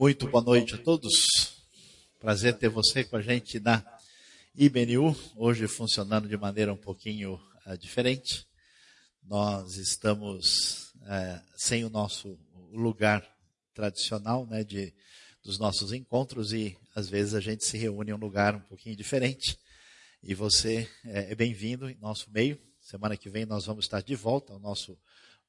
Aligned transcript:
Muito 0.00 0.26
boa 0.28 0.42
noite 0.42 0.76
a 0.76 0.78
todos. 0.78 1.12
Prazer 2.18 2.56
ter 2.56 2.70
você 2.70 3.04
com 3.04 3.16
a 3.16 3.20
gente 3.20 3.60
na 3.60 3.84
IBNU, 4.56 5.14
hoje 5.36 5.68
funcionando 5.68 6.26
de 6.26 6.38
maneira 6.38 6.72
um 6.72 6.76
pouquinho 6.78 7.38
uh, 7.66 7.76
diferente. 7.76 8.46
Nós 9.22 9.76
estamos 9.76 10.94
uh, 11.02 11.44
sem 11.54 11.84
o 11.84 11.90
nosso 11.90 12.38
lugar 12.72 13.22
tradicional 13.74 14.46
né, 14.46 14.64
de, 14.64 14.94
dos 15.44 15.58
nossos 15.58 15.92
encontros 15.92 16.54
e 16.54 16.78
às 16.94 17.10
vezes 17.10 17.34
a 17.34 17.40
gente 17.40 17.62
se 17.66 17.76
reúne 17.76 18.10
em 18.10 18.14
um 18.14 18.16
lugar 18.16 18.56
um 18.56 18.60
pouquinho 18.60 18.96
diferente. 18.96 19.58
E 20.22 20.34
você 20.34 20.88
uh, 21.04 21.08
é 21.10 21.34
bem-vindo 21.34 21.90
em 21.90 21.98
nosso 21.98 22.30
meio. 22.30 22.58
Semana 22.80 23.18
que 23.18 23.28
vem 23.28 23.44
nós 23.44 23.66
vamos 23.66 23.84
estar 23.84 24.00
de 24.00 24.14
volta 24.14 24.54
ao 24.54 24.58
nosso 24.58 24.98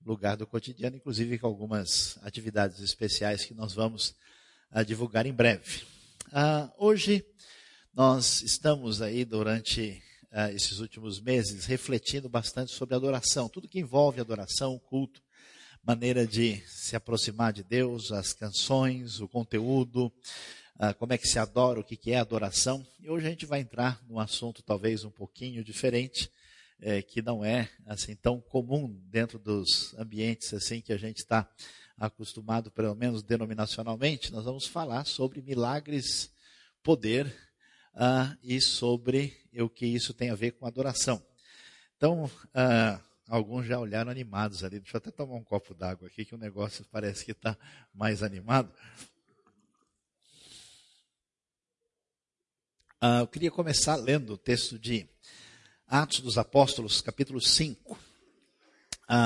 lugar 0.06 0.36
do 0.36 0.46
cotidiano, 0.46 0.98
inclusive 0.98 1.40
com 1.40 1.48
algumas 1.48 2.20
atividades 2.22 2.82
especiais 2.82 3.46
que 3.46 3.54
nós 3.54 3.74
vamos 3.74 4.14
a 4.72 4.84
divulgar 4.84 5.26
em 5.26 5.34
breve. 5.34 5.84
Uh, 6.28 6.72
hoje 6.78 7.26
nós 7.94 8.42
estamos 8.42 9.02
aí 9.02 9.26
durante 9.26 10.02
uh, 10.32 10.56
esses 10.56 10.80
últimos 10.80 11.20
meses 11.20 11.66
refletindo 11.66 12.30
bastante 12.30 12.72
sobre 12.72 12.96
adoração, 12.96 13.50
tudo 13.50 13.68
que 13.68 13.80
envolve 13.80 14.22
adoração, 14.22 14.80
culto, 14.80 15.22
maneira 15.84 16.26
de 16.26 16.64
se 16.68 16.96
aproximar 16.96 17.52
de 17.52 17.64
Deus, 17.64 18.14
as 18.14 18.32
canções, 18.32 19.20
o 19.20 19.28
conteúdo, 19.28 20.06
uh, 20.78 20.96
como 20.98 21.12
é 21.12 21.18
que 21.18 21.28
se 21.28 21.38
adora, 21.38 21.82
o 21.82 21.84
que, 21.84 21.98
que 21.98 22.12
é 22.12 22.20
adoração. 22.20 22.86
E 23.02 23.10
hoje 23.10 23.28
a 23.28 23.30
gente 23.30 23.46
vai 23.46 23.60
entrar 23.60 24.02
num 24.08 24.20
assunto 24.20 24.64
talvez 24.64 25.04
um 25.04 25.12
pouquinho 25.12 25.66
diferente, 25.66 26.32
é, 26.80 27.02
que 27.02 27.22
não 27.22 27.44
é 27.44 27.70
assim 27.86 28.16
tão 28.16 28.40
comum 28.40 28.88
dentro 29.12 29.38
dos 29.38 29.94
ambientes 30.00 30.52
assim 30.52 30.82
que 30.82 30.92
a 30.92 30.98
gente 30.98 31.18
está 31.18 31.48
acostumado, 32.02 32.72
pelo 32.72 32.96
menos 32.96 33.22
denominacionalmente, 33.22 34.32
nós 34.32 34.44
vamos 34.44 34.66
falar 34.66 35.06
sobre 35.06 35.40
milagres, 35.40 36.34
poder 36.82 37.28
uh, 37.94 38.36
e 38.42 38.60
sobre 38.60 39.38
o 39.54 39.70
que 39.70 39.86
isso 39.86 40.12
tem 40.12 40.32
a 40.32 40.36
ver 40.36 40.54
com 40.54 40.66
adoração. 40.66 41.24
Então, 41.96 42.26
uh, 42.26 43.00
alguns 43.28 43.68
já 43.68 43.80
olharam 43.80 44.10
animados 44.10 44.64
ali. 44.64 44.80
Deixa 44.80 44.98
eu 44.98 45.00
até 45.00 45.12
tomar 45.12 45.36
um 45.36 45.44
copo 45.44 45.76
d'água 45.76 46.08
aqui, 46.08 46.26
que 46.26 46.34
o 46.34 46.40
negócio 46.40 46.84
parece 46.92 47.24
que 47.24 47.34
está 47.34 47.56
mais 47.94 48.24
animado. 48.24 48.74
Uh, 53.00 53.22
eu 53.22 53.28
queria 53.28 53.52
começar 53.52 53.96
lendo 53.96 54.34
o 54.34 54.38
texto 54.40 54.80
de 54.80 55.08
Atos 55.88 56.22
dos 56.22 56.40
Apóstolos, 56.40 57.00
capítulo 57.00 57.40
5. 57.40 57.96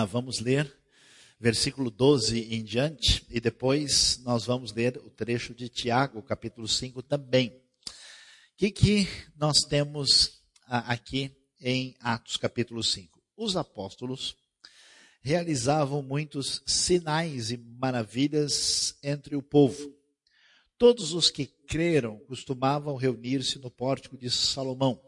vamos 0.10 0.42
ler 0.42 0.85
versículo 1.40 1.92
12 1.92 2.40
em 2.54 2.64
diante, 2.64 3.26
e 3.30 3.40
depois 3.40 4.20
nós 4.24 4.46
vamos 4.46 4.72
ler 4.72 4.98
o 4.98 5.10
trecho 5.10 5.54
de 5.54 5.70
Tiago, 5.70 6.22
capítulo 6.22 6.68
5 6.68 7.04
também. 7.04 7.50
O 7.50 8.58
que, 8.58 8.72
que 8.72 9.08
nós 9.38 9.60
temos 9.60 10.42
aqui 10.68 11.36
em 11.60 11.96
Atos, 12.00 12.38
capítulo 12.38 12.82
5? 12.82 13.22
Os 13.36 13.58
apóstolos 13.58 14.36
realizavam 15.22 16.02
muitos 16.02 16.62
sinais 16.66 17.52
e 17.52 17.58
maravilhas 17.58 18.96
entre 19.04 19.36
o 19.36 19.42
povo. 19.42 19.94
Todos 20.78 21.14
os 21.14 21.30
que 21.30 21.46
creram 21.46 22.20
costumavam 22.28 22.96
reunir-se 22.96 23.60
no 23.60 23.72
pórtico 23.72 24.18
de 24.18 24.30
Salomão. 24.30 25.02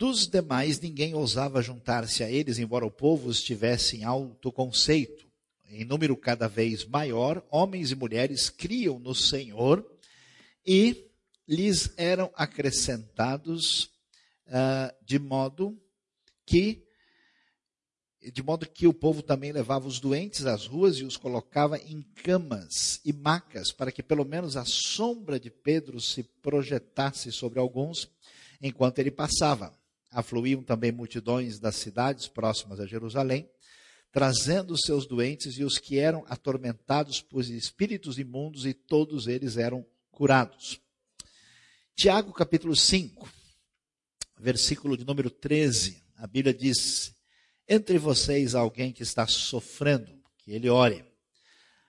Dos 0.00 0.26
demais, 0.26 0.80
ninguém 0.80 1.14
ousava 1.14 1.60
juntar-se 1.60 2.24
a 2.24 2.30
eles, 2.30 2.58
embora 2.58 2.86
o 2.86 2.90
povo 2.90 3.30
estivesse 3.30 3.98
em 3.98 4.02
alto 4.02 4.50
conceito. 4.50 5.28
Em 5.68 5.84
número 5.84 6.16
cada 6.16 6.48
vez 6.48 6.86
maior, 6.86 7.46
homens 7.50 7.90
e 7.90 7.94
mulheres 7.94 8.48
criam 8.48 8.98
no 8.98 9.14
Senhor 9.14 9.86
e 10.66 11.06
lhes 11.46 11.92
eram 11.98 12.32
acrescentados 12.34 13.90
uh, 14.46 14.90
de 15.04 15.18
modo 15.18 15.78
que 16.46 16.82
de 18.32 18.42
modo 18.42 18.66
que 18.66 18.86
o 18.86 18.94
povo 18.94 19.20
também 19.20 19.52
levava 19.52 19.86
os 19.86 20.00
doentes 20.00 20.46
às 20.46 20.64
ruas 20.64 20.96
e 20.96 21.04
os 21.04 21.18
colocava 21.18 21.76
em 21.76 22.00
camas 22.24 23.02
e 23.04 23.12
macas, 23.12 23.70
para 23.70 23.92
que 23.92 24.02
pelo 24.02 24.24
menos 24.24 24.56
a 24.56 24.64
sombra 24.64 25.38
de 25.38 25.50
Pedro 25.50 26.00
se 26.00 26.22
projetasse 26.22 27.30
sobre 27.30 27.58
alguns 27.58 28.10
enquanto 28.62 28.98
ele 28.98 29.10
passava 29.10 29.78
afluíam 30.10 30.62
também 30.62 30.90
multidões 30.90 31.58
das 31.58 31.76
cidades 31.76 32.26
próximas 32.26 32.80
a 32.80 32.86
Jerusalém, 32.86 33.48
trazendo 34.12 34.76
seus 34.76 35.06
doentes 35.06 35.56
e 35.56 35.64
os 35.64 35.78
que 35.78 35.98
eram 35.98 36.24
atormentados 36.28 37.20
por 37.20 37.42
espíritos 37.42 38.18
imundos, 38.18 38.66
e 38.66 38.74
todos 38.74 39.26
eles 39.26 39.56
eram 39.56 39.86
curados. 40.10 40.80
Tiago 41.94 42.32
capítulo 42.32 42.74
5, 42.74 43.28
versículo 44.38 44.96
de 44.96 45.04
número 45.04 45.30
13, 45.30 46.02
a 46.16 46.26
Bíblia 46.26 46.52
diz: 46.52 47.14
Entre 47.68 47.98
vocês 47.98 48.54
há 48.54 48.60
alguém 48.60 48.92
que 48.92 49.02
está 49.02 49.26
sofrendo, 49.26 50.20
que 50.38 50.50
ele 50.50 50.68
ore. 50.68 51.04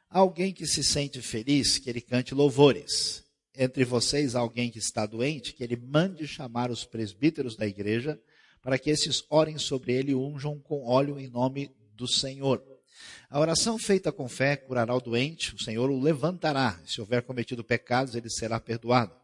Há 0.09 0.20
alguém 0.20 0.53
que 0.53 0.68
se 0.68 0.84
sente 0.84 1.22
feliz, 1.22 1.78
que 1.78 1.90
ele 1.90 2.02
cante 2.02 2.36
louvores 2.36 3.24
entre 3.56 3.84
vocês 3.84 4.36
alguém 4.36 4.70
que 4.70 4.80
está 4.80 5.06
doente, 5.06 5.54
que 5.54 5.64
ele 5.64 5.76
mande 5.76 6.28
chamar 6.28 6.72
os 6.72 6.86
presbíteros 6.86 7.56
da 7.56 7.68
igreja, 7.68 8.20
para 8.62 8.78
que 8.78 8.90
esses 8.90 9.24
orem 9.30 9.58
sobre 9.58 9.94
ele 9.94 10.12
e 10.12 10.16
unjam 10.16 10.60
com 10.60 10.86
óleo 10.86 11.20
em 11.20 11.28
nome 11.28 11.76
do 11.96 12.08
Senhor. 12.08 12.64
A 13.30 13.40
oração 13.40 13.78
feita 13.78 14.12
com 14.12 14.28
fé 14.28 14.56
curará 14.56 14.94
o 14.96 15.02
doente, 15.02 15.56
o 15.56 15.60
Senhor 15.62 15.90
o 15.90 16.00
levantará. 16.00 16.80
Se 16.86 17.00
houver 17.02 17.24
cometido 17.24 17.64
pecados, 17.64 18.16
ele 18.16 18.30
será 18.30 18.60
perdoado. 18.60 19.16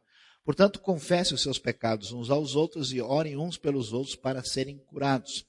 Portanto, 0.44 0.80
confesse 0.80 1.34
os 1.34 1.42
seus 1.42 1.60
pecados 1.60 2.12
uns 2.12 2.30
aos 2.30 2.56
outros 2.56 2.94
e 2.94 3.02
orem 3.02 3.38
uns 3.38 3.58
pelos 3.58 3.92
outros 3.92 4.16
para 4.16 4.44
serem 4.44 4.78
curados. 4.78 5.46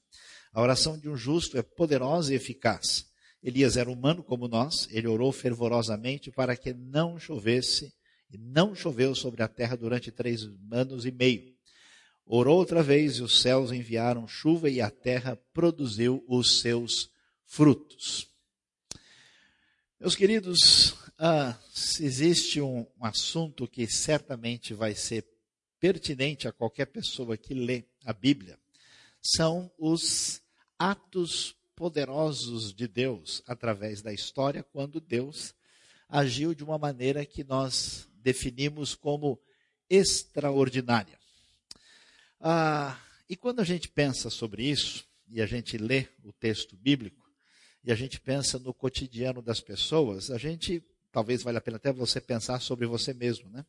A 0.51 0.61
oração 0.61 0.97
de 0.97 1.07
um 1.07 1.15
justo 1.15 1.57
é 1.57 1.61
poderosa 1.61 2.33
e 2.33 2.35
eficaz. 2.35 3.05
Elias 3.41 3.77
era 3.77 3.89
humano 3.89 4.21
como 4.21 4.49
nós, 4.49 4.89
ele 4.91 5.07
orou 5.07 5.31
fervorosamente 5.31 6.31
para 6.31 6.57
que 6.57 6.73
não 6.73 7.17
chovesse 7.17 7.93
e 8.29 8.37
não 8.37 8.75
choveu 8.75 9.15
sobre 9.15 9.41
a 9.41 9.47
terra 9.47 9.75
durante 9.75 10.11
três 10.11 10.47
anos 10.71 11.05
e 11.05 11.11
meio. 11.11 11.53
Orou 12.25 12.57
outra 12.57 12.83
vez 12.83 13.17
e 13.17 13.23
os 13.23 13.41
céus 13.41 13.71
enviaram 13.71 14.27
chuva 14.27 14.69
e 14.69 14.79
a 14.79 14.91
terra 14.91 15.35
produziu 15.51 16.23
os 16.27 16.59
seus 16.61 17.09
frutos. 17.45 18.27
Meus 19.99 20.15
queridos, 20.15 20.95
ah, 21.17 21.57
se 21.73 22.05
existe 22.05 22.61
um, 22.61 22.85
um 22.97 23.05
assunto 23.05 23.67
que 23.67 23.87
certamente 23.87 24.73
vai 24.73 24.93
ser 24.93 25.25
pertinente 25.79 26.47
a 26.47 26.51
qualquer 26.51 26.85
pessoa 26.85 27.35
que 27.35 27.53
lê 27.53 27.83
a 28.05 28.13
Bíblia, 28.13 28.59
são 29.21 29.71
os 29.77 30.41
atos 30.77 31.55
poderosos 31.75 32.73
de 32.73 32.87
Deus 32.87 33.41
através 33.47 34.01
da 34.01 34.13
história, 34.13 34.63
quando 34.63 35.01
Deus 35.01 35.53
agiu 36.07 36.53
de 36.53 36.63
uma 36.63 36.77
maneira 36.77 37.25
que 37.25 37.43
nós 37.43 38.09
definimos 38.21 38.95
como 38.95 39.39
extraordinária. 39.89 41.17
Ah, 42.39 42.97
e 43.29 43.35
quando 43.35 43.59
a 43.59 43.63
gente 43.63 43.89
pensa 43.89 44.29
sobre 44.29 44.63
isso, 44.63 45.05
e 45.27 45.41
a 45.41 45.45
gente 45.45 45.77
lê 45.77 46.07
o 46.23 46.31
texto 46.31 46.75
bíblico, 46.77 47.27
e 47.83 47.91
a 47.91 47.95
gente 47.95 48.19
pensa 48.19 48.59
no 48.59 48.73
cotidiano 48.73 49.41
das 49.41 49.59
pessoas, 49.59 50.29
a 50.31 50.37
gente, 50.37 50.83
talvez 51.11 51.43
valha 51.43 51.59
a 51.59 51.61
pena 51.61 51.77
até 51.77 51.91
você 51.91 52.19
pensar 52.19 52.59
sobre 52.59 52.85
você 52.85 53.13
mesmo, 53.13 53.49
né? 53.49 53.65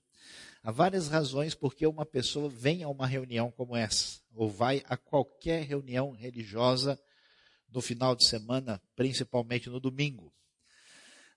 Há 0.62 0.70
várias 0.70 1.08
razões 1.08 1.54
porque 1.54 1.86
uma 1.86 2.04
pessoa 2.04 2.48
vem 2.48 2.82
a 2.82 2.88
uma 2.88 3.06
reunião 3.06 3.50
como 3.50 3.74
essa, 3.76 4.20
ou 4.34 4.50
vai 4.50 4.82
a 4.88 4.96
qualquer 4.96 5.64
reunião 5.64 6.10
religiosa 6.10 7.00
no 7.72 7.80
final 7.80 8.14
de 8.14 8.26
semana, 8.26 8.80
principalmente 8.94 9.70
no 9.70 9.80
domingo. 9.80 10.32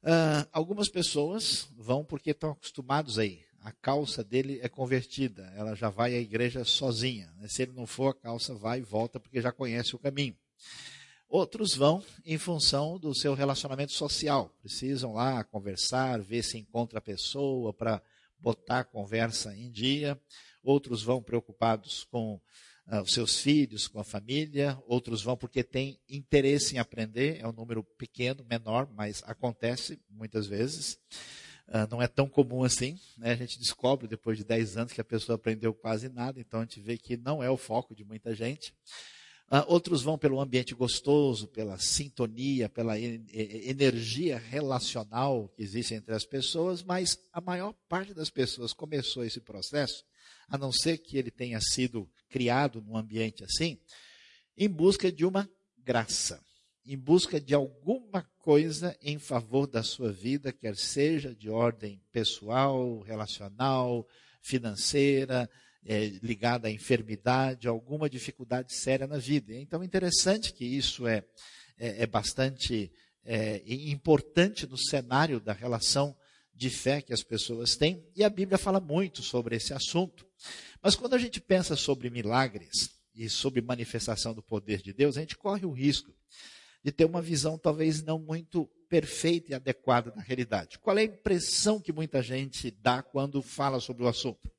Uh, 0.04 0.46
algumas 0.52 0.90
pessoas 0.90 1.70
vão 1.78 2.04
porque 2.04 2.32
estão 2.32 2.52
acostumados 2.52 3.18
aí. 3.18 3.42
A 3.62 3.72
calça 3.72 4.22
dele 4.22 4.60
é 4.62 4.68
convertida, 4.68 5.44
ela 5.56 5.74
já 5.74 5.90
vai 5.90 6.14
à 6.14 6.20
igreja 6.20 6.66
sozinha. 6.66 7.34
Né? 7.38 7.48
Se 7.48 7.62
ele 7.62 7.72
não 7.72 7.88
for, 7.88 8.10
a 8.10 8.14
calça 8.14 8.54
vai 8.54 8.80
e 8.80 8.84
volta 8.84 9.18
porque 9.18 9.42
já 9.42 9.54
conhece 9.54 9.96
o 9.96 10.00
caminho. 10.00 10.36
Outros 11.30 11.74
vão 11.74 12.04
em 12.26 12.38
função 12.38 13.00
do 13.00 13.16
seu 13.16 13.34
relacionamento 13.34 13.94
social. 13.94 14.54
Precisam 14.60 15.14
lá 15.14 15.42
conversar, 15.46 16.20
ver 16.20 16.44
se 16.44 16.58
encontra 16.58 17.00
a 17.00 17.02
pessoa 17.02 17.74
para 17.74 18.02
botar 18.38 18.82
a 18.82 18.84
conversa 18.84 19.56
em 19.56 19.72
dia. 19.72 20.20
Outros 20.62 21.02
vão 21.02 21.24
preocupados 21.24 22.04
com 22.12 22.42
os 23.02 23.14
seus 23.14 23.40
filhos, 23.40 23.88
com 23.88 24.00
a 24.00 24.04
família, 24.04 24.78
outros 24.86 25.22
vão 25.22 25.38
porque 25.38 25.64
têm 25.64 26.00
interesse 26.08 26.76
em 26.76 26.80
aprender, 26.80 27.40
é 27.40 27.48
um 27.48 27.54
número 27.54 27.84
pequeno, 27.84 28.46
menor, 28.50 28.90
mas 28.94 29.24
acontece 29.26 30.00
muitas 30.10 30.48
vezes. 30.48 31.00
Uh, 31.68 31.88
não 31.90 32.02
é 32.02 32.08
tão 32.08 32.28
comum 32.28 32.64
assim, 32.64 33.00
né? 33.18 33.32
a 33.32 33.36
gente 33.36 33.58
descobre 33.58 34.06
depois 34.06 34.38
de 34.38 34.44
10 34.44 34.78
anos 34.78 34.94
que 34.94 35.00
a 35.00 35.06
pessoa 35.06 35.38
aprendeu 35.38 35.74
quase 35.74 36.10
nada, 36.10 36.40
então 36.40 36.60
a 36.60 36.64
gente 36.64 36.82
vê 36.82 36.98
que 36.98 37.16
não 37.16 37.42
é 37.42 37.50
o 37.50 37.56
foco 37.56 37.96
de 37.96 38.04
muita 38.04 38.36
gente. 38.36 38.74
Uh, 39.50 39.64
outros 39.68 40.02
vão 40.02 40.18
pelo 40.18 40.42
ambiente 40.42 40.76
gostoso, 40.76 41.48
pela 41.48 41.78
sintonia, 41.78 42.68
pela 42.68 43.00
energia 43.00 44.38
relacional 44.38 45.48
que 45.56 45.64
existe 45.64 45.94
entre 45.94 46.14
as 46.14 46.26
pessoas, 46.26 46.84
mas 46.84 47.18
a 47.32 47.40
maior 47.40 47.74
parte 47.88 48.14
das 48.14 48.30
pessoas 48.30 48.74
começou 48.74 49.24
esse 49.24 49.40
processo, 49.40 50.04
a 50.54 50.58
não 50.58 50.72
ser 50.72 51.00
que 51.00 51.18
ele 51.18 51.32
tenha 51.32 51.60
sido 51.60 52.08
criado 52.30 52.80
num 52.80 52.96
ambiente 52.96 53.44
assim, 53.44 53.80
em 54.56 54.70
busca 54.70 55.12
de 55.12 55.26
uma 55.26 55.50
graça, 55.80 56.40
em 56.86 56.96
busca 56.96 57.42
de 57.42 57.56
alguma 57.56 58.22
coisa 58.38 58.96
em 59.02 59.18
favor 59.18 59.66
da 59.66 59.82
sua 59.82 60.12
vida, 60.12 60.54
quer 60.54 60.76
seja 60.76 61.34
de 61.34 61.50
ordem 61.50 62.00
pessoal, 62.12 63.00
relacional, 63.00 64.08
financeira, 64.44 65.50
é, 65.84 66.06
ligada 66.22 66.68
à 66.68 66.72
enfermidade, 66.72 67.68
alguma 67.68 68.08
dificuldade 68.08 68.76
séria 68.76 69.08
na 69.08 69.18
vida. 69.18 69.56
Então, 69.56 69.82
é 69.82 69.86
interessante 69.86 70.54
que 70.54 70.66
isso 70.66 71.08
é, 71.08 71.26
é, 71.80 72.04
é 72.04 72.06
bastante 72.06 72.92
é, 73.26 73.60
importante 73.66 74.68
no 74.68 74.78
cenário 74.78 75.40
da 75.40 75.52
relação 75.52 76.16
de 76.54 76.70
fé 76.70 77.02
que 77.02 77.14
as 77.14 77.24
pessoas 77.24 77.76
têm, 77.76 78.06
e 78.16 78.24
a 78.24 78.30
Bíblia 78.30 78.58
fala 78.58 78.80
muito 78.80 79.22
sobre 79.22 79.56
esse 79.56 79.74
assunto. 79.74 80.26
Mas 80.82 80.96
quando 80.96 81.14
a 81.14 81.18
gente 81.18 81.42
pensa 81.42 81.76
sobre 81.76 82.10
milagres 82.10 82.92
e 83.16 83.30
sobre 83.30 83.62
manifestação 83.62 84.34
do 84.34 84.44
poder 84.44 84.82
de 84.82 84.94
Deus, 84.94 85.18
a 85.18 85.22
gente 85.22 85.38
corre 85.38 85.66
o 85.66 85.72
risco 85.72 86.14
de 86.84 86.92
ter 86.92 87.06
uma 87.06 87.22
visão 87.22 87.58
talvez 87.58 88.04
não 88.04 88.20
muito 88.20 88.66
perfeita 88.90 89.52
e 89.52 89.56
adequada 89.56 90.12
da 90.12 90.22
realidade. 90.22 90.78
Qual 90.78 90.98
é 90.98 91.02
a 91.02 91.06
impressão 91.06 91.80
que 91.80 91.94
muita 91.94 92.22
gente 92.22 92.70
dá 92.70 93.02
quando 93.02 93.42
fala 93.42 93.80
sobre 93.80 94.04
o 94.04 94.08
assunto? 94.08 94.52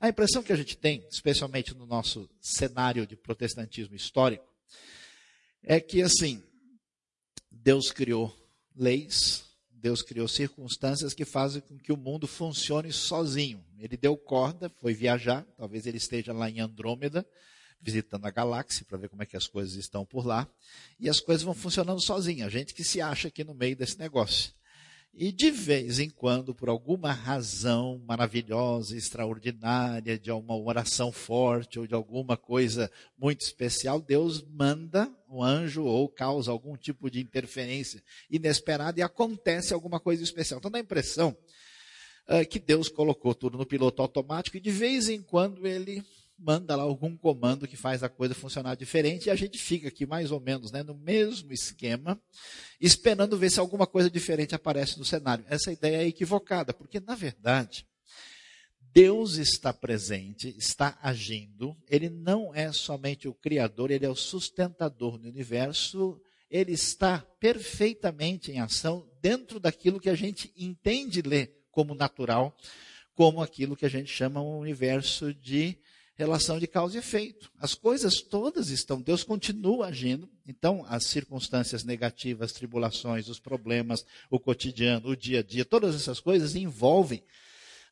A 0.00 0.08
impressão 0.08 0.42
que 0.42 0.52
a 0.52 0.56
gente 0.56 0.76
tem, 0.76 1.06
especialmente 1.10 1.74
no 1.74 1.86
nosso 1.86 2.28
cenário 2.40 3.06
de 3.06 3.16
protestantismo 3.16 3.94
histórico, 3.94 4.46
é 5.62 5.78
que 5.78 6.00
assim, 6.00 6.42
Deus 7.50 7.90
criou 7.90 8.34
leis, 8.74 9.44
Deus 9.86 10.02
criou 10.02 10.26
circunstâncias 10.26 11.14
que 11.14 11.24
fazem 11.24 11.62
com 11.62 11.78
que 11.78 11.92
o 11.92 11.96
mundo 11.96 12.26
funcione 12.26 12.92
sozinho. 12.92 13.64
Ele 13.78 13.96
deu 13.96 14.16
corda, 14.16 14.68
foi 14.80 14.92
viajar, 14.92 15.46
talvez 15.56 15.86
ele 15.86 15.96
esteja 15.96 16.32
lá 16.32 16.50
em 16.50 16.58
Andrômeda, 16.58 17.24
visitando 17.80 18.26
a 18.26 18.30
galáxia 18.32 18.84
para 18.84 18.98
ver 18.98 19.08
como 19.08 19.22
é 19.22 19.26
que 19.26 19.36
as 19.36 19.46
coisas 19.46 19.76
estão 19.76 20.04
por 20.04 20.26
lá, 20.26 20.48
e 20.98 21.08
as 21.08 21.20
coisas 21.20 21.44
vão 21.44 21.54
funcionando 21.54 22.00
sozinhas. 22.00 22.48
A 22.48 22.50
gente 22.50 22.74
que 22.74 22.82
se 22.82 23.00
acha 23.00 23.28
aqui 23.28 23.44
no 23.44 23.54
meio 23.54 23.76
desse 23.76 23.96
negócio. 23.96 24.55
E 25.18 25.32
de 25.32 25.50
vez 25.50 25.98
em 25.98 26.10
quando, 26.10 26.54
por 26.54 26.68
alguma 26.68 27.10
razão 27.10 27.98
maravilhosa, 28.06 28.94
extraordinária, 28.94 30.18
de 30.18 30.30
uma 30.30 30.54
oração 30.54 31.10
forte 31.10 31.78
ou 31.78 31.86
de 31.86 31.94
alguma 31.94 32.36
coisa 32.36 32.92
muito 33.16 33.40
especial, 33.40 33.98
Deus 33.98 34.42
manda 34.42 35.10
um 35.26 35.42
anjo 35.42 35.84
ou 35.84 36.06
causa 36.06 36.50
algum 36.50 36.76
tipo 36.76 37.10
de 37.10 37.18
interferência 37.18 38.02
inesperada 38.30 39.00
e 39.00 39.02
acontece 39.02 39.72
alguma 39.72 39.98
coisa 39.98 40.22
especial. 40.22 40.58
Então 40.58 40.70
dá 40.70 40.76
a 40.76 40.82
impressão 40.82 41.34
uh, 42.28 42.46
que 42.46 42.58
Deus 42.58 42.90
colocou 42.90 43.34
tudo 43.34 43.56
no 43.56 43.64
piloto 43.64 44.02
automático 44.02 44.58
e 44.58 44.60
de 44.60 44.70
vez 44.70 45.08
em 45.08 45.22
quando 45.22 45.66
ele 45.66 46.04
manda 46.38 46.76
lá 46.76 46.82
algum 46.82 47.16
comando 47.16 47.66
que 47.66 47.76
faz 47.76 48.02
a 48.02 48.08
coisa 48.08 48.34
funcionar 48.34 48.74
diferente 48.74 49.26
e 49.26 49.30
a 49.30 49.36
gente 49.36 49.58
fica 49.58 49.88
aqui 49.88 50.06
mais 50.06 50.30
ou 50.30 50.40
menos 50.40 50.70
né, 50.70 50.82
no 50.82 50.94
mesmo 50.94 51.52
esquema, 51.52 52.20
esperando 52.80 53.38
ver 53.38 53.50
se 53.50 53.58
alguma 53.58 53.86
coisa 53.86 54.10
diferente 54.10 54.54
aparece 54.54 54.98
no 54.98 55.04
cenário. 55.04 55.44
Essa 55.48 55.72
ideia 55.72 56.02
é 56.02 56.06
equivocada, 56.06 56.74
porque 56.74 57.00
na 57.00 57.14
verdade, 57.14 57.86
Deus 58.80 59.36
está 59.36 59.72
presente, 59.72 60.54
está 60.56 60.98
agindo, 61.02 61.76
ele 61.88 62.08
não 62.08 62.54
é 62.54 62.72
somente 62.72 63.28
o 63.28 63.34
Criador, 63.34 63.90
ele 63.90 64.06
é 64.06 64.10
o 64.10 64.14
sustentador 64.14 65.18
do 65.18 65.28
universo, 65.28 66.20
ele 66.50 66.72
está 66.72 67.18
perfeitamente 67.40 68.52
em 68.52 68.60
ação 68.60 69.06
dentro 69.20 69.58
daquilo 69.58 70.00
que 70.00 70.08
a 70.08 70.14
gente 70.14 70.52
entende 70.56 71.20
ler 71.20 71.54
como 71.70 71.94
natural, 71.94 72.56
como 73.14 73.42
aquilo 73.42 73.76
que 73.76 73.84
a 73.84 73.90
gente 73.90 74.10
chama 74.10 74.40
um 74.40 74.58
universo 74.58 75.34
de 75.34 75.78
relação 76.16 76.58
de 76.58 76.66
causa 76.66 76.96
e 76.96 76.98
efeito. 76.98 77.50
As 77.58 77.74
coisas 77.74 78.22
todas 78.22 78.70
estão, 78.70 79.00
Deus 79.00 79.22
continua 79.22 79.88
agindo. 79.88 80.28
Então, 80.46 80.84
as 80.88 81.04
circunstâncias 81.04 81.84
negativas, 81.84 82.52
tribulações, 82.52 83.28
os 83.28 83.38
problemas, 83.38 84.04
o 84.30 84.40
cotidiano, 84.40 85.10
o 85.10 85.16
dia 85.16 85.40
a 85.40 85.42
dia, 85.42 85.64
todas 85.64 85.94
essas 85.94 86.18
coisas 86.18 86.56
envolvem 86.56 87.22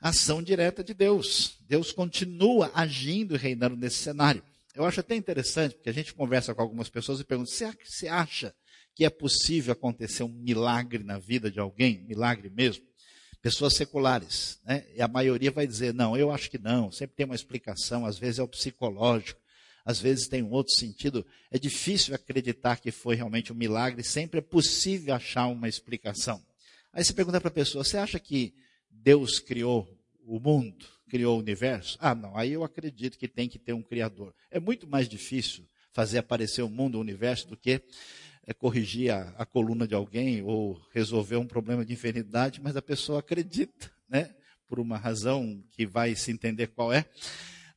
ação 0.00 0.42
direta 0.42 0.82
de 0.82 0.94
Deus. 0.94 1.58
Deus 1.68 1.92
continua 1.92 2.70
agindo 2.74 3.34
e 3.34 3.38
reinando 3.38 3.76
nesse 3.76 3.98
cenário. 3.98 4.42
Eu 4.74 4.84
acho 4.84 5.00
até 5.00 5.14
interessante, 5.14 5.76
porque 5.76 5.90
a 5.90 5.94
gente 5.94 6.14
conversa 6.14 6.54
com 6.54 6.62
algumas 6.62 6.88
pessoas 6.88 7.20
e 7.20 7.24
pergunta: 7.24 7.50
você 7.50 8.08
acha 8.08 8.54
que 8.94 9.04
é 9.04 9.10
possível 9.10 9.72
acontecer 9.72 10.22
um 10.22 10.28
milagre 10.28 11.04
na 11.04 11.18
vida 11.18 11.50
de 11.50 11.60
alguém? 11.60 12.04
Milagre 12.04 12.48
mesmo? 12.48 12.84
Pessoas 13.44 13.74
seculares, 13.74 14.58
né? 14.64 14.86
E 14.96 15.02
a 15.02 15.06
maioria 15.06 15.50
vai 15.50 15.66
dizer, 15.66 15.92
não, 15.92 16.16
eu 16.16 16.30
acho 16.30 16.50
que 16.50 16.56
não, 16.56 16.90
sempre 16.90 17.14
tem 17.14 17.26
uma 17.26 17.34
explicação, 17.34 18.06
às 18.06 18.18
vezes 18.18 18.38
é 18.38 18.42
o 18.42 18.48
psicológico, 18.48 19.38
às 19.84 20.00
vezes 20.00 20.28
tem 20.28 20.42
um 20.42 20.50
outro 20.50 20.74
sentido. 20.74 21.26
É 21.50 21.58
difícil 21.58 22.14
acreditar 22.14 22.76
que 22.76 22.90
foi 22.90 23.16
realmente 23.16 23.52
um 23.52 23.54
milagre, 23.54 24.02
sempre 24.02 24.38
é 24.38 24.42
possível 24.42 25.14
achar 25.14 25.46
uma 25.48 25.68
explicação. 25.68 26.42
Aí 26.90 27.04
você 27.04 27.12
pergunta 27.12 27.38
para 27.38 27.48
a 27.48 27.52
pessoa, 27.52 27.84
você 27.84 27.98
acha 27.98 28.18
que 28.18 28.54
Deus 28.90 29.38
criou 29.38 29.86
o 30.26 30.40
mundo, 30.40 30.86
criou 31.10 31.36
o 31.36 31.40
universo? 31.40 31.98
Ah, 32.00 32.14
não, 32.14 32.34
aí 32.38 32.50
eu 32.50 32.64
acredito 32.64 33.18
que 33.18 33.28
tem 33.28 33.46
que 33.46 33.58
ter 33.58 33.74
um 33.74 33.82
criador. 33.82 34.34
É 34.50 34.58
muito 34.58 34.86
mais 34.86 35.06
difícil 35.06 35.68
fazer 35.92 36.16
aparecer 36.16 36.62
o 36.62 36.70
mundo, 36.70 36.94
o 36.94 37.00
universo, 37.02 37.46
do 37.46 37.58
que 37.58 37.82
é, 38.46 38.52
corrigir 38.52 39.10
a, 39.10 39.34
a, 39.38 39.46
coluna 39.46 39.86
de 39.86 39.94
alguém 39.94 40.42
ou 40.42 40.80
resolver 40.92 41.36
um 41.36 41.46
problema 41.46 41.84
de 41.84 41.92
enfermidade, 41.92 42.60
mas 42.60 42.76
a 42.76 42.82
pessoa 42.82 43.20
acredita, 43.20 43.90
né, 44.08 44.34
por 44.68 44.78
uma 44.78 44.96
razão 44.96 45.62
que 45.70 45.86
vai 45.86 46.14
se 46.14 46.30
entender 46.30 46.68
qual 46.68 46.92
é, 46.92 47.06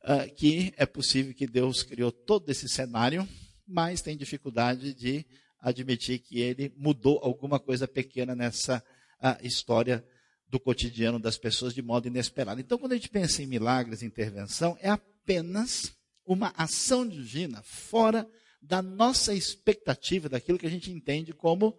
uh, 0.04 0.34
que 0.34 0.72
é 0.76 0.86
possível 0.86 1.34
que 1.34 1.46
Deus 1.46 1.82
criou 1.82 2.12
todo 2.12 2.48
esse 2.50 2.68
cenário, 2.68 3.26
mas 3.66 4.02
tem 4.02 4.16
dificuldade 4.16 4.94
de 4.94 5.24
admitir 5.60 6.18
que 6.18 6.40
ele 6.40 6.72
mudou 6.76 7.18
alguma 7.22 7.58
coisa 7.58 7.86
pequena 7.88 8.34
nessa 8.34 8.82
uh, 9.22 9.46
história 9.46 10.04
do 10.48 10.58
cotidiano 10.58 11.18
das 11.18 11.36
pessoas 11.36 11.74
de 11.74 11.82
modo 11.82 12.08
inesperado. 12.08 12.60
Então, 12.60 12.78
quando 12.78 12.92
a 12.92 12.94
gente 12.96 13.10
pensa 13.10 13.42
em 13.42 13.46
milagres, 13.46 14.02
intervenção, 14.02 14.78
é 14.80 14.88
apenas 14.88 15.92
uma 16.24 16.52
ação 16.56 17.06
divina 17.06 17.62
fora 17.62 18.26
da 18.60 18.82
nossa 18.82 19.34
expectativa, 19.34 20.28
daquilo 20.28 20.58
que 20.58 20.66
a 20.66 20.70
gente 20.70 20.90
entende 20.90 21.32
como 21.32 21.76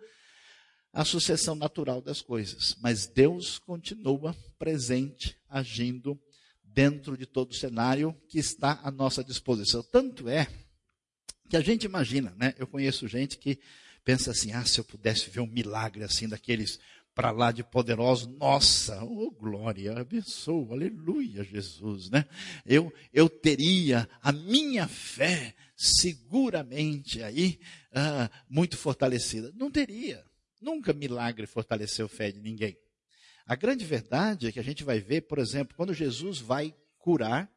a 0.92 1.06
sucessão 1.06 1.56
natural 1.56 2.02
das 2.02 2.22
coisas. 2.22 2.76
Mas 2.82 3.08
Deus 3.08 3.60
continua 3.60 4.36
presente, 4.58 5.38
agindo 5.48 6.20
dentro 6.64 7.18
de 7.18 7.26
todo 7.26 7.52
o 7.52 7.56
cenário 7.56 8.16
que 8.28 8.40
está 8.40 8.80
à 8.84 8.92
nossa 8.92 9.24
disposição. 9.24 9.84
Tanto 9.84 10.28
é 10.28 10.48
que 11.50 11.58
a 11.58 11.62
gente 11.62 11.84
imagina, 11.84 12.34
né? 12.38 12.54
Eu 12.58 12.68
conheço 12.68 13.08
gente 13.08 13.38
que 13.38 13.60
pensa 14.04 14.32
assim: 14.32 14.52
ah, 14.52 14.66
se 14.66 14.80
eu 14.80 14.84
pudesse 14.84 15.30
ver 15.30 15.42
um 15.42 15.48
milagre 15.48 16.04
assim 16.04 16.28
daqueles 16.28 16.80
para 17.14 17.32
lá 17.32 17.52
de 17.52 17.64
poderoso, 17.64 18.30
nossa, 18.30 19.04
oh 19.04 19.30
glória, 19.32 20.00
abençoa, 20.00 20.74
aleluia, 20.74 21.44
Jesus, 21.44 22.10
né? 22.10 22.26
Eu, 22.66 22.94
eu 23.12 23.28
teria 23.28 24.08
a 24.22 24.32
minha 24.32 24.88
fé 24.88 25.54
seguramente 25.80 27.24
aí 27.24 27.58
ah, 27.94 28.30
muito 28.50 28.78
fortalecida. 28.78 29.50
Não 29.56 29.72
teria. 29.72 30.26
Nunca 30.62 30.92
milagre 30.92 31.48
fortaleceu 31.48 32.06
a 32.06 32.10
fé 32.10 32.30
de 32.34 32.42
ninguém. 32.42 32.78
A 33.46 33.56
grande 33.56 33.86
verdade 33.86 34.48
é 34.48 34.52
que 34.52 34.60
a 34.60 34.64
gente 34.64 34.84
vai 34.84 35.00
ver, 35.00 35.22
por 35.22 35.40
exemplo, 35.40 35.78
quando 35.78 35.94
Jesus 35.94 36.38
vai 36.38 36.76
curar 36.98 37.50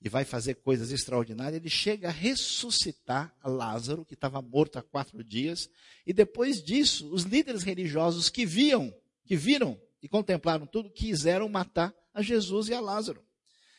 e 0.00 0.08
vai 0.08 0.24
fazer 0.24 0.54
coisas 0.54 0.92
extraordinárias, 0.92 1.60
ele 1.60 1.68
chega 1.68 2.08
a 2.08 2.12
ressuscitar 2.12 3.34
Lázaro, 3.42 4.04
que 4.04 4.14
estava 4.14 4.40
morto 4.40 4.78
há 4.78 4.82
quatro 4.82 5.24
dias, 5.24 5.68
e 6.06 6.12
depois 6.12 6.62
disso, 6.62 7.12
os 7.12 7.24
líderes 7.24 7.64
religiosos 7.64 8.28
que 8.28 8.46
viam, 8.46 8.94
que 9.24 9.34
viram 9.34 9.80
e 10.00 10.08
contemplaram 10.08 10.64
tudo, 10.64 10.90
quiseram 10.90 11.48
matar 11.48 11.92
a 12.12 12.22
Jesus 12.22 12.68
e 12.68 12.74
a 12.74 12.80
Lázaro. 12.80 13.24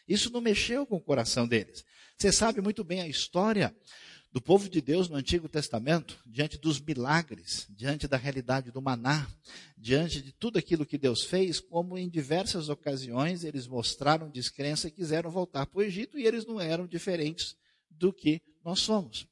Isso 0.08 0.30
não 0.30 0.42
mexeu 0.42 0.86
com 0.86 0.98
o 0.98 1.02
coração 1.02 1.48
deles. 1.48 1.86
Você 2.18 2.32
sabe 2.32 2.62
muito 2.62 2.82
bem 2.82 3.02
a 3.02 3.08
história 3.08 3.76
do 4.32 4.42
povo 4.42 4.70
de 4.70 4.80
Deus 4.80 5.10
no 5.10 5.18
Antigo 5.18 5.50
Testamento, 5.50 6.18
diante 6.26 6.58
dos 6.58 6.80
milagres, 6.80 7.68
diante 7.70 8.08
da 8.08 8.16
realidade 8.16 8.72
do 8.72 8.82
maná, 8.82 9.28
diante 9.78 10.22
de 10.22 10.32
tudo 10.32 10.58
aquilo 10.58 10.86
que 10.86 10.98
Deus 10.98 11.26
fez, 11.26 11.60
como 11.60 11.98
em 11.98 12.08
diversas 12.08 12.70
ocasiões 12.70 13.44
eles 13.44 13.68
mostraram 13.68 14.30
descrença 14.30 14.88
e 14.88 14.92
quiseram 14.92 15.30
voltar 15.30 15.66
para 15.66 15.80
o 15.80 15.84
Egito 15.84 16.18
e 16.18 16.26
eles 16.26 16.46
não 16.46 16.60
eram 16.60 16.88
diferentes 16.88 17.54
do 17.92 18.14
que 18.14 18.42
nós 18.64 18.80
somos. 18.80 19.28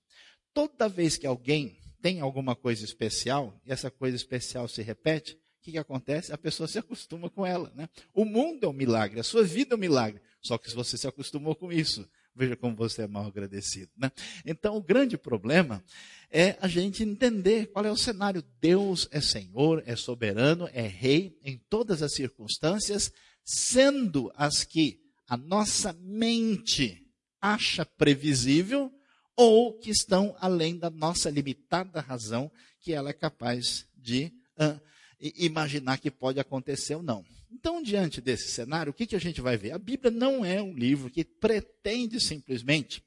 Toda 0.54 0.90
vez 0.90 1.16
que 1.16 1.26
alguém 1.26 1.78
tem 2.02 2.20
alguma 2.20 2.54
coisa 2.54 2.84
especial 2.84 3.58
e 3.66 3.72
essa 3.72 3.90
coisa 3.90 4.18
especial 4.18 4.68
se 4.68 4.82
repete, 4.82 5.34
o 5.34 5.64
que, 5.64 5.72
que 5.72 5.78
acontece? 5.78 6.34
A 6.34 6.38
pessoa 6.38 6.68
se 6.68 6.78
acostuma 6.78 7.30
com 7.30 7.46
ela. 7.46 7.72
Né? 7.76 7.88
O 8.14 8.26
mundo 8.26 8.66
é 8.66 8.70
um 8.70 8.74
milagre, 8.74 9.22
a 9.22 9.24
sua 9.24 9.44
vida 9.44 9.74
é 9.74 9.78
um 9.78 9.80
milagre. 9.80 10.22
Só 10.42 10.58
que 10.58 10.70
se 10.70 10.76
você 10.76 10.98
se 10.98 11.08
acostumou 11.08 11.56
com 11.56 11.72
isso, 11.72 12.06
Veja 12.36 12.56
como 12.56 12.76
você 12.76 13.04
é 13.04 13.08
mal 13.08 13.28
agradecido. 13.28 13.92
Né? 13.96 14.12
Então, 14.46 14.76
o 14.76 14.82
grande 14.82 15.18
problema 15.18 15.84
é 16.32 16.58
a 16.60 16.68
gente 16.68 17.04
entender 17.04 17.68
qual 17.68 17.86
é 17.86 17.92
o 17.92 17.98
cenário. 17.98 18.44
Deus 18.60 19.08
é 19.12 19.22
Senhor, 19.22 19.84
é 19.86 19.96
soberano, 19.96 20.68
é 20.74 20.88
Rei 20.88 21.38
em 21.44 21.58
todas 21.70 22.02
as 22.02 22.14
circunstâncias, 22.14 23.12
sendo 23.44 24.32
as 24.36 24.64
que 24.64 25.00
a 25.28 25.38
nossa 25.38 25.94
mente 26.02 27.06
acha 27.40 27.86
previsível 27.86 28.92
ou 29.36 29.74
que 29.74 29.90
estão 29.90 30.36
além 30.40 30.78
da 30.78 30.90
nossa 30.90 31.30
limitada 31.30 32.02
razão, 32.02 32.52
que 32.80 32.94
ela 32.94 33.10
é 33.10 33.14
capaz 33.14 33.88
de 33.96 34.32
uh, 34.60 34.80
imaginar 35.20 35.98
que 35.98 36.12
pode 36.12 36.40
acontecer 36.40 36.96
ou 36.96 37.04
não. 37.04 37.26
Então, 37.54 37.84
diante 37.84 38.20
desse 38.20 38.50
cenário, 38.50 38.90
o 38.90 38.94
que, 38.94 39.06
que 39.06 39.16
a 39.16 39.20
gente 39.20 39.40
vai 39.40 39.56
ver? 39.56 39.72
A 39.72 39.78
Bíblia 39.78 40.10
não 40.10 40.44
é 40.44 40.60
um 40.60 40.74
livro 40.74 41.10
que 41.10 41.24
pretende 41.24 42.20
simplesmente 42.20 43.04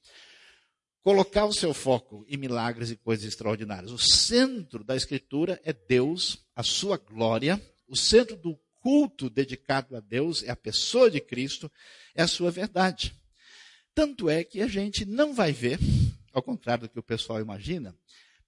colocar 1.03 1.47
o 1.47 1.53
seu 1.53 1.75
foco 1.75 2.25
em 2.29 2.37
milagres 2.37 2.91
e 2.91 2.97
coisas 2.97 3.27
extraordinárias. 3.27 3.91
O 3.91 3.99
centro 3.99 4.85
da 4.85 4.95
Escritura 4.95 5.61
é 5.65 5.73
Deus, 5.73 6.47
a 6.55 6.63
sua 6.63 6.97
glória, 6.97 7.61
o 7.89 7.97
centro 7.97 8.37
do 8.37 8.57
culto 8.81 9.29
dedicado 9.29 9.97
a 9.97 10.01
Deus 10.01 10.45
é 10.45 10.51
a 10.51 10.57
pessoa 10.57 11.11
de 11.11 11.21
Cristo, 11.21 11.71
é 12.15 12.23
a 12.23 12.29
sua 12.29 12.51
verdade. 12.51 13.15
Tanto 13.93 14.31
é 14.31 14.45
que 14.45 14.61
a 14.61 14.69
gente 14.69 15.05
não 15.05 15.35
vai 15.35 15.53
ver, 15.53 15.81
ao 16.33 16.43
contrário 16.43 16.85
do 16.85 16.89
que 16.89 17.01
o 17.01 17.03
pessoal 17.03 17.41
imagina, 17.41 17.97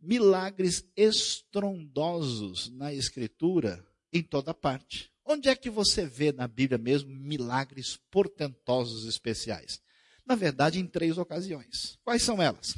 milagres 0.00 0.88
estrondosos 0.96 2.70
na 2.70 2.94
Escritura 2.94 3.84
em 4.12 4.22
toda 4.22 4.54
parte. 4.54 5.10
Onde 5.30 5.50
é 5.50 5.54
que 5.54 5.68
você 5.68 6.06
vê 6.06 6.32
na 6.32 6.49
Bíblia 6.49 6.78
mesmo 6.78 7.14
milagres 7.14 7.99
portentosos 8.11 9.04
especiais? 9.04 9.78
Na 10.25 10.35
verdade, 10.35 10.80
em 10.80 10.87
três 10.87 11.18
ocasiões. 11.18 11.99
Quais 12.02 12.23
são 12.23 12.42
elas? 12.42 12.75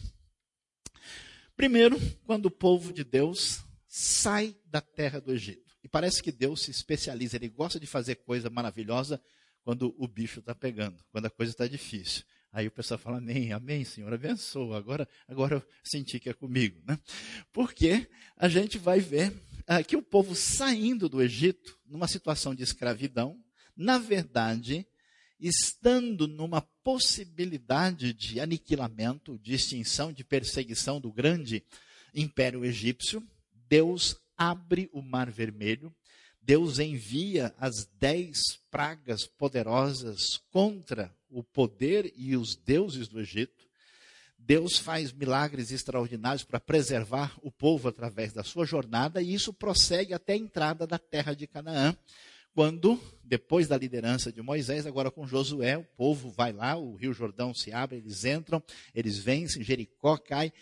Primeiro, 1.54 1.97
quando 2.26 2.47
o 2.47 2.50
povo 2.50 2.92
de 2.92 3.04
Deus 3.04 3.61
sai 3.87 4.57
da 4.66 4.80
terra 4.80 5.21
do 5.21 5.33
Egito. 5.33 5.76
E 5.85 5.88
parece 5.88 6.21
que 6.21 6.33
Deus 6.33 6.62
se 6.62 6.73
especializa, 6.73 7.37
ele 7.37 7.49
gosta 7.49 7.78
de 7.78 7.87
fazer 7.87 8.16
coisa 8.16 8.50
maravilhosa 8.50 9.23
quando 9.62 9.95
o 9.97 10.09
bicho 10.09 10.40
está 10.40 10.52
pegando, 10.52 10.97
quando 11.12 11.26
a 11.26 11.30
coisa 11.30 11.52
está 11.52 11.69
difícil. 11.69 12.25
Aí 12.52 12.66
o 12.66 12.73
pessoal 12.73 12.99
fala, 12.99 13.19
amém, 13.19 13.52
amém, 13.52 13.85
Senhor, 13.85 14.12
abençoa. 14.12 14.76
Agora, 14.76 15.09
agora 15.28 15.54
eu 15.54 15.62
senti 15.85 16.19
que 16.19 16.28
é 16.28 16.35
comigo. 16.35 16.83
Né? 16.85 16.99
Porque 17.52 18.11
a 18.37 18.49
gente 18.49 18.76
vai 18.76 18.99
ver 18.99 19.33
que 19.86 19.96
o 19.96 20.02
povo 20.02 20.34
saindo 20.34 21.08
do 21.08 21.22
Egito, 21.22 21.78
numa 21.86 22.08
situação 22.08 22.54
de 22.54 22.62
escravidão, 22.62 23.38
na 23.76 23.98
verdade, 23.98 24.84
estando 25.38 26.26
numa 26.26 26.60
possibilidade 26.60 28.12
de 28.12 28.40
aniquilamento, 28.40 29.38
de 29.38 29.54
extinção, 29.54 30.12
de 30.12 30.24
perseguição 30.24 31.00
do 31.00 31.12
grande 31.12 31.64
império 32.14 32.64
egípcio, 32.64 33.22
Deus 33.68 34.16
abre 34.36 34.90
o 34.92 35.00
mar 35.00 35.30
vermelho, 35.30 35.94
Deus 36.42 36.78
envia 36.78 37.54
as 37.58 37.86
dez 37.98 38.40
pragas 38.70 39.26
poderosas 39.26 40.38
contra 40.50 41.14
o 41.28 41.44
poder 41.44 42.12
e 42.16 42.36
os 42.36 42.56
deuses 42.56 43.06
do 43.06 43.20
Egito. 43.20 43.60
Deus 44.50 44.78
faz 44.78 45.12
milagres 45.12 45.71
extraordinários 45.71 46.42
para 46.42 46.59
preservar 46.59 47.38
o 47.40 47.52
povo 47.52 47.87
através 47.87 48.33
da 48.33 48.42
sua 48.42 48.66
jornada, 48.66 49.23
e 49.23 49.33
isso 49.33 49.52
prossegue 49.52 50.12
até 50.12 50.33
a 50.33 50.38
entrada 50.38 50.88
da 50.88 50.99
terra 50.99 51.35
de 51.35 51.47
Canaã, 51.47 51.97
quando, 52.52 53.00
depois 53.23 53.69
da 53.69 53.78
liderança 53.78 54.33
de 54.33 54.42
Moisés, 54.42 54.88
agora 54.88 55.09
com 55.09 55.25
Josué, 55.25 55.78
o 55.78 55.85
povo 55.85 56.30
vai 56.30 56.52
lá, 56.52 56.76
o 56.76 56.97
rio 56.97 57.12
Jordão 57.12 57.54
se 57.54 57.73
abre, 57.73 57.99
eles 57.99 58.25
entram, 58.25 58.61
eles 58.92 59.19
vencem, 59.19 59.62
Jericó 59.62 60.16
cai. 60.16 60.52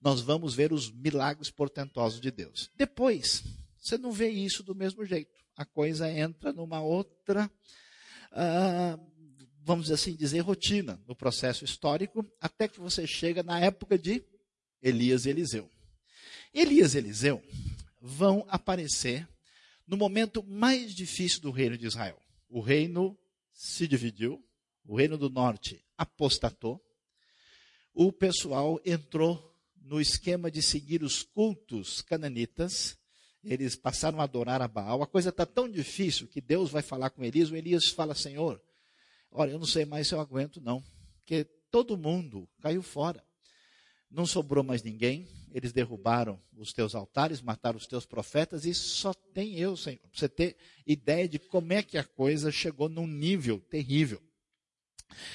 Nós 0.00 0.22
vamos 0.22 0.54
ver 0.54 0.72
os 0.72 0.90
milagres 0.90 1.50
portentosos 1.50 2.22
de 2.22 2.30
Deus. 2.30 2.70
Depois, 2.74 3.44
você 3.78 3.98
não 3.98 4.10
vê 4.10 4.30
isso 4.30 4.62
do 4.62 4.74
mesmo 4.74 5.04
jeito. 5.04 5.44
A 5.54 5.66
coisa 5.66 6.10
entra 6.10 6.50
numa 6.50 6.80
outra. 6.80 7.50
Uh, 8.32 8.98
vamos 9.64 9.90
assim 9.90 10.14
dizer, 10.14 10.40
rotina 10.40 11.00
no 11.08 11.16
processo 11.16 11.64
histórico, 11.64 12.24
até 12.38 12.68
que 12.68 12.78
você 12.78 13.06
chega 13.06 13.42
na 13.42 13.58
época 13.58 13.98
de 13.98 14.22
Elias 14.82 15.24
e 15.24 15.30
Eliseu. 15.30 15.70
Elias 16.52 16.94
e 16.94 16.98
Eliseu 16.98 17.42
vão 18.00 18.44
aparecer 18.48 19.26
no 19.86 19.96
momento 19.96 20.42
mais 20.42 20.94
difícil 20.94 21.40
do 21.40 21.50
reino 21.50 21.78
de 21.78 21.86
Israel. 21.86 22.20
O 22.48 22.60
reino 22.60 23.18
se 23.54 23.88
dividiu, 23.88 24.44
o 24.84 24.96
reino 24.96 25.16
do 25.16 25.30
norte 25.30 25.82
apostatou, 25.96 26.78
o 27.94 28.12
pessoal 28.12 28.78
entrou 28.84 29.54
no 29.80 30.00
esquema 30.00 30.50
de 30.50 30.60
seguir 30.60 31.02
os 31.02 31.22
cultos 31.22 32.02
cananitas, 32.02 32.98
eles 33.42 33.76
passaram 33.76 34.20
a 34.20 34.24
adorar 34.24 34.60
a 34.60 34.68
Baal. 34.68 35.02
A 35.02 35.06
coisa 35.06 35.30
está 35.30 35.46
tão 35.46 35.70
difícil 35.70 36.26
que 36.26 36.40
Deus 36.40 36.70
vai 36.70 36.82
falar 36.82 37.10
com 37.10 37.22
Elias. 37.22 37.50
O 37.50 37.56
Elias 37.56 37.88
fala: 37.88 38.14
Senhor, 38.14 38.60
Olha, 39.36 39.50
eu 39.50 39.58
não 39.58 39.66
sei 39.66 39.84
mais 39.84 40.06
se 40.06 40.14
eu 40.14 40.20
aguento, 40.20 40.60
não. 40.60 40.82
Porque 41.18 41.42
todo 41.68 41.98
mundo 41.98 42.48
caiu 42.60 42.82
fora. 42.82 43.22
Não 44.08 44.24
sobrou 44.24 44.62
mais 44.62 44.80
ninguém. 44.84 45.28
Eles 45.50 45.72
derrubaram 45.72 46.40
os 46.56 46.72
teus 46.72 46.94
altares, 46.94 47.42
mataram 47.42 47.76
os 47.76 47.86
teus 47.86 48.06
profetas, 48.06 48.64
e 48.64 48.72
só 48.72 49.12
tem 49.12 49.58
eu, 49.58 49.76
Senhor. 49.76 49.98
Para 49.98 50.10
você 50.12 50.28
ter 50.28 50.56
ideia 50.86 51.28
de 51.28 51.40
como 51.40 51.72
é 51.72 51.82
que 51.82 51.98
a 51.98 52.04
coisa 52.04 52.52
chegou 52.52 52.88
num 52.88 53.08
nível 53.08 53.60
terrível. 53.60 54.22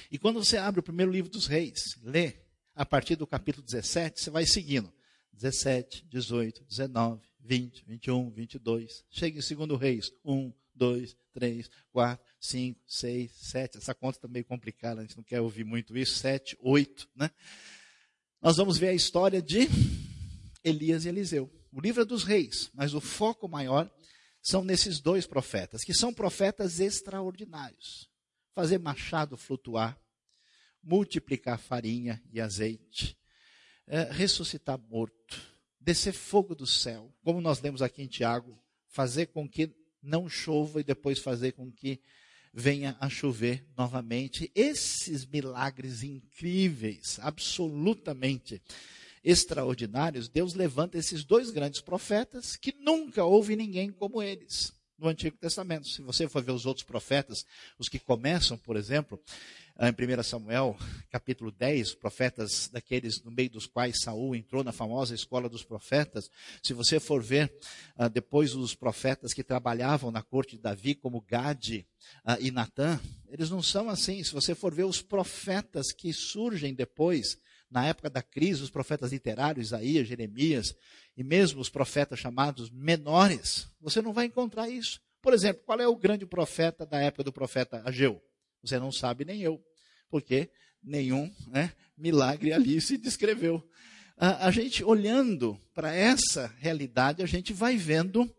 E 0.10 0.18
quando 0.18 0.42
você 0.42 0.56
abre 0.58 0.80
o 0.80 0.84
primeiro 0.84 1.12
livro 1.12 1.30
dos 1.30 1.46
reis, 1.46 1.98
lê 2.02 2.36
a 2.74 2.86
partir 2.86 3.18
do 3.18 3.28
capítulo 3.28 3.66
17, 3.66 4.22
você 4.22 4.30
vai 4.30 4.46
seguindo. 4.46 4.92
17, 5.34 6.06
18, 6.06 6.64
19, 6.64 7.22
20, 7.42 7.84
21, 7.86 8.30
22. 8.30 9.06
Chega 9.10 9.40
em 9.40 9.42
segundo 9.42 9.76
reis. 9.76 10.12
1, 10.24 10.54
2, 10.76 11.18
3, 11.34 11.70
4, 11.92 12.29
5, 12.40 12.80
6, 12.88 13.32
7. 13.32 13.78
Essa 13.78 13.94
conta 13.94 14.18
está 14.18 14.28
meio 14.28 14.46
complicada, 14.46 15.02
a 15.02 15.04
gente 15.04 15.18
não 15.18 15.24
quer 15.24 15.42
ouvir 15.42 15.64
muito 15.64 15.98
isso. 15.98 16.16
7, 16.20 16.58
8, 16.62 17.10
né? 17.16 17.30
Nós 18.42 18.58
vamos 18.58 18.78
ver 18.78 18.90
a 18.90 18.94
história 18.94 19.42
de 19.42 19.68
Elias 20.64 21.06
e 21.06 21.10
Eliseu. 21.10 21.52
O 21.72 21.82
livro 21.82 22.02
é 22.02 22.06
dos 22.06 22.24
reis, 22.24 22.70
mas 22.74 22.94
o 22.94 23.02
foco 23.02 23.48
maior 23.48 23.92
são 24.42 24.64
nesses 24.64 25.00
dois 25.00 25.28
profetas, 25.28 25.84
que 25.84 25.94
são 25.94 26.14
profetas 26.14 26.80
extraordinários. 26.80 28.10
Fazer 28.56 28.80
machado 28.80 29.38
flutuar, 29.38 30.00
multiplicar 30.82 31.60
farinha 31.60 32.22
e 32.32 32.40
azeite, 32.40 33.18
é, 33.86 34.04
ressuscitar 34.04 34.80
morto, 34.90 35.42
descer 35.80 36.14
fogo 36.14 36.56
do 36.56 36.66
céu, 36.66 37.14
como 37.24 37.42
nós 37.42 37.60
lemos 37.62 37.82
aqui 37.82 38.02
em 38.02 38.08
Tiago, 38.08 38.58
fazer 38.88 39.28
com 39.28 39.48
que 39.48 39.76
não 40.02 40.30
chova 40.30 40.80
e 40.80 40.84
depois 40.84 41.20
fazer 41.20 41.52
com 41.52 41.72
que 41.72 42.02
venha 42.54 42.98
a 43.00 43.10
chover 43.10 43.66
novamente. 43.78 44.52
Esses 44.56 45.26
milagres 45.26 46.04
incríveis, 46.04 47.20
absolutamente 47.22 48.62
extraordinários, 49.24 50.30
Deus 50.30 50.54
levanta 50.54 50.98
esses 50.98 51.24
dois 51.24 51.52
grandes 51.52 51.82
profetas 51.82 52.56
que 52.56 52.74
nunca 52.80 53.24
houve 53.24 53.56
ninguém 53.56 53.92
como 53.92 54.22
eles 54.22 54.74
no 54.98 55.08
Antigo 55.08 55.38
Testamento. 55.38 55.88
Se 55.88 56.02
você 56.02 56.28
for 56.28 56.44
ver 56.44 56.52
os 56.52 56.66
outros 56.66 56.86
profetas, 56.86 57.46
os 57.78 57.88
que 57.88 58.00
começam, 58.00 58.58
por 58.58 58.76
exemplo, 58.76 59.20
em 59.82 60.20
1 60.20 60.24
Samuel, 60.24 60.78
capítulo 61.10 61.52
10, 61.52 61.96
profetas 61.96 62.68
daqueles 62.68 63.24
no 63.24 63.32
meio 63.32 63.50
dos 63.50 63.66
quais 63.66 64.02
Saul 64.02 64.36
entrou 64.36 64.62
na 64.62 64.74
famosa 64.74 65.16
escola 65.16 65.48
dos 65.48 65.64
profetas. 65.64 66.30
Se 66.62 66.74
você 66.74 67.00
for 67.00 67.24
ver 67.24 67.50
uh, 67.98 68.10
depois 68.10 68.54
os 68.56 68.76
profetas 68.76 69.34
que 69.34 69.42
trabalhavam 69.42 70.12
na 70.12 70.22
corte 70.22 70.58
de 70.58 70.62
Davi, 70.62 70.96
como 70.96 71.22
Gade 71.22 71.88
uh, 72.26 72.36
e 72.42 72.52
Natã, 72.52 73.00
eles 73.30 73.50
não 73.50 73.64
são 73.64 73.90
assim. 73.90 74.22
Se 74.22 74.34
você 74.34 74.54
for 74.54 74.74
ver 74.74 74.84
os 74.84 75.02
profetas 75.02 75.94
que 75.94 76.12
surgem 76.12 76.74
depois, 76.74 77.40
na 77.72 77.86
época 77.86 78.10
da 78.10 78.22
crise, 78.22 78.62
os 78.62 78.70
profetas 78.70 79.14
literários, 79.14 79.68
Isaías, 79.68 80.10
Jeremias, 80.10 80.76
e 81.16 81.24
mesmo 81.24 81.62
os 81.62 81.70
profetas 81.70 82.20
chamados 82.20 82.70
menores, 82.70 83.70
você 83.80 84.02
não 84.02 84.12
vai 84.12 84.26
encontrar 84.26 84.68
isso. 84.70 85.00
Por 85.22 85.34
exemplo, 85.34 85.64
qual 85.66 85.80
é 85.80 85.88
o 85.88 85.96
grande 85.96 86.26
profeta 86.26 86.86
da 86.86 87.00
época 87.00 87.24
do 87.24 87.32
profeta 87.32 87.82
Ageu? 87.86 88.22
Você 88.62 88.78
não 88.78 88.92
sabe 88.92 89.24
nem 89.24 89.42
eu 89.42 89.64
porque 90.10 90.50
nenhum 90.84 91.32
né, 91.48 91.74
milagre 91.98 92.54
ali 92.54 92.80
se 92.82 92.98
descreveu. 92.98 93.64
A, 94.18 94.48
a 94.48 94.52
gente 94.52 94.84
olhando 94.84 95.60
para 95.74 95.94
essa 95.94 96.48
realidade, 96.58 97.24
a 97.24 97.26
gente 97.26 97.54
vai 97.54 97.78
vendo 97.78 98.30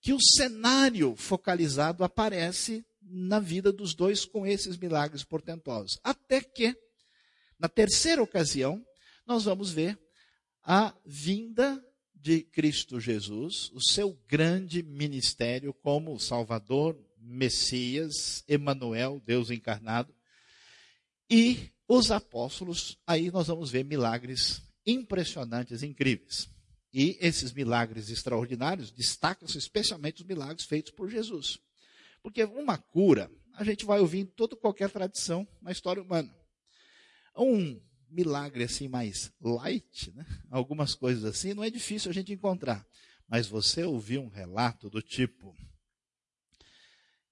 que 0.00 0.12
o 0.12 0.20
cenário 0.20 1.16
focalizado 1.16 2.04
aparece 2.04 2.84
na 3.00 3.38
vida 3.38 3.72
dos 3.72 3.94
dois 3.94 4.24
com 4.24 4.46
esses 4.46 4.76
milagres 4.76 5.24
portentosos. 5.24 5.98
Até 6.02 6.40
que, 6.40 6.76
na 7.58 7.68
terceira 7.68 8.22
ocasião, 8.22 8.84
nós 9.26 9.44
vamos 9.44 9.70
ver 9.70 9.98
a 10.62 10.94
vinda 11.04 11.82
de 12.14 12.42
Cristo 12.42 12.98
Jesus, 12.98 13.70
o 13.72 13.80
seu 13.80 14.18
grande 14.26 14.82
ministério 14.82 15.74
como 15.74 16.18
Salvador, 16.18 16.98
Messias, 17.18 18.42
Emanuel, 18.48 19.20
Deus 19.24 19.50
encarnado, 19.50 20.14
e 21.30 21.70
os 21.88 22.10
apóstolos, 22.10 22.98
aí 23.06 23.30
nós 23.30 23.46
vamos 23.46 23.70
ver 23.70 23.84
milagres 23.84 24.62
impressionantes, 24.86 25.82
incríveis. 25.82 26.48
E 26.92 27.18
esses 27.20 27.52
milagres 27.52 28.08
extraordinários 28.08 28.90
destacam-se 28.90 29.58
especialmente 29.58 30.22
os 30.22 30.26
milagres 30.26 30.64
feitos 30.64 30.92
por 30.92 31.10
Jesus. 31.10 31.58
Porque 32.22 32.44
uma 32.44 32.78
cura, 32.78 33.30
a 33.54 33.64
gente 33.64 33.84
vai 33.84 34.00
ouvir 34.00 34.20
em 34.20 34.26
toda 34.26 34.56
qualquer 34.56 34.90
tradição 34.90 35.46
na 35.60 35.72
história 35.72 36.02
humana. 36.02 36.34
Um 37.36 37.80
milagre 38.08 38.62
assim 38.62 38.86
mais 38.86 39.32
light, 39.40 40.12
né? 40.14 40.24
algumas 40.50 40.94
coisas 40.94 41.24
assim, 41.24 41.52
não 41.52 41.64
é 41.64 41.70
difícil 41.70 42.10
a 42.10 42.14
gente 42.14 42.32
encontrar. 42.32 42.86
Mas 43.26 43.48
você 43.48 43.82
ouvir 43.82 44.18
um 44.18 44.28
relato 44.28 44.88
do 44.88 45.02
tipo: 45.02 45.54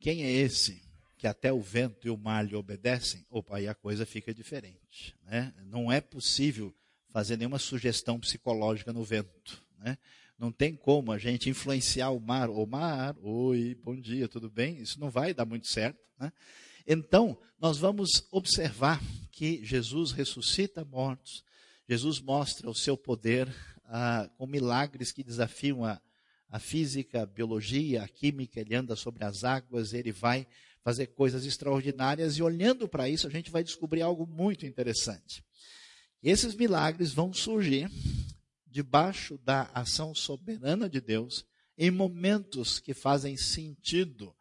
quem 0.00 0.24
é 0.24 0.32
esse 0.32 0.82
que 1.22 1.26
até 1.28 1.52
o 1.52 1.60
vento 1.60 2.08
e 2.08 2.10
o 2.10 2.16
mar 2.16 2.44
lhe 2.44 2.56
obedecem? 2.56 3.24
Opa, 3.30 3.58
aí 3.58 3.68
a 3.68 3.76
coisa 3.76 4.04
fica 4.04 4.34
diferente. 4.34 5.14
Né? 5.24 5.54
Não 5.66 5.90
é 5.92 6.00
possível 6.00 6.74
fazer 7.12 7.36
nenhuma 7.36 7.60
sugestão 7.60 8.18
psicológica 8.18 8.92
no 8.92 9.04
vento. 9.04 9.64
Né? 9.78 9.96
Não 10.36 10.50
tem 10.50 10.74
como 10.74 11.12
a 11.12 11.18
gente 11.18 11.48
influenciar 11.48 12.10
o 12.10 12.18
mar. 12.18 12.50
O 12.50 12.66
mar, 12.66 13.14
oi, 13.22 13.78
bom 13.84 13.94
dia, 13.94 14.26
tudo 14.26 14.50
bem? 14.50 14.78
Isso 14.78 14.98
não 14.98 15.10
vai 15.10 15.32
dar 15.32 15.44
muito 15.44 15.68
certo. 15.68 15.96
Né? 16.18 16.32
Então, 16.84 17.38
nós 17.56 17.78
vamos 17.78 18.26
observar 18.32 19.00
que 19.30 19.64
Jesus 19.64 20.10
ressuscita 20.10 20.84
mortos, 20.84 21.44
Jesus 21.88 22.20
mostra 22.20 22.68
o 22.68 22.74
seu 22.74 22.96
poder 22.96 23.48
ah, 23.84 24.28
com 24.36 24.44
milagres 24.44 25.12
que 25.12 25.22
desafiam 25.22 25.84
a, 25.84 26.02
a 26.50 26.58
física, 26.58 27.22
a 27.22 27.26
biologia, 27.26 28.02
a 28.02 28.08
química, 28.08 28.58
ele 28.58 28.74
anda 28.74 28.96
sobre 28.96 29.24
as 29.24 29.44
águas, 29.44 29.92
ele 29.94 30.10
vai 30.10 30.48
fazer 30.82 31.08
coisas 31.08 31.44
extraordinárias 31.44 32.36
e 32.36 32.42
olhando 32.42 32.88
para 32.88 33.08
isso 33.08 33.26
a 33.26 33.30
gente 33.30 33.50
vai 33.50 33.62
descobrir 33.62 34.02
algo 34.02 34.26
muito 34.26 34.66
interessante. 34.66 35.44
Esses 36.22 36.54
milagres 36.54 37.12
vão 37.12 37.32
surgir 37.32 37.90
debaixo 38.66 39.38
da 39.38 39.70
ação 39.74 40.14
soberana 40.14 40.88
de 40.88 41.00
Deus 41.00 41.44
em 41.76 41.90
momentos 41.90 42.78
que 42.78 42.94
fazem 42.94 43.36
sentido 43.36 44.34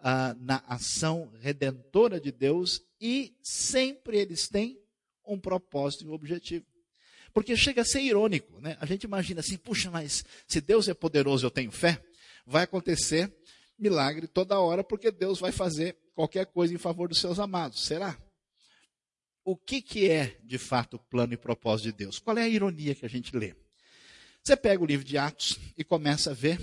ah, 0.00 0.36
na 0.38 0.62
ação 0.66 1.32
redentora 1.40 2.20
de 2.20 2.30
Deus 2.30 2.82
e 3.00 3.36
sempre 3.42 4.18
eles 4.18 4.48
têm 4.48 4.80
um 5.26 5.38
propósito 5.38 6.04
e 6.04 6.08
um 6.08 6.12
objetivo. 6.12 6.66
Porque 7.32 7.56
chega 7.56 7.82
a 7.82 7.84
ser 7.84 8.00
irônico, 8.00 8.60
né? 8.60 8.76
A 8.80 8.86
gente 8.86 9.04
imagina 9.04 9.40
assim, 9.40 9.56
puxa, 9.56 9.90
mas 9.90 10.24
se 10.46 10.60
Deus 10.60 10.88
é 10.88 10.94
poderoso, 10.94 11.46
eu 11.46 11.50
tenho 11.50 11.70
fé, 11.70 12.02
vai 12.46 12.64
acontecer 12.64 13.32
milagre 13.78 14.26
toda 14.26 14.58
hora, 14.58 14.82
porque 14.82 15.10
Deus 15.10 15.38
vai 15.38 15.52
fazer 15.52 15.96
qualquer 16.14 16.46
coisa 16.46 16.74
em 16.74 16.78
favor 16.78 17.08
dos 17.08 17.20
seus 17.20 17.38
amados. 17.38 17.84
Será? 17.84 18.18
O 19.44 19.56
que, 19.56 19.80
que 19.80 20.10
é, 20.10 20.36
de 20.44 20.58
fato, 20.58 20.94
o 20.94 20.98
plano 20.98 21.32
e 21.32 21.36
propósito 21.36 21.86
de 21.86 21.92
Deus? 21.92 22.18
Qual 22.18 22.36
é 22.36 22.42
a 22.42 22.48
ironia 22.48 22.94
que 22.94 23.06
a 23.06 23.08
gente 23.08 23.34
lê? 23.36 23.54
Você 24.42 24.56
pega 24.56 24.82
o 24.82 24.86
livro 24.86 25.04
de 25.04 25.16
Atos 25.16 25.58
e 25.76 25.84
começa 25.84 26.30
a 26.30 26.34
ver 26.34 26.58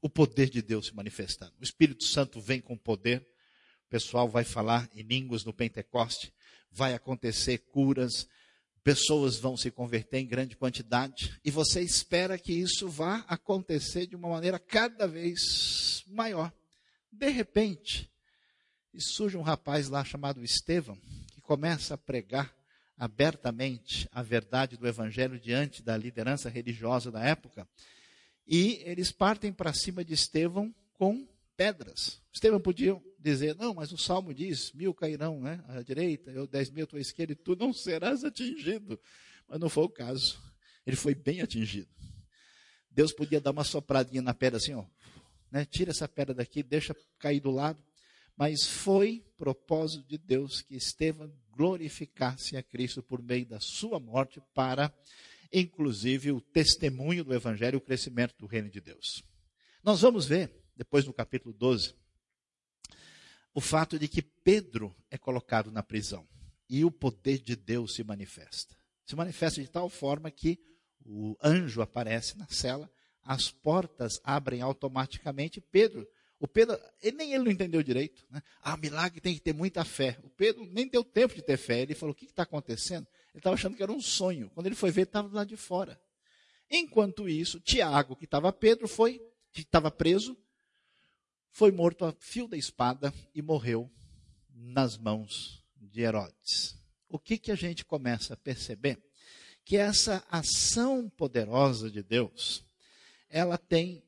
o 0.00 0.08
poder 0.08 0.48
de 0.48 0.62
Deus 0.62 0.86
se 0.86 0.94
manifestando. 0.94 1.52
O 1.60 1.64
Espírito 1.64 2.04
Santo 2.04 2.40
vem 2.40 2.60
com 2.60 2.76
poder, 2.76 3.26
o 3.86 3.90
pessoal 3.90 4.28
vai 4.28 4.44
falar 4.44 4.88
em 4.94 5.02
línguas 5.02 5.44
no 5.44 5.52
Pentecoste, 5.52 6.32
vai 6.70 6.94
acontecer 6.94 7.58
curas, 7.58 8.28
pessoas 8.84 9.36
vão 9.36 9.56
se 9.56 9.70
converter 9.70 10.18
em 10.18 10.26
grande 10.26 10.56
quantidade, 10.56 11.38
e 11.44 11.50
você 11.50 11.80
espera 11.80 12.38
que 12.38 12.52
isso 12.52 12.88
vá 12.88 13.24
acontecer 13.28 14.06
de 14.06 14.16
uma 14.16 14.28
maneira 14.28 14.58
cada 14.58 15.06
vez 15.06 16.04
maior. 16.06 16.52
De 17.10 17.28
repente, 17.28 18.10
surge 18.98 19.36
um 19.36 19.42
rapaz 19.42 19.88
lá 19.88 20.04
chamado 20.04 20.42
Estevão, 20.44 20.98
que 21.32 21.40
começa 21.40 21.94
a 21.94 21.98
pregar 21.98 22.54
abertamente 22.96 24.08
a 24.10 24.22
verdade 24.22 24.76
do 24.76 24.86
evangelho 24.86 25.38
diante 25.38 25.82
da 25.82 25.96
liderança 25.96 26.48
religiosa 26.48 27.10
da 27.10 27.22
época, 27.22 27.66
e 28.46 28.82
eles 28.84 29.12
partem 29.12 29.52
para 29.52 29.72
cima 29.72 30.04
de 30.04 30.14
Estevão 30.14 30.74
com 30.94 31.28
pedras. 31.56 32.20
Estevão 32.32 32.60
podia 32.60 33.00
dizer, 33.18 33.54
não, 33.56 33.74
mas 33.74 33.92
o 33.92 33.98
Salmo 33.98 34.32
diz, 34.32 34.72
mil 34.72 34.94
cairão 34.94 35.40
né, 35.40 35.62
à 35.68 35.82
direita, 35.82 36.30
eu 36.30 36.46
dez 36.46 36.70
mil 36.70 36.84
à 36.84 36.86
tua 36.86 37.00
esquerda, 37.00 37.32
e 37.32 37.36
tu 37.36 37.54
não 37.56 37.72
serás 37.72 38.24
atingido. 38.24 38.98
Mas 39.46 39.60
não 39.60 39.68
foi 39.68 39.84
o 39.84 39.88
caso. 39.88 40.40
Ele 40.86 40.96
foi 40.96 41.14
bem 41.14 41.40
atingido. 41.40 41.90
Deus 42.90 43.12
podia 43.12 43.40
dar 43.40 43.50
uma 43.50 43.64
sopradinha 43.64 44.22
na 44.22 44.34
pedra 44.34 44.56
assim, 44.56 44.74
ó, 44.74 44.84
né, 45.50 45.64
tira 45.64 45.90
essa 45.90 46.08
pedra 46.08 46.34
daqui, 46.34 46.62
deixa 46.62 46.96
cair 47.18 47.40
do 47.40 47.50
lado. 47.50 47.82
Mas 48.36 48.66
foi 48.66 49.24
propósito 49.36 50.06
de 50.06 50.16
Deus 50.16 50.62
que 50.62 50.76
Estevão 50.76 51.32
glorificasse 51.50 52.56
a 52.56 52.62
Cristo 52.62 53.02
por 53.02 53.20
meio 53.20 53.46
da 53.46 53.58
sua 53.60 53.98
morte 53.98 54.40
para 54.54 54.92
inclusive 55.52 56.32
o 56.32 56.40
testemunho 56.40 57.24
do 57.24 57.34
Evangelho 57.34 57.76
e 57.76 57.78
o 57.78 57.80
crescimento 57.80 58.34
do 58.38 58.46
reino 58.46 58.70
de 58.70 58.80
Deus. 58.80 59.22
Nós 59.82 60.00
vamos 60.00 60.26
ver, 60.26 60.52
depois 60.76 61.06
no 61.06 61.12
capítulo 61.12 61.54
12, 61.54 61.94
o 63.54 63.60
fato 63.60 63.98
de 63.98 64.08
que 64.08 64.22
Pedro 64.22 64.94
é 65.10 65.16
colocado 65.16 65.72
na 65.72 65.82
prisão 65.82 66.28
e 66.68 66.84
o 66.84 66.90
poder 66.90 67.38
de 67.38 67.56
Deus 67.56 67.94
se 67.94 68.04
manifesta. 68.04 68.76
Se 69.04 69.16
manifesta 69.16 69.62
de 69.62 69.68
tal 69.68 69.88
forma 69.88 70.30
que 70.30 70.60
o 71.04 71.34
anjo 71.42 71.80
aparece 71.80 72.36
na 72.36 72.46
cela, 72.48 72.90
as 73.28 73.50
portas 73.50 74.18
abrem 74.24 74.62
automaticamente. 74.62 75.60
Pedro, 75.60 76.08
o 76.40 76.48
Pedro, 76.48 76.80
ele, 77.02 77.18
nem 77.18 77.34
ele 77.34 77.44
não 77.44 77.52
entendeu 77.52 77.82
direito. 77.82 78.24
Né? 78.30 78.42
Ah, 78.62 78.74
milagre 78.74 79.20
tem 79.20 79.34
que 79.34 79.40
ter 79.40 79.52
muita 79.52 79.84
fé. 79.84 80.18
O 80.22 80.30
Pedro 80.30 80.64
nem 80.64 80.88
deu 80.88 81.04
tempo 81.04 81.34
de 81.34 81.42
ter 81.42 81.58
fé. 81.58 81.82
Ele 81.82 81.94
falou: 81.94 82.14
o 82.14 82.16
que 82.16 82.24
está 82.24 82.44
acontecendo? 82.44 83.06
Ele 83.34 83.40
estava 83.40 83.52
achando 83.52 83.76
que 83.76 83.82
era 83.82 83.92
um 83.92 84.00
sonho. 84.00 84.50
Quando 84.54 84.66
ele 84.66 84.74
foi 84.74 84.90
ver, 84.90 85.02
estava 85.02 85.28
lá 85.30 85.44
de 85.44 85.58
fora. 85.58 86.00
Enquanto 86.70 87.28
isso, 87.28 87.60
Tiago, 87.60 88.16
que 88.16 88.24
estava 88.24 88.50
Pedro, 88.50 88.88
foi, 88.88 89.20
que 89.52 89.60
estava 89.60 89.90
preso, 89.90 90.34
foi 91.50 91.70
morto 91.70 92.06
a 92.06 92.14
fio 92.18 92.48
da 92.48 92.56
espada 92.56 93.12
e 93.34 93.42
morreu 93.42 93.90
nas 94.48 94.96
mãos 94.96 95.62
de 95.76 96.00
Herodes. 96.00 96.78
O 97.10 97.18
que, 97.18 97.36
que 97.36 97.52
a 97.52 97.54
gente 97.54 97.84
começa 97.84 98.32
a 98.32 98.38
perceber? 98.38 98.98
Que 99.66 99.76
essa 99.76 100.24
ação 100.30 101.10
poderosa 101.10 101.90
de 101.90 102.02
Deus, 102.02 102.66
ela 103.28 103.58
tem 103.58 104.02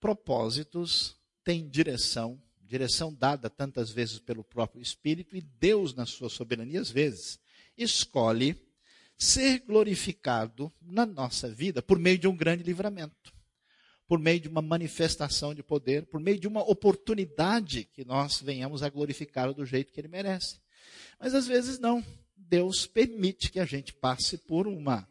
propósitos, 0.00 1.16
tem 1.42 1.68
direção, 1.68 2.40
direção 2.60 3.12
dada 3.12 3.48
tantas 3.48 3.90
vezes 3.90 4.18
pelo 4.18 4.44
próprio 4.44 4.82
Espírito, 4.82 5.36
e 5.36 5.40
Deus, 5.40 5.94
na 5.94 6.06
sua 6.06 6.28
soberania, 6.28 6.80
às 6.80 6.90
vezes, 6.90 7.38
escolhe 7.76 8.56
ser 9.16 9.60
glorificado 9.60 10.72
na 10.80 11.06
nossa 11.06 11.48
vida 11.48 11.80
por 11.80 11.98
meio 11.98 12.18
de 12.18 12.28
um 12.28 12.36
grande 12.36 12.62
livramento, 12.62 13.32
por 14.06 14.18
meio 14.18 14.40
de 14.40 14.48
uma 14.48 14.62
manifestação 14.62 15.54
de 15.54 15.62
poder, 15.62 16.06
por 16.06 16.20
meio 16.20 16.38
de 16.38 16.46
uma 16.46 16.62
oportunidade 16.62 17.84
que 17.84 18.04
nós 18.04 18.40
venhamos 18.40 18.82
a 18.82 18.88
glorificá-lo 18.88 19.54
do 19.54 19.64
jeito 19.64 19.92
que 19.92 20.00
ele 20.00 20.08
merece. 20.08 20.60
Mas 21.18 21.34
às 21.34 21.46
vezes 21.46 21.78
não. 21.78 22.04
Deus 22.36 22.86
permite 22.86 23.50
que 23.50 23.58
a 23.58 23.64
gente 23.64 23.92
passe 23.92 24.38
por 24.38 24.68
uma, 24.68 25.08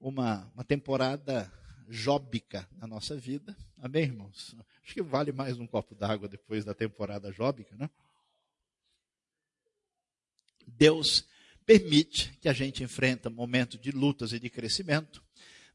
uma, 0.00 0.50
uma 0.54 0.64
temporada 0.64 1.52
jóbica 1.92 2.66
na 2.78 2.86
nossa 2.86 3.14
vida. 3.14 3.54
Amém, 3.76 4.04
irmãos? 4.04 4.56
Acho 4.82 4.94
que 4.94 5.02
vale 5.02 5.30
mais 5.30 5.58
um 5.58 5.66
copo 5.66 5.94
d'água 5.94 6.26
depois 6.26 6.64
da 6.64 6.72
temporada 6.72 7.30
jóbica, 7.30 7.76
né? 7.76 7.90
Deus 10.66 11.26
permite 11.66 12.32
que 12.40 12.48
a 12.48 12.52
gente 12.54 12.82
enfrenta 12.82 13.28
momentos 13.28 13.78
de 13.78 13.90
lutas 13.90 14.32
e 14.32 14.40
de 14.40 14.48
crescimento. 14.48 15.22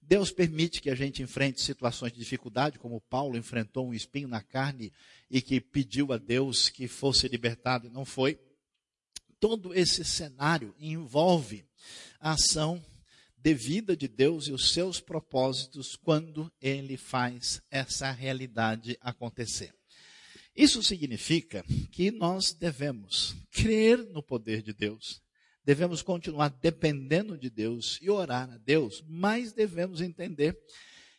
Deus 0.01 0.31
permite 0.31 0.81
que 0.81 0.89
a 0.89 0.95
gente 0.95 1.21
enfrente 1.21 1.61
situações 1.61 2.11
de 2.11 2.19
dificuldade, 2.19 2.79
como 2.79 2.99
Paulo 2.99 3.37
enfrentou 3.37 3.87
um 3.87 3.93
espinho 3.93 4.27
na 4.27 4.41
carne 4.41 4.91
e 5.29 5.39
que 5.39 5.61
pediu 5.61 6.11
a 6.11 6.17
Deus 6.17 6.67
que 6.69 6.87
fosse 6.87 7.27
libertado 7.27 7.85
e 7.85 7.91
não 7.91 8.05
foi. 8.05 8.39
Todo 9.39 9.71
esse 9.71 10.03
cenário 10.03 10.73
envolve 10.79 11.63
a 12.19 12.31
ação 12.31 12.83
devida 13.47 13.95
de 13.95 14.09
Deus 14.09 14.49
e 14.49 14.51
os 14.51 14.71
seus 14.71 14.99
propósitos 14.99 15.95
quando 15.95 16.51
ele 16.61 16.97
faz 16.97 17.61
essa 17.71 18.11
realidade 18.11 18.97
acontecer. 18.99 19.73
Isso 20.53 20.83
significa 20.83 21.63
que 21.89 22.11
nós 22.11 22.51
devemos 22.51 23.37
crer 23.49 23.99
no 24.09 24.21
poder 24.21 24.61
de 24.61 24.73
Deus, 24.73 25.21
devemos 25.63 26.01
continuar 26.01 26.49
dependendo 26.49 27.37
de 27.37 27.49
Deus 27.49 27.97
e 28.01 28.09
orar 28.09 28.51
a 28.51 28.57
Deus, 28.57 29.01
mas 29.07 29.53
devemos 29.53 30.01
entender 30.01 30.59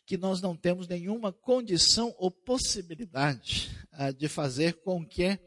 que 0.05 0.15
nós 0.15 0.39
não 0.39 0.55
temos 0.55 0.87
nenhuma 0.87 1.33
condição 1.33 2.13
ou 2.19 2.29
possibilidade 2.29 3.71
uh, 3.93 4.13
de 4.13 4.27
fazer 4.27 4.73
com 4.83 5.03
que 5.03 5.39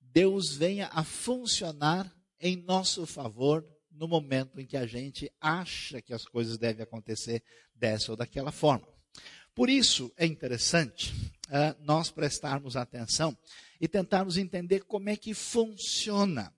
Deus 0.00 0.56
venha 0.56 0.88
a 0.90 1.04
funcionar 1.04 2.10
em 2.40 2.56
nosso 2.56 3.04
favor 3.04 3.62
no 3.94 4.08
momento 4.08 4.60
em 4.60 4.66
que 4.66 4.76
a 4.76 4.86
gente 4.86 5.30
acha 5.40 6.02
que 6.02 6.12
as 6.12 6.24
coisas 6.24 6.58
devem 6.58 6.82
acontecer 6.82 7.42
dessa 7.74 8.10
ou 8.10 8.16
daquela 8.16 8.52
forma. 8.52 8.86
Por 9.54 9.70
isso 9.70 10.12
é 10.16 10.26
interessante 10.26 11.12
uh, 11.46 11.76
nós 11.80 12.10
prestarmos 12.10 12.76
atenção 12.76 13.36
e 13.80 13.86
tentarmos 13.86 14.36
entender 14.36 14.84
como 14.84 15.08
é 15.08 15.16
que 15.16 15.32
funciona 15.32 16.52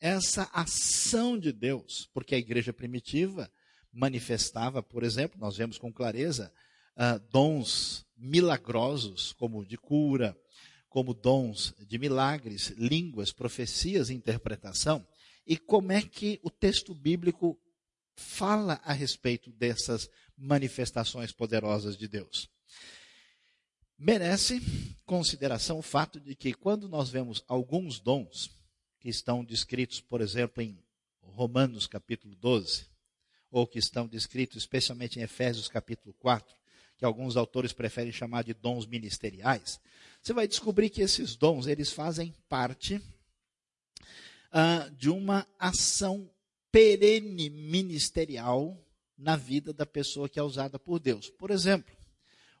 essa 0.00 0.50
ação 0.52 1.38
de 1.38 1.50
Deus, 1.52 2.10
porque 2.12 2.34
a 2.34 2.38
igreja 2.38 2.72
primitiva 2.72 3.50
manifestava, 3.90 4.82
por 4.82 5.02
exemplo, 5.02 5.40
nós 5.40 5.56
vemos 5.56 5.78
com 5.78 5.90
clareza, 5.90 6.52
uh, 6.96 7.18
dons 7.30 8.04
milagrosos, 8.16 9.32
como 9.32 9.64
de 9.64 9.78
cura, 9.78 10.36
como 10.88 11.14
dons 11.14 11.74
de 11.88 11.98
milagres, 11.98 12.68
línguas, 12.76 13.32
profecias 13.32 14.10
interpretação. 14.10 15.06
E 15.46 15.56
como 15.56 15.92
é 15.92 16.00
que 16.00 16.40
o 16.42 16.50
texto 16.50 16.94
bíblico 16.94 17.58
fala 18.16 18.80
a 18.84 18.92
respeito 18.92 19.52
dessas 19.52 20.08
manifestações 20.36 21.32
poderosas 21.32 21.96
de 21.96 22.08
Deus? 22.08 22.48
Merece 23.98 24.60
consideração 25.04 25.78
o 25.78 25.82
fato 25.82 26.18
de 26.18 26.34
que 26.34 26.52
quando 26.52 26.88
nós 26.88 27.10
vemos 27.10 27.44
alguns 27.46 28.00
dons 28.00 28.50
que 28.98 29.08
estão 29.08 29.44
descritos, 29.44 30.00
por 30.00 30.20
exemplo, 30.20 30.62
em 30.62 30.82
Romanos 31.20 31.86
capítulo 31.86 32.34
12, 32.36 32.86
ou 33.50 33.66
que 33.66 33.78
estão 33.78 34.06
descritos 34.06 34.56
especialmente 34.56 35.18
em 35.18 35.22
Efésios 35.22 35.68
capítulo 35.68 36.12
4, 36.14 36.56
que 36.96 37.04
alguns 37.04 37.36
autores 37.36 37.72
preferem 37.72 38.12
chamar 38.12 38.42
de 38.44 38.54
dons 38.54 38.86
ministeriais, 38.86 39.80
você 40.20 40.32
vai 40.32 40.48
descobrir 40.48 40.90
que 40.90 41.02
esses 41.02 41.36
dons, 41.36 41.66
eles 41.66 41.92
fazem 41.92 42.34
parte 42.48 43.00
de 44.96 45.10
uma 45.10 45.46
ação 45.58 46.30
perene 46.70 47.50
ministerial 47.50 48.76
na 49.16 49.36
vida 49.36 49.72
da 49.72 49.86
pessoa 49.86 50.28
que 50.28 50.38
é 50.38 50.42
usada 50.42 50.78
por 50.78 50.98
Deus. 50.98 51.30
Por 51.30 51.50
exemplo, 51.50 51.94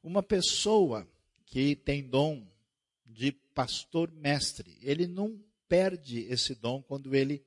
uma 0.02 0.22
pessoa 0.22 1.06
que 1.46 1.76
tem 1.76 2.02
dom 2.02 2.46
de 3.06 3.32
pastor 3.32 4.10
mestre, 4.10 4.78
ele 4.82 5.06
não 5.06 5.40
perde 5.68 6.20
esse 6.28 6.54
dom 6.54 6.82
quando 6.82 7.14
ele 7.14 7.44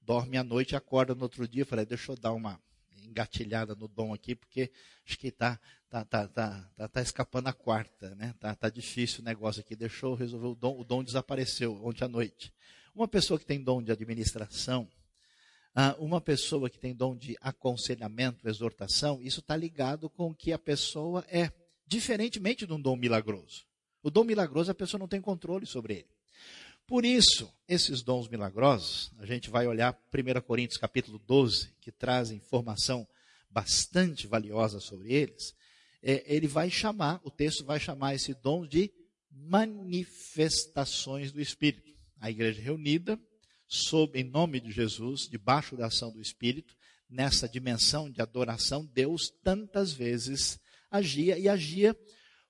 dorme 0.00 0.36
à 0.36 0.44
noite 0.44 0.76
acorda 0.76 1.14
no 1.14 1.22
outro 1.22 1.46
dia 1.48 1.62
e 1.62 1.64
fala, 1.64 1.84
deixa 1.84 2.12
eu 2.12 2.16
dar 2.16 2.32
uma 2.32 2.60
engatilhada 3.04 3.74
no 3.74 3.86
dom 3.86 4.12
aqui, 4.12 4.34
porque 4.34 4.70
acho 5.06 5.18
que 5.18 5.28
está 5.28 5.58
tá, 5.88 6.04
tá, 6.04 6.28
tá, 6.28 6.70
tá, 6.76 6.88
tá 6.88 7.02
escapando 7.02 7.48
a 7.48 7.52
quarta, 7.52 8.14
né? 8.16 8.34
Tá, 8.40 8.54
tá 8.54 8.68
difícil 8.68 9.20
o 9.20 9.24
negócio 9.24 9.60
aqui, 9.60 9.76
deixou 9.76 10.12
eu 10.12 10.16
resolver 10.16 10.48
o 10.48 10.54
dom, 10.54 10.80
o 10.80 10.84
dom 10.84 11.04
desapareceu 11.04 11.84
ontem 11.84 12.04
à 12.04 12.08
noite. 12.08 12.52
Uma 12.94 13.08
pessoa 13.08 13.40
que 13.40 13.46
tem 13.46 13.60
dom 13.60 13.82
de 13.82 13.90
administração, 13.90 14.88
ah, 15.74 15.96
uma 15.98 16.20
pessoa 16.20 16.70
que 16.70 16.78
tem 16.78 16.94
dom 16.94 17.16
de 17.16 17.36
aconselhamento, 17.40 18.48
exortação, 18.48 19.20
isso 19.20 19.40
está 19.40 19.56
ligado 19.56 20.08
com 20.08 20.30
o 20.30 20.34
que 20.34 20.52
a 20.52 20.58
pessoa 20.58 21.24
é 21.28 21.50
diferentemente 21.84 22.66
de 22.66 22.72
um 22.72 22.80
dom 22.80 22.96
milagroso. 22.96 23.66
O 24.02 24.10
dom 24.10 24.22
milagroso 24.22 24.70
a 24.70 24.74
pessoa 24.74 25.00
não 25.00 25.08
tem 25.08 25.20
controle 25.20 25.66
sobre 25.66 25.94
ele. 25.94 26.14
Por 26.86 27.04
isso, 27.04 27.52
esses 27.66 28.02
dons 28.02 28.28
milagrosos, 28.28 29.10
a 29.18 29.26
gente 29.26 29.50
vai 29.50 29.66
olhar 29.66 29.98
1 30.12 30.40
Coríntios 30.42 30.78
capítulo 30.78 31.18
12, 31.18 31.72
que 31.80 31.90
traz 31.90 32.30
informação 32.30 33.08
bastante 33.50 34.26
valiosa 34.26 34.78
sobre 34.78 35.12
eles. 35.12 35.54
É, 36.02 36.22
ele 36.26 36.46
vai 36.46 36.70
chamar, 36.70 37.20
o 37.24 37.30
texto 37.30 37.64
vai 37.64 37.80
chamar 37.80 38.14
esse 38.14 38.34
dom 38.34 38.66
de 38.66 38.92
manifestações 39.30 41.32
do 41.32 41.40
Espírito. 41.40 41.83
A 42.24 42.30
igreja 42.30 42.62
reunida, 42.62 43.20
sob, 43.68 44.18
em 44.18 44.24
nome 44.24 44.58
de 44.58 44.72
Jesus, 44.72 45.28
debaixo 45.28 45.76
da 45.76 45.88
ação 45.88 46.10
do 46.10 46.22
Espírito, 46.22 46.74
nessa 47.06 47.46
dimensão 47.46 48.10
de 48.10 48.22
adoração, 48.22 48.82
Deus 48.82 49.30
tantas 49.42 49.92
vezes 49.92 50.58
agia 50.90 51.38
e 51.38 51.50
agia 51.50 51.94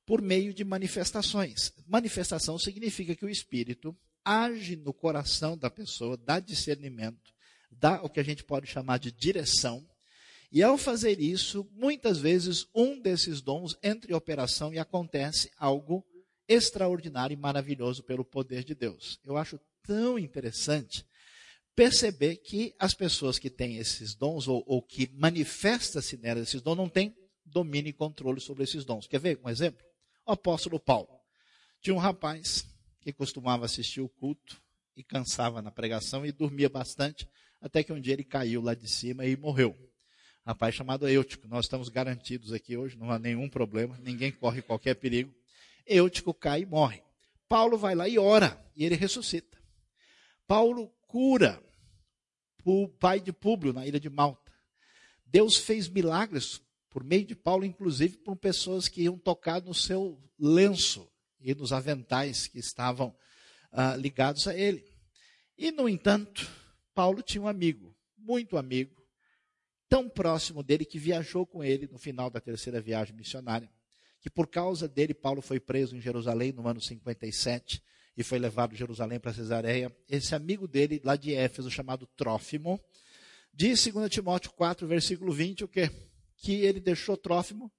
por 0.07 0.23
meio 0.23 0.55
de 0.55 0.63
manifestações. 0.63 1.73
Manifestação 1.89 2.57
significa 2.57 3.17
que 3.17 3.25
o 3.25 3.29
Espírito 3.29 3.99
age 4.25 4.77
no 4.77 4.95
coração 4.95 5.59
da 5.59 5.69
pessoa, 5.69 6.17
dá 6.17 6.39
discernimento, 6.39 7.35
dá 7.69 8.01
o 8.01 8.09
que 8.09 8.21
a 8.21 8.25
gente 8.25 8.45
pode 8.45 8.69
chamar 8.69 8.99
de 8.99 9.11
direção. 9.11 9.85
E 10.53 10.63
ao 10.63 10.79
fazer 10.79 11.19
isso, 11.21 11.69
muitas 11.73 12.19
vezes 12.19 12.65
um 12.73 13.01
desses 13.01 13.41
dons 13.41 13.77
entra 13.83 14.09
em 14.09 14.15
operação 14.15 14.73
e 14.73 14.79
acontece 14.79 15.51
algo 15.59 16.07
extraordinário 16.49 17.35
e 17.35 17.37
maravilhoso 17.37 18.03
pelo 18.03 18.25
poder 18.25 18.65
de 18.65 18.75
Deus. 18.75 19.19
Eu 19.25 19.37
acho 19.37 19.59
tão 19.83 20.19
interessante 20.19 21.05
perceber 21.75 22.37
que 22.37 22.75
as 22.79 22.95
pessoas 22.95 23.39
que 23.39 23.51
têm 23.51 23.79
esses 23.79 24.15
dons 24.15 24.47
ou, 24.47 24.63
ou 24.67 24.81
que 24.81 25.11
manifesta-se 25.15 26.17
nelas 26.17 26.49
esses 26.49 26.63
dons 26.63 26.77
não 26.77 26.89
têm 26.89 27.15
domínio 27.45 27.91
e 27.91 27.93
controle 27.93 28.41
sobre 28.41 28.65
esses 28.65 28.85
dons. 28.85 29.07
Quer 29.07 29.21
ver 29.21 29.41
um 29.45 29.49
exemplo? 29.49 29.85
O 30.27 30.33
apóstolo 30.33 30.79
Paulo. 30.79 31.09
Tinha 31.81 31.95
um 31.95 31.99
rapaz 31.99 32.65
que 33.01 33.13
costumava 33.13 33.67
assistir 33.67 34.01
o 34.01 34.09
culto 34.09 34.63
e 34.97 35.03
cansava 35.03 35.61
na 35.61 35.71
pregação 35.71 36.25
e 36.25 36.33
dormia 36.33 36.69
bastante, 36.69 37.29
até 37.61 37.83
que 37.83 37.93
um 37.93 38.01
dia 38.01 38.15
ele 38.15 38.25
caiu 38.25 38.63
lá 38.63 38.75
de 38.75 38.89
cima 38.89 39.27
e 39.27 39.37
morreu. 39.37 39.77
Rapaz 40.47 40.75
chamado 40.75 41.09
Eutico. 41.09 41.49
Nós 41.49 41.67
estamos 41.67 41.89
garantidos 41.89 42.53
aqui 42.53 42.77
hoje, 42.77 42.97
não 42.97 43.11
há 43.11 43.19
nenhum 43.19 43.49
problema, 43.49 43.99
ninguém 44.03 44.31
corre 44.31 44.63
qualquer 44.63 44.95
perigo. 44.95 45.35
Eutico 45.87 46.33
cai 46.33 46.63
e 46.63 46.67
morre. 46.67 47.03
Paulo 47.49 47.77
vai 47.77 47.95
lá 47.95 48.09
e 48.09 48.19
ora, 48.19 48.63
e 48.75 48.85
ele 48.85 48.95
ressuscita. 48.95 49.59
Paulo 50.47 50.89
cura 51.07 51.63
o 52.65 52.89
pai 52.89 53.21
de 53.21 53.33
Públio 53.33 53.73
na 53.73 53.87
ilha 53.87 54.01
de 54.01 54.09
Malta. 54.09 54.53
Deus 55.27 55.57
fez 55.57 55.89
milagres 55.89 56.63
por 56.89 57.03
meio 57.03 57.25
de 57.25 57.35
Paulo, 57.35 57.65
inclusive 57.65 58.17
por 58.19 58.37
pessoas 58.37 58.89
que 58.89 59.03
iam 59.03 59.19
tocar 59.19 59.61
no 59.61 59.75
seu 59.75 60.23
lenço 60.39 61.11
e 61.41 61.55
nos 61.55 61.73
aventais 61.73 62.47
que 62.47 62.59
estavam 62.59 63.15
ah, 63.73 63.97
ligados 63.97 64.47
a 64.47 64.57
ele. 64.57 64.85
E, 65.59 65.71
no 65.71 65.89
entanto, 65.89 66.51
Paulo 66.95 67.23
tinha 67.23 67.43
um 67.43 67.49
amigo, 67.49 67.95
muito 68.17 68.57
amigo, 68.57 69.05
tão 69.89 70.09
próximo 70.09 70.63
dele 70.63 70.85
que 70.85 70.99
viajou 70.99 71.47
com 71.47 71.63
ele 71.63 71.89
no 71.91 71.99
final 71.99 72.31
da 72.31 72.41
terceira 72.41 72.81
viagem 72.81 73.15
missionária, 73.15 73.71
que 74.25 74.31
por 74.31 74.47
causa 74.47 74.89
dele 74.89 75.13
Paulo 75.13 75.43
foi 75.43 75.61
preso 75.61 75.95
em 75.95 76.01
Jerusalém 76.01 76.51
no 76.51 76.67
ano 76.67 76.81
57 76.81 77.83
e 78.17 78.23
foi 78.23 78.39
levado 78.39 78.71
de 78.71 78.79
Jerusalém 78.79 79.21
para 79.21 79.35
Cesareia. 79.35 79.95
Esse 80.09 80.35
amigo 80.35 80.67
dele, 80.67 80.99
lá 81.05 81.15
de 81.15 81.35
Éfeso, 81.35 81.71
chamado 81.71 82.07
Trófimo, 82.17 82.81
diz 83.53 83.87
2 83.87 84.09
Timóteo 84.09 84.51
4, 84.53 84.87
versículo 84.87 85.31
20, 85.31 85.65
o 85.65 85.69
quê? 85.69 85.91
que 86.39 86.55
ele 86.55 86.81
deixou 86.81 87.19
Trófimo 87.19 87.71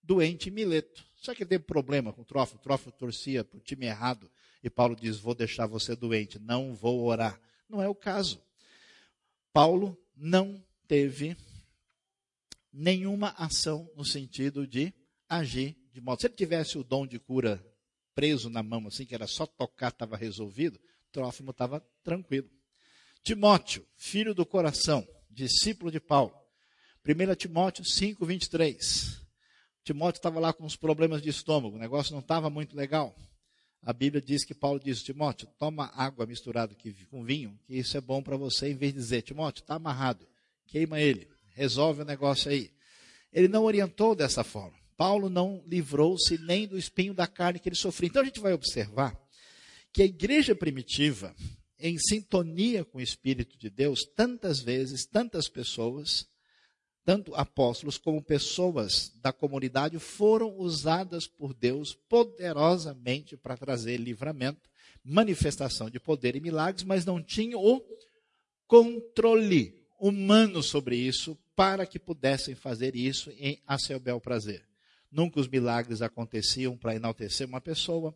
doente 0.00 0.48
em 0.48 0.52
Mileto. 0.52 1.04
Só 1.16 1.34
que 1.34 1.42
ele 1.42 1.50
teve 1.50 1.64
problema 1.64 2.12
com 2.12 2.22
Trófimo. 2.22 2.60
Trófimo 2.60 2.92
torcia 2.92 3.42
para 3.42 3.58
o 3.58 3.60
time 3.60 3.86
errado. 3.86 4.30
E 4.62 4.70
Paulo 4.70 4.94
diz: 4.94 5.16
Vou 5.16 5.34
deixar 5.34 5.66
você 5.66 5.96
doente, 5.96 6.38
não 6.38 6.72
vou 6.72 7.02
orar. 7.02 7.40
Não 7.68 7.82
é 7.82 7.88
o 7.88 7.96
caso. 7.96 8.40
Paulo 9.52 10.00
não 10.16 10.64
teve 10.86 11.36
nenhuma 12.72 13.30
ação 13.30 13.90
no 13.96 14.04
sentido 14.04 14.68
de 14.68 14.94
agir 15.28 15.79
de 15.92 16.00
modo. 16.00 16.20
Se 16.20 16.26
ele 16.26 16.34
tivesse 16.34 16.78
o 16.78 16.84
dom 16.84 17.06
de 17.06 17.18
cura 17.18 17.64
preso 18.14 18.50
na 18.50 18.62
mão, 18.62 18.86
assim, 18.86 19.06
que 19.06 19.14
era 19.14 19.26
só 19.26 19.46
tocar, 19.46 19.88
estava 19.88 20.16
resolvido, 20.16 20.80
Trófimo 21.12 21.50
estava 21.50 21.84
tranquilo. 22.02 22.48
Timóteo, 23.22 23.86
filho 23.96 24.34
do 24.34 24.46
coração, 24.46 25.06
discípulo 25.28 25.90
de 25.90 26.00
Paulo, 26.00 26.34
1 27.06 27.34
Timóteo 27.34 27.84
5, 27.84 28.24
23. 28.24 29.20
Timóteo 29.82 30.18
estava 30.18 30.38
lá 30.38 30.52
com 30.52 30.64
uns 30.64 30.76
problemas 30.76 31.22
de 31.22 31.30
estômago, 31.30 31.76
o 31.76 31.78
negócio 31.78 32.12
não 32.12 32.20
estava 32.20 32.48
muito 32.48 32.76
legal. 32.76 33.16
A 33.82 33.92
Bíblia 33.92 34.20
diz 34.20 34.44
que 34.44 34.54
Paulo 34.54 34.78
diz, 34.78 35.02
Timóteo, 35.02 35.48
toma 35.58 35.90
água 35.94 36.26
misturada 36.26 36.76
com 37.10 37.24
vinho, 37.24 37.58
que 37.66 37.78
isso 37.78 37.96
é 37.96 38.00
bom 38.00 38.22
para 38.22 38.36
você, 38.36 38.68
em 38.70 38.74
vez 38.74 38.92
de 38.92 38.98
dizer, 38.98 39.22
Timóteo, 39.22 39.62
está 39.62 39.76
amarrado, 39.76 40.28
queima 40.66 41.00
ele, 41.00 41.28
resolve 41.54 42.02
o 42.02 42.04
negócio 42.04 42.50
aí. 42.50 42.70
Ele 43.32 43.48
não 43.48 43.64
orientou 43.64 44.14
dessa 44.14 44.44
forma. 44.44 44.78
Paulo 45.00 45.30
não 45.30 45.64
livrou-se 45.66 46.36
nem 46.36 46.68
do 46.68 46.76
espinho 46.76 47.14
da 47.14 47.26
carne 47.26 47.58
que 47.58 47.66
ele 47.70 47.74
sofreu. 47.74 48.08
Então 48.08 48.20
a 48.20 48.24
gente 48.26 48.38
vai 48.38 48.52
observar 48.52 49.18
que 49.90 50.02
a 50.02 50.04
igreja 50.04 50.54
primitiva, 50.54 51.34
em 51.78 51.96
sintonia 51.98 52.84
com 52.84 52.98
o 52.98 53.00
Espírito 53.00 53.56
de 53.56 53.70
Deus, 53.70 54.00
tantas 54.14 54.60
vezes, 54.60 55.06
tantas 55.06 55.48
pessoas, 55.48 56.28
tanto 57.02 57.34
apóstolos 57.34 57.96
como 57.96 58.22
pessoas 58.22 59.10
da 59.22 59.32
comunidade 59.32 59.98
foram 59.98 60.54
usadas 60.58 61.26
por 61.26 61.54
Deus 61.54 61.94
poderosamente 62.06 63.38
para 63.38 63.56
trazer 63.56 63.96
livramento, 63.96 64.68
manifestação 65.02 65.88
de 65.88 65.98
poder 65.98 66.36
e 66.36 66.40
milagres, 66.40 66.84
mas 66.84 67.06
não 67.06 67.22
tinham 67.22 67.58
o 67.58 67.82
controle 68.66 69.82
humano 69.98 70.62
sobre 70.62 70.96
isso 70.96 71.38
para 71.56 71.86
que 71.86 71.98
pudessem 71.98 72.54
fazer 72.54 72.94
isso 72.94 73.30
em 73.38 73.62
a 73.66 73.78
seu 73.78 73.98
bel 73.98 74.20
prazer. 74.20 74.68
Nunca 75.10 75.40
os 75.40 75.48
milagres 75.48 76.02
aconteciam 76.02 76.76
para 76.76 76.94
enaltecer 76.94 77.46
uma 77.46 77.60
pessoa, 77.60 78.14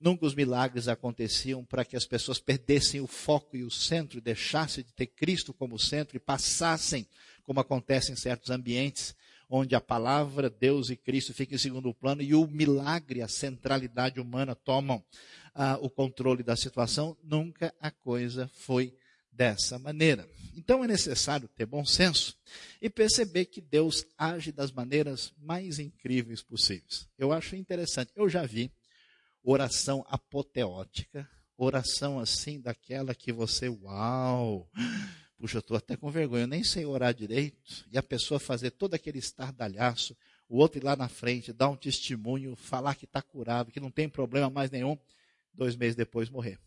nunca 0.00 0.24
os 0.24 0.34
milagres 0.34 0.88
aconteciam 0.88 1.64
para 1.64 1.84
que 1.84 1.96
as 1.96 2.06
pessoas 2.06 2.38
perdessem 2.38 3.00
o 3.00 3.06
foco 3.06 3.56
e 3.56 3.64
o 3.64 3.70
centro, 3.70 4.18
e 4.18 4.20
deixassem 4.20 4.84
de 4.84 4.92
ter 4.92 5.06
Cristo 5.06 5.52
como 5.52 5.78
centro 5.78 6.16
e 6.16 6.20
passassem 6.20 7.06
como 7.42 7.60
acontece 7.60 8.12
em 8.12 8.16
certos 8.16 8.50
ambientes, 8.50 9.16
onde 9.48 9.74
a 9.74 9.80
palavra, 9.80 10.48
Deus 10.48 10.90
e 10.90 10.96
Cristo 10.96 11.34
ficam 11.34 11.56
em 11.56 11.58
segundo 11.58 11.92
plano 11.92 12.22
e 12.22 12.32
o 12.32 12.46
milagre, 12.46 13.20
a 13.20 13.28
centralidade 13.28 14.20
humana 14.20 14.54
tomam 14.54 15.02
ah, 15.52 15.76
o 15.80 15.90
controle 15.90 16.44
da 16.44 16.54
situação, 16.54 17.16
nunca 17.24 17.74
a 17.80 17.90
coisa 17.90 18.48
foi 18.54 18.94
dessa 19.40 19.78
maneira. 19.78 20.28
Então 20.54 20.84
é 20.84 20.86
necessário 20.86 21.48
ter 21.48 21.64
bom 21.64 21.82
senso 21.82 22.36
e 22.78 22.90
perceber 22.90 23.46
que 23.46 23.62
Deus 23.62 24.04
age 24.18 24.52
das 24.52 24.70
maneiras 24.70 25.32
mais 25.40 25.78
incríveis 25.78 26.42
possíveis. 26.42 27.08
Eu 27.16 27.32
acho 27.32 27.56
interessante. 27.56 28.12
Eu 28.14 28.28
já 28.28 28.44
vi 28.44 28.70
oração 29.42 30.04
apoteótica, 30.10 31.26
oração 31.56 32.18
assim 32.18 32.60
daquela 32.60 33.14
que 33.14 33.32
você, 33.32 33.70
uau, 33.70 34.68
puxa, 35.38 35.56
eu 35.56 35.60
estou 35.60 35.76
até 35.78 35.96
com 35.96 36.10
vergonha, 36.10 36.42
eu 36.42 36.46
nem 36.46 36.62
sei 36.62 36.84
orar 36.84 37.14
direito, 37.14 37.86
e 37.90 37.96
a 37.96 38.02
pessoa 38.02 38.38
fazer 38.38 38.72
todo 38.72 38.92
aquele 38.92 39.18
estardalhaço, 39.18 40.14
o 40.50 40.58
outro 40.58 40.78
ir 40.78 40.84
lá 40.84 40.94
na 40.94 41.08
frente, 41.08 41.50
dar 41.50 41.70
um 41.70 41.76
testemunho, 41.76 42.54
falar 42.56 42.94
que 42.94 43.06
está 43.06 43.22
curado, 43.22 43.72
que 43.72 43.80
não 43.80 43.90
tem 43.90 44.06
problema 44.06 44.50
mais 44.50 44.70
nenhum, 44.70 44.98
dois 45.54 45.76
meses 45.76 45.96
depois 45.96 46.28
morrer. 46.28 46.58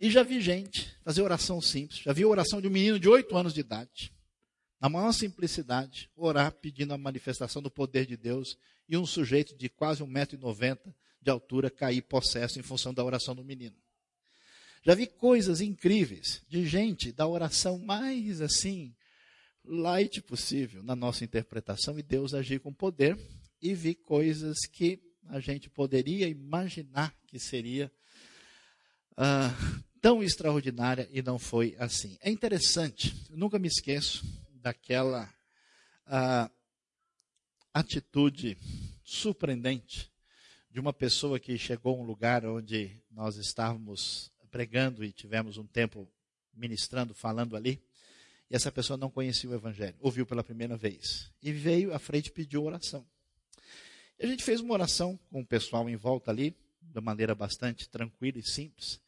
E 0.00 0.10
já 0.10 0.22
vi 0.22 0.40
gente 0.40 0.94
fazer 1.04 1.22
oração 1.22 1.60
simples. 1.60 2.00
Já 2.00 2.12
vi 2.12 2.24
oração 2.24 2.60
de 2.60 2.68
um 2.68 2.70
menino 2.70 2.98
de 2.98 3.08
oito 3.08 3.36
anos 3.36 3.54
de 3.54 3.60
idade. 3.60 4.12
Na 4.80 4.88
maior 4.88 5.12
simplicidade, 5.12 6.10
orar 6.16 6.50
pedindo 6.52 6.92
a 6.92 6.98
manifestação 6.98 7.62
do 7.62 7.70
poder 7.70 8.04
de 8.04 8.16
Deus 8.16 8.58
e 8.88 8.96
um 8.96 9.06
sujeito 9.06 9.56
de 9.56 9.68
quase 9.68 10.02
1,90m 10.02 10.92
de 11.20 11.30
altura 11.30 11.70
cair 11.70 12.02
possesso 12.02 12.58
em 12.58 12.62
função 12.62 12.92
da 12.92 13.04
oração 13.04 13.34
do 13.34 13.44
menino. 13.44 13.76
Já 14.84 14.94
vi 14.96 15.06
coisas 15.06 15.60
incríveis 15.60 16.42
de 16.48 16.66
gente 16.66 17.12
da 17.12 17.26
oração 17.28 17.78
mais 17.78 18.40
assim, 18.40 18.92
light 19.64 20.20
possível 20.20 20.82
na 20.82 20.96
nossa 20.96 21.22
interpretação 21.24 21.96
e 21.96 22.02
Deus 22.02 22.34
agir 22.34 22.58
com 22.58 22.72
poder. 22.72 23.16
E 23.60 23.74
vi 23.74 23.94
coisas 23.94 24.66
que 24.66 25.00
a 25.28 25.38
gente 25.38 25.70
poderia 25.70 26.26
imaginar 26.26 27.14
que 27.28 27.38
seria 27.38 27.92
ah, 29.16 29.50
tão 30.00 30.22
extraordinária 30.22 31.08
e 31.12 31.22
não 31.22 31.38
foi 31.38 31.76
assim. 31.78 32.16
É 32.20 32.30
interessante, 32.30 33.14
nunca 33.30 33.58
me 33.58 33.68
esqueço 33.68 34.24
daquela 34.54 35.32
ah, 36.06 36.50
atitude 37.72 38.56
surpreendente 39.04 40.10
de 40.70 40.80
uma 40.80 40.92
pessoa 40.92 41.38
que 41.38 41.58
chegou 41.58 41.96
a 41.96 42.02
um 42.02 42.04
lugar 42.04 42.46
onde 42.46 42.98
nós 43.10 43.36
estávamos 43.36 44.32
pregando 44.50 45.04
e 45.04 45.12
tivemos 45.12 45.56
um 45.56 45.66
tempo 45.66 46.08
ministrando, 46.54 47.14
falando 47.14 47.56
ali. 47.56 47.82
E 48.50 48.56
essa 48.56 48.70
pessoa 48.70 48.96
não 48.96 49.10
conhecia 49.10 49.48
o 49.48 49.54
Evangelho, 49.54 49.96
ouviu 50.00 50.26
pela 50.26 50.44
primeira 50.44 50.76
vez. 50.76 51.30
E 51.42 51.52
veio 51.52 51.94
à 51.94 51.98
frente 51.98 52.26
e 52.26 52.32
pediu 52.32 52.64
oração. 52.64 53.06
E 54.18 54.26
a 54.26 54.28
gente 54.28 54.44
fez 54.44 54.60
uma 54.60 54.74
oração 54.74 55.18
com 55.30 55.40
o 55.40 55.46
pessoal 55.46 55.88
em 55.88 55.96
volta 55.96 56.30
ali, 56.30 56.54
de 56.92 57.00
maneira 57.00 57.34
bastante 57.34 57.88
tranquila 57.88 58.38
e 58.38 58.42
simples. 58.42 59.00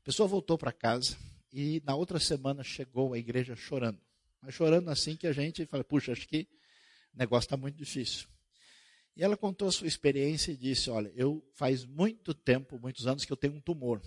A 0.00 0.04
pessoa 0.04 0.28
voltou 0.28 0.58
para 0.58 0.72
casa 0.72 1.16
e 1.52 1.82
na 1.84 1.94
outra 1.94 2.18
semana 2.18 2.62
chegou 2.62 3.14
à 3.14 3.18
igreja 3.18 3.54
chorando. 3.54 4.00
Mas 4.40 4.54
chorando 4.54 4.88
assim 4.88 5.16
que 5.16 5.26
a 5.26 5.32
gente 5.32 5.64
fala, 5.66 5.84
puxa, 5.84 6.12
acho 6.12 6.26
que 6.26 6.48
o 7.14 7.18
negócio 7.18 7.46
está 7.46 7.56
muito 7.56 7.76
difícil. 7.76 8.28
E 9.16 9.22
ela 9.22 9.36
contou 9.36 9.68
a 9.68 9.72
sua 9.72 9.88
experiência 9.88 10.52
e 10.52 10.56
disse, 10.56 10.90
olha, 10.90 11.12
eu 11.16 11.44
faz 11.54 11.84
muito 11.84 12.32
tempo, 12.32 12.78
muitos 12.78 13.06
anos 13.06 13.24
que 13.24 13.32
eu 13.32 13.36
tenho 13.36 13.54
um 13.54 13.60
tumor. 13.60 14.00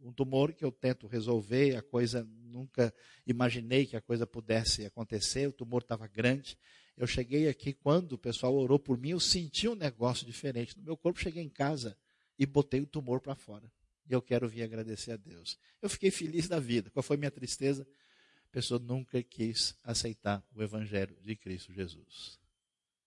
Um 0.00 0.12
tumor 0.12 0.52
que 0.52 0.64
eu 0.64 0.70
tento 0.70 1.06
resolver, 1.06 1.74
a 1.76 1.82
coisa 1.82 2.28
nunca 2.42 2.94
imaginei 3.26 3.86
que 3.86 3.96
a 3.96 4.00
coisa 4.00 4.26
pudesse 4.26 4.84
acontecer, 4.84 5.48
o 5.48 5.52
tumor 5.52 5.82
estava 5.82 6.06
grande. 6.06 6.56
Eu 6.96 7.06
cheguei 7.06 7.48
aqui, 7.48 7.72
quando 7.72 8.12
o 8.12 8.18
pessoal 8.18 8.54
orou 8.54 8.78
por 8.78 8.98
mim, 8.98 9.10
eu 9.10 9.20
senti 9.20 9.68
um 9.68 9.74
negócio 9.74 10.26
diferente 10.26 10.76
no 10.76 10.82
meu 10.82 10.96
corpo. 10.96 11.18
Cheguei 11.18 11.42
em 11.42 11.48
casa, 11.48 11.96
e 12.38 12.46
botei 12.46 12.80
o 12.80 12.86
tumor 12.86 13.20
para 13.20 13.34
fora. 13.34 13.70
E 14.08 14.12
eu 14.12 14.22
quero 14.22 14.48
vir 14.48 14.62
agradecer 14.62 15.12
a 15.12 15.16
Deus. 15.16 15.58
Eu 15.82 15.90
fiquei 15.90 16.10
feliz 16.10 16.48
da 16.48 16.58
vida. 16.58 16.90
Qual 16.90 17.02
foi 17.02 17.16
minha 17.16 17.30
tristeza? 17.30 17.86
A 18.44 18.50
pessoa 18.50 18.80
nunca 18.80 19.22
quis 19.22 19.76
aceitar 19.82 20.42
o 20.54 20.62
Evangelho 20.62 21.16
de 21.20 21.36
Cristo 21.36 21.72
Jesus. 21.72 22.38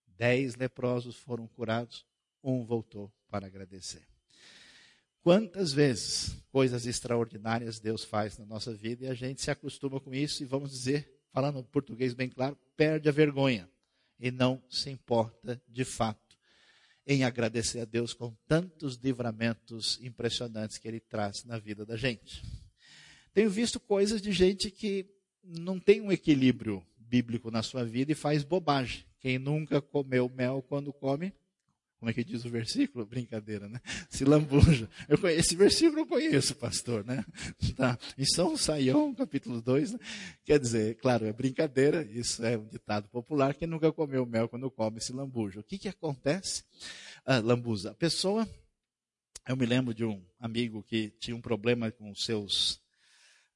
Dez 0.05 0.55
leprosos 0.55 1.15
foram 1.15 1.47
curados, 1.47 2.05
um 2.43 2.63
voltou 2.63 3.11
para 3.27 3.47
agradecer. 3.47 4.05
Quantas 5.23 5.71
vezes 5.71 6.35
coisas 6.51 6.85
extraordinárias 6.85 7.79
Deus 7.79 8.03
faz 8.03 8.37
na 8.37 8.45
nossa 8.45 8.73
vida 8.73 9.05
e 9.05 9.07
a 9.07 9.13
gente 9.13 9.41
se 9.41 9.49
acostuma 9.49 9.99
com 9.99 10.13
isso 10.13 10.43
e 10.43 10.45
vamos 10.45 10.71
dizer, 10.71 11.21
falando 11.31 11.63
português 11.63 12.13
bem 12.13 12.29
claro, 12.29 12.57
perde 12.75 13.07
a 13.07 13.11
vergonha 13.11 13.69
e 14.19 14.29
não 14.29 14.61
se 14.69 14.89
importa 14.89 15.61
de 15.67 15.83
fato 15.83 16.30
em 17.05 17.23
agradecer 17.23 17.79
a 17.79 17.85
Deus 17.85 18.13
com 18.13 18.35
tantos 18.47 18.95
livramentos 18.95 19.99
impressionantes 20.01 20.77
que 20.77 20.87
Ele 20.87 20.99
traz 20.99 21.43
na 21.43 21.57
vida 21.57 21.85
da 21.85 21.95
gente. 21.95 22.43
Tenho 23.33 23.49
visto 23.49 23.79
coisas 23.79 24.21
de 24.21 24.31
gente 24.31 24.69
que 24.69 25.05
não 25.43 25.79
tem 25.79 26.01
um 26.01 26.11
equilíbrio 26.11 26.85
bíblico 26.97 27.49
na 27.49 27.63
sua 27.63 27.83
vida 27.83 28.11
e 28.11 28.15
faz 28.15 28.43
bobagem. 28.43 29.05
Quem 29.19 29.37
nunca 29.37 29.81
comeu 29.81 30.29
mel 30.29 30.61
quando 30.61 30.93
come, 30.93 31.33
como 32.01 32.09
é 32.09 32.13
que 32.15 32.23
diz 32.23 32.43
o 32.45 32.49
versículo? 32.49 33.05
Brincadeira, 33.05 33.69
né? 33.69 33.79
Se 34.09 34.25
lambuja. 34.25 34.89
Eu 35.07 35.19
conheço, 35.19 35.39
esse 35.39 35.55
versículo 35.55 35.99
eu 35.99 36.07
conheço, 36.07 36.55
pastor, 36.55 37.05
né? 37.05 37.23
Tá. 37.77 37.95
Em 38.17 38.25
São 38.25 38.57
Saião, 38.57 39.13
capítulo 39.13 39.61
2, 39.61 39.91
né? 39.91 39.99
quer 40.43 40.59
dizer, 40.59 40.95
claro, 40.95 41.27
é 41.27 41.31
brincadeira, 41.31 42.03
isso 42.11 42.43
é 42.43 42.57
um 42.57 42.65
ditado 42.65 43.07
popular, 43.07 43.53
quem 43.53 43.67
nunca 43.67 43.91
comeu 43.91 44.25
mel 44.25 44.49
quando 44.49 44.69
come 44.71 44.99
se 44.99 45.13
lambuja. 45.13 45.59
O 45.59 45.63
que 45.63 45.77
que 45.77 45.87
acontece? 45.87 46.63
Ah, 47.23 47.37
lambuza. 47.37 47.91
A 47.91 47.93
pessoa, 47.93 48.49
eu 49.47 49.55
me 49.55 49.67
lembro 49.67 49.93
de 49.93 50.03
um 50.03 50.25
amigo 50.39 50.81
que 50.81 51.11
tinha 51.19 51.35
um 51.35 51.41
problema 51.41 51.91
com 51.91 52.15
seus 52.15 52.81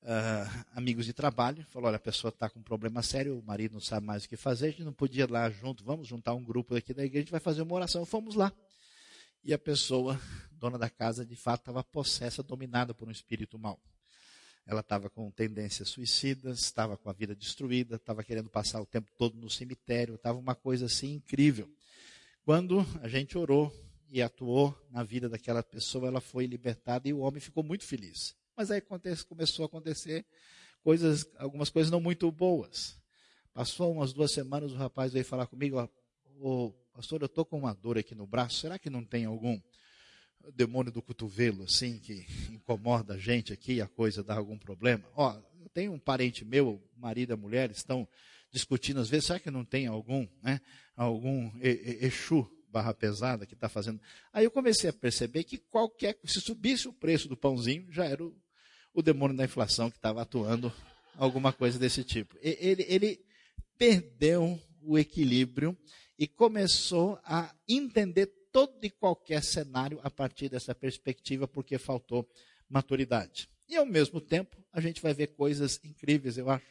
uh, 0.05 0.65
amigos 0.75 1.05
de 1.05 1.13
trabalho, 1.13 1.65
falou, 1.69 1.87
olha, 1.87 1.97
a 1.97 1.99
pessoa 1.99 2.29
está 2.29 2.49
com 2.49 2.59
um 2.59 2.63
problema 2.63 3.01
sério, 3.01 3.39
o 3.39 3.43
marido 3.43 3.73
não 3.73 3.81
sabe 3.81 4.05
mais 4.05 4.23
o 4.23 4.29
que 4.29 4.37
fazer, 4.37 4.67
a 4.67 4.69
gente 4.69 4.83
não 4.83 4.93
podia 4.93 5.23
ir 5.23 5.31
lá 5.31 5.49
junto, 5.49 5.83
vamos 5.83 6.07
juntar 6.07 6.33
um 6.33 6.43
grupo 6.43 6.75
aqui 6.75 6.93
da 6.93 7.03
igreja, 7.03 7.21
a 7.21 7.23
gente 7.23 7.31
vai 7.31 7.39
fazer 7.39 7.63
uma 7.63 7.73
oração. 7.73 8.05
Fomos 8.05 8.35
lá. 8.35 8.53
E 9.43 9.53
a 9.53 9.59
pessoa, 9.59 10.19
dona 10.51 10.77
da 10.77 10.89
casa, 10.89 11.25
de 11.25 11.35
fato 11.35 11.61
estava 11.61 11.83
possessa, 11.83 12.41
dominada 12.41 12.93
por 12.93 13.07
um 13.07 13.11
espírito 13.11 13.59
mau. 13.59 13.79
Ela 14.65 14.79
estava 14.79 15.09
com 15.09 15.29
tendências 15.29 15.89
suicidas, 15.89 16.59
estava 16.59 16.97
com 16.97 17.09
a 17.09 17.13
vida 17.13 17.35
destruída, 17.35 17.97
estava 17.97 18.23
querendo 18.23 18.49
passar 18.49 18.81
o 18.81 18.85
tempo 18.85 19.11
todo 19.17 19.37
no 19.37 19.49
cemitério, 19.49 20.15
estava 20.15 20.39
uma 20.39 20.55
coisa 20.55 20.87
assim 20.87 21.13
incrível. 21.13 21.69
Quando 22.43 22.85
a 23.01 23.07
gente 23.07 23.37
orou 23.37 23.71
e 24.09 24.23
atuou 24.23 24.75
na 24.89 25.03
vida 25.03 25.29
daquela 25.29 25.61
pessoa, 25.61 26.07
ela 26.07 26.21
foi 26.21 26.47
libertada 26.47 27.07
e 27.07 27.13
o 27.13 27.19
homem 27.19 27.39
ficou 27.39 27.63
muito 27.63 27.83
feliz. 27.83 28.35
Mas 28.55 28.71
aí 28.71 28.81
começou 28.81 29.63
a 29.63 29.65
acontecer 29.67 30.25
coisas, 30.83 31.27
algumas 31.37 31.69
coisas 31.69 31.91
não 31.91 31.99
muito 31.99 32.31
boas. 32.31 32.97
Passou 33.53 33.91
umas 33.91 34.13
duas 34.13 34.31
semanas, 34.31 34.71
o 34.71 34.75
rapaz 34.75 35.13
veio 35.13 35.25
falar 35.25 35.47
comigo, 35.47 35.77
ó, 35.77 35.87
oh, 36.39 36.71
pastor, 36.93 37.21
eu 37.21 37.25
estou 37.25 37.43
com 37.43 37.57
uma 37.57 37.73
dor 37.73 37.97
aqui 37.97 38.13
no 38.13 38.27
braço, 38.27 38.59
será 38.59 38.77
que 38.77 38.89
não 38.89 39.03
tem 39.03 39.25
algum 39.25 39.59
demônio 40.53 40.91
do 40.91 41.01
cotovelo, 41.01 41.63
assim, 41.63 41.97
que 41.99 42.25
incomoda 42.51 43.15
a 43.15 43.17
gente 43.17 43.51
aqui 43.51 43.73
e 43.73 43.81
a 43.81 43.87
coisa 43.87 44.23
dá 44.23 44.35
algum 44.35 44.57
problema? 44.57 45.03
Ó, 45.15 45.35
eu 45.59 45.69
tenho 45.69 45.91
um 45.91 45.99
parente 45.99 46.45
meu, 46.45 46.81
marido 46.95 47.33
e 47.33 47.35
mulher, 47.35 47.71
estão 47.71 48.07
discutindo 48.51 48.99
às 48.99 49.09
vezes, 49.09 49.25
será 49.25 49.39
que 49.39 49.49
não 49.49 49.65
tem 49.65 49.87
algum, 49.87 50.27
né, 50.43 50.61
algum 50.95 51.51
Exu 51.59 52.49
barra 52.69 52.93
pesada 52.93 53.45
que 53.45 53.53
está 53.53 53.67
fazendo? 53.67 53.99
Aí 54.31 54.45
eu 54.45 54.51
comecei 54.51 54.89
a 54.89 54.93
perceber 54.93 55.43
que 55.45 55.57
qualquer, 55.57 56.17
se 56.25 56.39
subisse 56.41 56.87
o 56.87 56.93
preço 56.93 57.27
do 57.27 57.35
pãozinho, 57.35 57.91
já 57.91 58.05
era 58.05 58.23
o, 58.23 58.35
o 58.95 59.01
demônio 59.01 59.35
da 59.35 59.43
inflação 59.43 59.91
que 59.91 59.97
estava 59.97 60.21
atuando, 60.21 60.73
alguma 61.17 61.51
coisa 61.51 61.77
desse 61.77 62.03
tipo. 62.03 62.35
Ele, 62.41 62.85
ele 62.87 63.19
perdeu 63.77 64.59
o 64.81 64.97
equilíbrio 64.97 65.77
e 66.17 66.25
começou 66.25 67.19
a 67.25 67.53
entender 67.67 68.27
todo 68.51 68.83
e 68.83 68.89
qualquer 68.89 69.43
cenário 69.43 69.99
a 70.01 70.09
partir 70.09 70.47
dessa 70.47 70.73
perspectiva, 70.73 71.45
porque 71.45 71.77
faltou 71.77 72.27
maturidade. 72.69 73.49
E 73.67 73.75
ao 73.75 73.85
mesmo 73.85 74.21
tempo, 74.21 74.55
a 74.71 74.79
gente 74.79 75.01
vai 75.01 75.13
ver 75.13 75.27
coisas 75.27 75.79
incríveis, 75.83 76.37
eu 76.37 76.49
acho. 76.49 76.65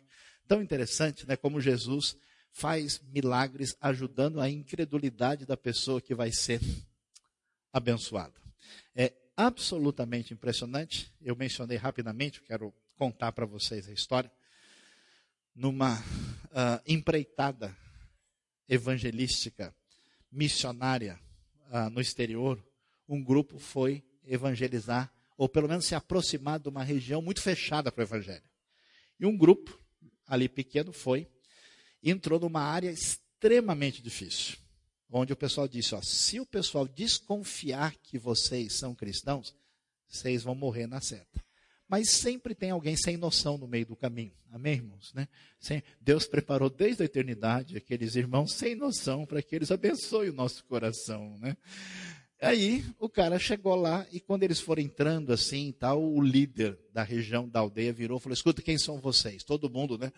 Tão 0.48 0.62
interessante, 0.62 1.26
né, 1.26 1.36
como 1.36 1.60
Jesus 1.60 2.16
faz 2.52 3.00
milagres 3.12 3.76
ajudando 3.80 4.40
a 4.40 4.48
incredulidade 4.48 5.44
da 5.44 5.56
pessoa 5.56 6.00
que 6.00 6.14
vai 6.14 6.30
ser 6.32 6.60
abençoada. 7.72 8.34
É 8.94 9.12
absolutamente 9.36 10.32
impressionante. 10.32 11.12
Eu 11.20 11.36
mencionei 11.36 11.76
rapidamente, 11.76 12.42
quero 12.42 12.72
contar 12.96 13.32
para 13.32 13.46
vocês 13.46 13.88
a 13.88 13.92
história. 13.92 14.30
Numa 15.54 15.98
uh, 16.00 16.80
empreitada 16.86 17.76
evangelística, 18.68 19.74
missionária 20.30 21.18
uh, 21.70 21.90
no 21.90 22.00
exterior, 22.00 22.64
um 23.08 23.22
grupo 23.22 23.58
foi 23.58 24.04
evangelizar, 24.24 25.12
ou 25.36 25.48
pelo 25.48 25.68
menos 25.68 25.84
se 25.84 25.94
aproximar 25.94 26.58
de 26.58 26.68
uma 26.68 26.82
região 26.82 27.20
muito 27.20 27.40
fechada 27.40 27.92
para 27.92 28.02
o 28.02 28.04
evangelho. 28.04 28.44
E 29.20 29.26
um 29.26 29.36
grupo 29.36 29.78
ali 30.26 30.48
pequeno 30.48 30.92
foi, 30.92 31.28
entrou 32.02 32.40
numa 32.40 32.62
área 32.62 32.90
extremamente 32.90 34.02
difícil 34.02 34.63
onde 35.10 35.32
o 35.32 35.36
pessoal 35.36 35.68
disse: 35.68 35.94
ó, 35.94 36.00
se 36.02 36.40
o 36.40 36.46
pessoal 36.46 36.86
desconfiar 36.86 37.94
que 38.02 38.18
vocês 38.18 38.74
são 38.74 38.94
cristãos, 38.94 39.54
vocês 40.08 40.42
vão 40.42 40.54
morrer 40.54 40.86
na 40.86 41.00
certa. 41.00 41.44
Mas 41.88 42.10
sempre 42.10 42.54
tem 42.54 42.70
alguém 42.70 42.96
sem 42.96 43.16
noção 43.16 43.58
no 43.58 43.68
meio 43.68 43.86
do 43.86 43.94
caminho. 43.94 44.32
Amém, 44.50 44.74
irmãos? 44.74 45.12
Né? 45.12 45.28
Deus 46.00 46.26
preparou 46.26 46.70
desde 46.70 47.02
a 47.02 47.06
eternidade 47.06 47.76
aqueles 47.76 48.16
irmãos 48.16 48.52
sem 48.52 48.74
noção 48.74 49.26
para 49.26 49.42
que 49.42 49.54
eles 49.54 49.70
abençoem 49.70 50.30
o 50.30 50.34
nosso 50.34 50.64
coração. 50.64 51.36
Né? 51.38 51.56
Aí 52.40 52.84
o 52.98 53.08
cara 53.08 53.38
chegou 53.38 53.74
lá 53.74 54.06
e 54.10 54.18
quando 54.18 54.42
eles 54.44 54.60
foram 54.60 54.82
entrando 54.82 55.32
assim, 55.32 55.72
tal, 55.72 56.02
o 56.02 56.22
líder 56.22 56.78
da 56.92 57.02
região 57.02 57.48
da 57.48 57.60
aldeia 57.60 57.92
virou 57.92 58.18
e 58.18 58.20
falou: 58.20 58.34
"Escuta, 58.34 58.62
quem 58.62 58.78
são 58.78 59.00
vocês?" 59.00 59.44
Todo 59.44 59.70
mundo, 59.70 59.98
né? 59.98 60.12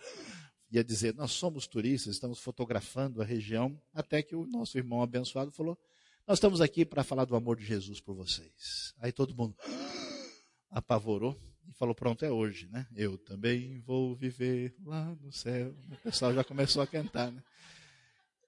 Ia 0.70 0.82
dizer: 0.82 1.14
"Nós 1.14 1.32
somos 1.32 1.66
turistas, 1.66 2.14
estamos 2.14 2.38
fotografando 2.38 3.22
a 3.22 3.24
região", 3.24 3.80
até 3.94 4.22
que 4.22 4.34
o 4.34 4.46
nosso 4.46 4.76
irmão 4.76 5.02
abençoado 5.02 5.50
falou: 5.50 5.78
"Nós 6.26 6.38
estamos 6.38 6.60
aqui 6.60 6.84
para 6.84 7.04
falar 7.04 7.24
do 7.24 7.36
amor 7.36 7.56
de 7.56 7.64
Jesus 7.64 8.00
por 8.00 8.14
vocês". 8.14 8.94
Aí 8.98 9.12
todo 9.12 9.34
mundo 9.34 9.56
apavorou 10.70 11.38
e 11.68 11.72
falou: 11.72 11.94
"Pronto, 11.94 12.24
é 12.24 12.30
hoje, 12.30 12.68
né? 12.68 12.86
Eu 12.94 13.16
também 13.16 13.80
vou 13.80 14.14
viver 14.14 14.74
lá 14.84 15.14
no 15.20 15.32
céu". 15.32 15.74
O 15.90 15.96
pessoal 15.98 16.34
já 16.34 16.42
começou 16.42 16.82
a 16.82 16.86
cantar, 16.86 17.30
né? 17.30 17.42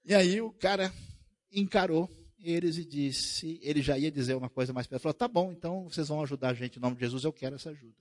E 0.05 0.13
aí 0.13 0.41
o 0.41 0.51
cara 0.51 0.93
encarou 1.51 2.09
eles 2.41 2.77
e 2.77 2.85
disse, 2.85 3.59
ele 3.61 3.81
já 3.81 3.97
ia 3.97 4.11
dizer 4.11 4.35
uma 4.35 4.49
coisa 4.49 4.71
mais 4.71 4.87
perto, 4.87 5.03
falou, 5.03 5.13
tá 5.13 5.27
bom, 5.27 5.51
então 5.51 5.89
vocês 5.89 6.07
vão 6.07 6.21
ajudar 6.23 6.49
a 6.49 6.53
gente 6.53 6.77
em 6.77 6.81
nome 6.81 6.95
de 6.95 7.01
Jesus, 7.01 7.23
eu 7.23 7.33
quero 7.33 7.55
essa 7.55 7.69
ajuda. 7.69 7.95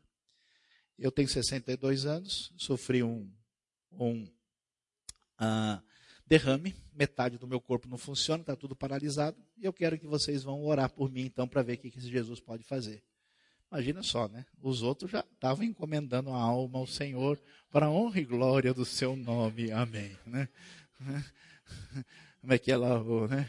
Eu 0.99 1.11
tenho 1.11 1.29
62 1.29 2.07
anos, 2.07 2.53
sofri 2.57 3.03
um, 3.03 3.31
um 3.93 4.25
uh, 5.41 5.83
derrame, 6.27 6.75
metade 6.93 7.39
do 7.39 7.47
meu 7.47 7.61
corpo 7.61 7.89
não 7.89 7.99
funciona, 7.99 8.43
está 8.43 8.55
tudo 8.55 8.77
paralisado, 8.77 9.37
e 9.57 9.65
eu 9.65 9.73
quero 9.73 9.99
que 9.99 10.07
vocês 10.07 10.43
vão 10.43 10.65
orar 10.65 10.91
por 10.91 11.11
mim 11.11 11.23
então 11.23 11.49
para 11.49 11.63
ver 11.63 11.75
o 11.75 11.79
que 11.79 11.89
esse 11.89 12.11
Jesus 12.11 12.41
pode 12.41 12.65
fazer. 12.65 13.03
Imagina 13.71 14.03
só, 14.03 14.29
né? 14.29 14.47
Os 14.63 14.83
outros 14.83 15.11
já 15.11 15.21
estavam 15.21 15.63
encomendando 15.63 16.31
a 16.31 16.41
alma 16.41 16.79
ao 16.79 16.87
Senhor 16.87 17.39
para 17.71 17.87
a 17.87 17.91
honra 17.91 18.21
e 18.21 18.25
glória 18.25 18.73
do 18.73 18.85
seu 18.85 19.15
nome. 19.15 19.71
Amém. 19.71 20.17
Né? 20.27 20.49
Como 22.41 22.53
é 22.53 22.59
que 22.59 22.75
lá, 22.75 22.99
né? 23.29 23.47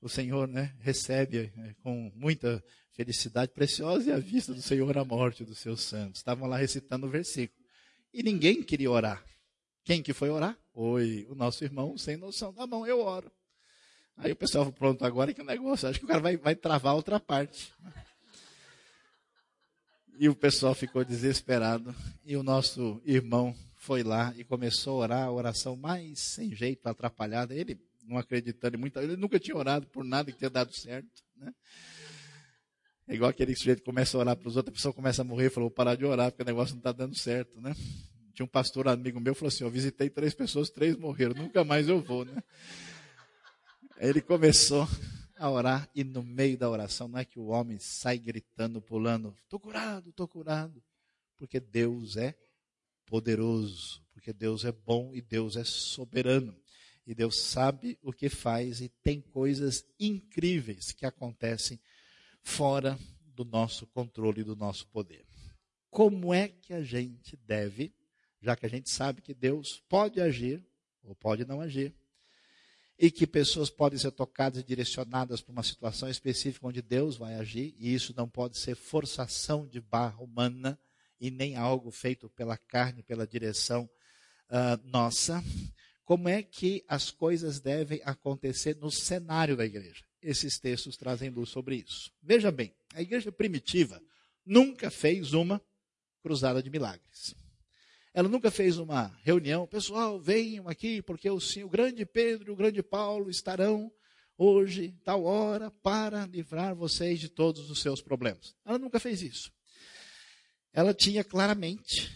o 0.00 0.08
Senhor 0.08 0.48
né, 0.48 0.74
recebe 0.80 1.52
é, 1.54 1.74
com 1.82 2.10
muita 2.14 2.64
felicidade 2.92 3.52
preciosa 3.52 4.08
e 4.08 4.12
à 4.12 4.18
vista 4.18 4.54
do 4.54 4.62
Senhor 4.62 4.96
a 4.96 5.04
morte 5.04 5.44
dos 5.44 5.58
seus 5.58 5.82
santos. 5.82 6.20
Estavam 6.20 6.48
lá 6.48 6.56
recitando 6.56 7.06
o 7.06 7.10
versículo. 7.10 7.62
E 8.14 8.22
ninguém 8.22 8.62
queria 8.62 8.90
orar. 8.90 9.22
Quem 9.86 10.02
que 10.02 10.12
foi 10.12 10.30
orar? 10.30 10.58
Oi, 10.74 11.28
o 11.30 11.36
nosso 11.36 11.62
irmão 11.62 11.96
sem 11.96 12.16
noção. 12.16 12.52
Tá 12.52 12.66
bom, 12.66 12.84
eu 12.84 12.98
oro. 12.98 13.30
Aí 14.16 14.32
o 14.32 14.36
pessoal, 14.36 14.72
pronto, 14.72 15.04
agora 15.04 15.32
que 15.32 15.44
negócio, 15.44 15.88
acho 15.88 16.00
que 16.00 16.04
o 16.04 16.08
cara 16.08 16.18
vai, 16.18 16.36
vai 16.36 16.56
travar 16.56 16.96
outra 16.96 17.20
parte. 17.20 17.72
E 20.18 20.28
o 20.28 20.34
pessoal 20.34 20.74
ficou 20.74 21.04
desesperado. 21.04 21.94
E 22.24 22.36
o 22.36 22.42
nosso 22.42 23.00
irmão 23.04 23.54
foi 23.76 24.02
lá 24.02 24.34
e 24.36 24.42
começou 24.42 24.94
a 24.94 25.04
orar 25.04 25.22
a 25.28 25.30
oração 25.30 25.76
mais 25.76 26.18
sem 26.18 26.52
jeito, 26.52 26.88
atrapalhada. 26.88 27.54
Ele 27.54 27.78
não 28.02 28.18
acreditando 28.18 28.76
em 28.76 28.80
muita 28.80 29.00
Ele 29.00 29.16
nunca 29.16 29.38
tinha 29.38 29.56
orado 29.56 29.86
por 29.86 30.02
nada 30.02 30.32
que 30.32 30.38
tenha 30.38 30.50
dado 30.50 30.74
certo. 30.74 31.22
Né? 31.36 31.54
É 33.06 33.14
igual 33.14 33.30
aquele 33.30 33.54
sujeito 33.54 33.78
que 33.78 33.84
começa 33.84 34.16
a 34.16 34.20
orar 34.20 34.36
para 34.36 34.48
os 34.48 34.56
outros, 34.56 34.72
a 34.72 34.76
pessoa 34.76 34.92
começa 34.92 35.22
a 35.22 35.24
morrer 35.24 35.46
e 35.46 35.50
falou, 35.50 35.70
parar 35.70 35.94
de 35.94 36.04
orar, 36.04 36.32
porque 36.32 36.42
o 36.42 36.46
negócio 36.46 36.74
não 36.74 36.80
está 36.80 36.90
dando 36.90 37.16
certo. 37.16 37.60
Né? 37.60 37.72
Tinha 38.36 38.44
um 38.44 38.48
pastor 38.48 38.86
amigo 38.86 39.18
meu 39.18 39.34
falou 39.34 39.48
assim, 39.48 39.64
eu 39.64 39.70
visitei 39.70 40.10
três 40.10 40.34
pessoas, 40.34 40.68
três 40.68 40.94
morreram, 40.94 41.34
nunca 41.34 41.64
mais 41.64 41.88
eu 41.88 42.02
vou. 42.02 42.22
Né? 42.22 42.42
Ele 43.96 44.20
começou 44.20 44.86
a 45.38 45.50
orar 45.50 45.88
e 45.94 46.04
no 46.04 46.22
meio 46.22 46.58
da 46.58 46.68
oração 46.68 47.08
não 47.08 47.18
é 47.18 47.24
que 47.24 47.38
o 47.38 47.46
homem 47.46 47.78
sai 47.78 48.18
gritando, 48.18 48.82
pulando, 48.82 49.34
estou 49.42 49.58
curado, 49.58 50.10
estou 50.10 50.28
curado, 50.28 50.84
porque 51.38 51.58
Deus 51.58 52.18
é 52.18 52.36
poderoso, 53.06 54.02
porque 54.12 54.34
Deus 54.34 54.66
é 54.66 54.72
bom 54.72 55.14
e 55.14 55.22
Deus 55.22 55.56
é 55.56 55.64
soberano. 55.64 56.54
E 57.06 57.14
Deus 57.14 57.40
sabe 57.40 57.98
o 58.02 58.12
que 58.12 58.28
faz 58.28 58.82
e 58.82 58.90
tem 59.02 59.22
coisas 59.22 59.82
incríveis 59.98 60.92
que 60.92 61.06
acontecem 61.06 61.80
fora 62.42 62.98
do 63.24 63.46
nosso 63.46 63.86
controle 63.86 64.42
e 64.42 64.44
do 64.44 64.54
nosso 64.54 64.86
poder. 64.88 65.24
Como 65.88 66.34
é 66.34 66.48
que 66.48 66.74
a 66.74 66.82
gente 66.82 67.34
deve, 67.34 67.95
já 68.46 68.54
que 68.54 68.64
a 68.64 68.68
gente 68.68 68.88
sabe 68.88 69.20
que 69.20 69.34
Deus 69.34 69.82
pode 69.88 70.20
agir 70.20 70.64
ou 71.02 71.16
pode 71.16 71.44
não 71.44 71.60
agir, 71.60 71.92
e 72.96 73.10
que 73.10 73.26
pessoas 73.26 73.68
podem 73.68 73.98
ser 73.98 74.12
tocadas 74.12 74.60
e 74.60 74.64
direcionadas 74.64 75.40
para 75.40 75.50
uma 75.50 75.64
situação 75.64 76.08
específica 76.08 76.64
onde 76.64 76.80
Deus 76.80 77.16
vai 77.16 77.34
agir, 77.34 77.74
e 77.76 77.92
isso 77.92 78.14
não 78.16 78.28
pode 78.28 78.56
ser 78.56 78.76
forçação 78.76 79.66
de 79.66 79.80
barra 79.80 80.22
humana 80.22 80.78
e 81.20 81.28
nem 81.28 81.56
algo 81.56 81.90
feito 81.90 82.30
pela 82.30 82.56
carne, 82.56 83.02
pela 83.02 83.26
direção 83.26 83.90
uh, 84.48 84.88
nossa 84.88 85.42
como 86.04 86.28
é 86.28 86.40
que 86.40 86.84
as 86.86 87.10
coisas 87.10 87.58
devem 87.58 88.00
acontecer 88.04 88.76
no 88.76 88.92
cenário 88.92 89.56
da 89.56 89.66
igreja. 89.66 90.04
Esses 90.22 90.56
textos 90.56 90.96
trazem 90.96 91.30
luz 91.30 91.48
sobre 91.50 91.84
isso. 91.84 92.12
Veja 92.22 92.52
bem, 92.52 92.72
a 92.94 93.02
igreja 93.02 93.32
primitiva 93.32 94.00
nunca 94.44 94.88
fez 94.88 95.32
uma 95.32 95.60
cruzada 96.22 96.62
de 96.62 96.70
milagres. 96.70 97.34
Ela 98.16 98.30
nunca 98.30 98.50
fez 98.50 98.78
uma 98.78 99.14
reunião, 99.22 99.66
pessoal, 99.66 100.18
venham 100.18 100.66
aqui, 100.70 101.02
porque 101.02 101.28
o, 101.28 101.36
o 101.36 101.68
grande 101.68 102.06
Pedro 102.06 102.48
e 102.48 102.50
o 102.50 102.56
grande 102.56 102.82
Paulo 102.82 103.28
estarão 103.28 103.92
hoje, 104.38 104.98
tal 105.04 105.24
hora, 105.24 105.70
para 105.70 106.24
livrar 106.24 106.74
vocês 106.74 107.20
de 107.20 107.28
todos 107.28 107.70
os 107.70 107.82
seus 107.82 108.00
problemas. 108.00 108.54
Ela 108.64 108.78
nunca 108.78 108.98
fez 108.98 109.20
isso. 109.20 109.52
Ela 110.72 110.94
tinha 110.94 111.22
claramente 111.22 112.10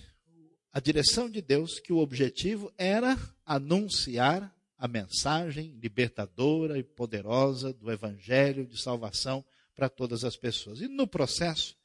a 0.72 0.80
direção 0.80 1.28
de 1.28 1.42
Deus 1.42 1.78
que 1.78 1.92
o 1.92 1.98
objetivo 1.98 2.72
era 2.78 3.18
anunciar 3.44 4.56
a 4.78 4.88
mensagem 4.88 5.78
libertadora 5.82 6.78
e 6.78 6.82
poderosa 6.82 7.74
do 7.74 7.92
evangelho 7.92 8.66
de 8.66 8.80
salvação 8.80 9.44
para 9.74 9.90
todas 9.90 10.24
as 10.24 10.34
pessoas. 10.34 10.80
E 10.80 10.88
no 10.88 11.06
processo, 11.06 11.76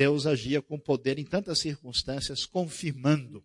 Deus 0.00 0.26
agia 0.26 0.62
com 0.62 0.78
poder 0.78 1.18
em 1.18 1.26
tantas 1.26 1.58
circunstâncias, 1.58 2.46
confirmando 2.46 3.44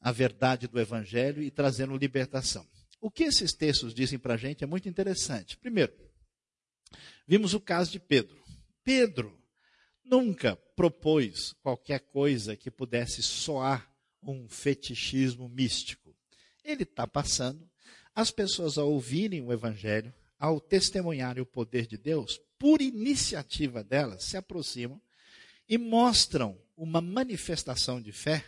a 0.00 0.10
verdade 0.10 0.66
do 0.66 0.80
evangelho 0.80 1.42
e 1.42 1.50
trazendo 1.50 1.94
libertação. 1.94 2.66
O 3.02 3.10
que 3.10 3.24
esses 3.24 3.52
textos 3.52 3.92
dizem 3.92 4.18
para 4.18 4.32
a 4.32 4.36
gente 4.38 4.64
é 4.64 4.66
muito 4.66 4.88
interessante. 4.88 5.58
Primeiro, 5.58 5.92
vimos 7.26 7.52
o 7.52 7.60
caso 7.60 7.92
de 7.92 8.00
Pedro. 8.00 8.42
Pedro 8.82 9.38
nunca 10.02 10.56
propôs 10.74 11.52
qualquer 11.60 11.98
coisa 11.98 12.56
que 12.56 12.70
pudesse 12.70 13.22
soar 13.22 13.86
um 14.22 14.48
fetichismo 14.48 15.50
místico. 15.50 16.16
Ele 16.64 16.84
está 16.84 17.06
passando, 17.06 17.70
as 18.14 18.30
pessoas 18.30 18.78
ao 18.78 18.90
ouvirem 18.90 19.42
o 19.42 19.52
Evangelho, 19.52 20.14
ao 20.38 20.58
testemunharem 20.62 21.42
o 21.42 21.46
poder 21.46 21.86
de 21.86 21.98
Deus, 21.98 22.40
por 22.58 22.80
iniciativa 22.80 23.84
delas, 23.84 24.24
se 24.24 24.38
aproximam 24.38 24.98
e 25.68 25.78
mostram 25.78 26.58
uma 26.76 27.00
manifestação 27.00 28.00
de 28.00 28.12
fé 28.12 28.44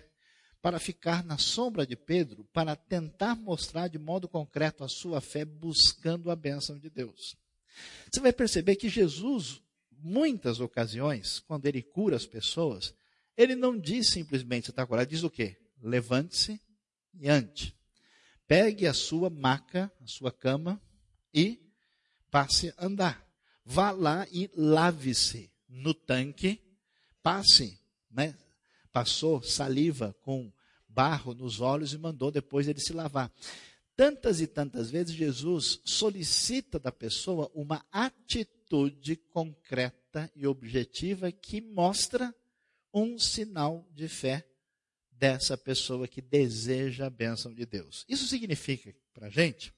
para 0.60 0.78
ficar 0.78 1.24
na 1.24 1.38
sombra 1.38 1.86
de 1.86 1.94
Pedro, 1.94 2.44
para 2.52 2.74
tentar 2.74 3.36
mostrar 3.36 3.88
de 3.88 3.98
modo 3.98 4.28
concreto 4.28 4.82
a 4.82 4.88
sua 4.88 5.20
fé, 5.20 5.44
buscando 5.44 6.30
a 6.30 6.36
bênção 6.36 6.78
de 6.78 6.90
Deus. 6.90 7.36
Você 8.10 8.20
vai 8.20 8.32
perceber 8.32 8.76
que 8.76 8.88
Jesus, 8.88 9.60
muitas 9.92 10.60
ocasiões, 10.60 11.38
quando 11.40 11.66
ele 11.66 11.82
cura 11.82 12.16
as 12.16 12.26
pessoas, 12.26 12.94
ele 13.36 13.54
não 13.54 13.78
diz 13.78 14.08
simplesmente, 14.08 14.66
você 14.66 14.70
está 14.72 14.86
curado, 14.86 15.08
diz 15.08 15.22
o 15.22 15.30
quê? 15.30 15.56
levante-se 15.82 16.60
e 17.14 17.28
ande. 17.28 17.74
Pegue 18.46 18.86
a 18.86 18.94
sua 18.94 19.28
maca, 19.28 19.90
a 20.00 20.06
sua 20.06 20.32
cama 20.32 20.80
e 21.34 21.60
passe 22.30 22.72
a 22.76 22.86
andar. 22.86 23.26
Vá 23.64 23.90
lá 23.90 24.26
e 24.30 24.50
lave-se 24.54 25.50
no 25.68 25.92
tanque, 25.92 26.60
passe, 27.26 27.76
né? 28.08 28.36
Passou 28.92 29.42
saliva 29.42 30.14
com 30.22 30.52
barro 30.88 31.34
nos 31.34 31.60
olhos 31.60 31.92
e 31.92 31.98
mandou 31.98 32.30
depois 32.30 32.68
ele 32.68 32.78
se 32.78 32.92
lavar. 32.92 33.32
Tantas 33.96 34.40
e 34.40 34.46
tantas 34.46 34.92
vezes 34.92 35.12
Jesus 35.12 35.80
solicita 35.84 36.78
da 36.78 36.92
pessoa 36.92 37.50
uma 37.52 37.84
atitude 37.90 39.16
concreta 39.16 40.30
e 40.36 40.46
objetiva 40.46 41.32
que 41.32 41.60
mostra 41.60 42.32
um 42.94 43.18
sinal 43.18 43.84
de 43.92 44.06
fé 44.06 44.46
dessa 45.10 45.58
pessoa 45.58 46.06
que 46.06 46.22
deseja 46.22 47.06
a 47.06 47.10
bênção 47.10 47.52
de 47.52 47.66
Deus. 47.66 48.04
Isso 48.08 48.28
significa 48.28 48.94
para 49.12 49.26
a 49.26 49.30
gente 49.30 49.74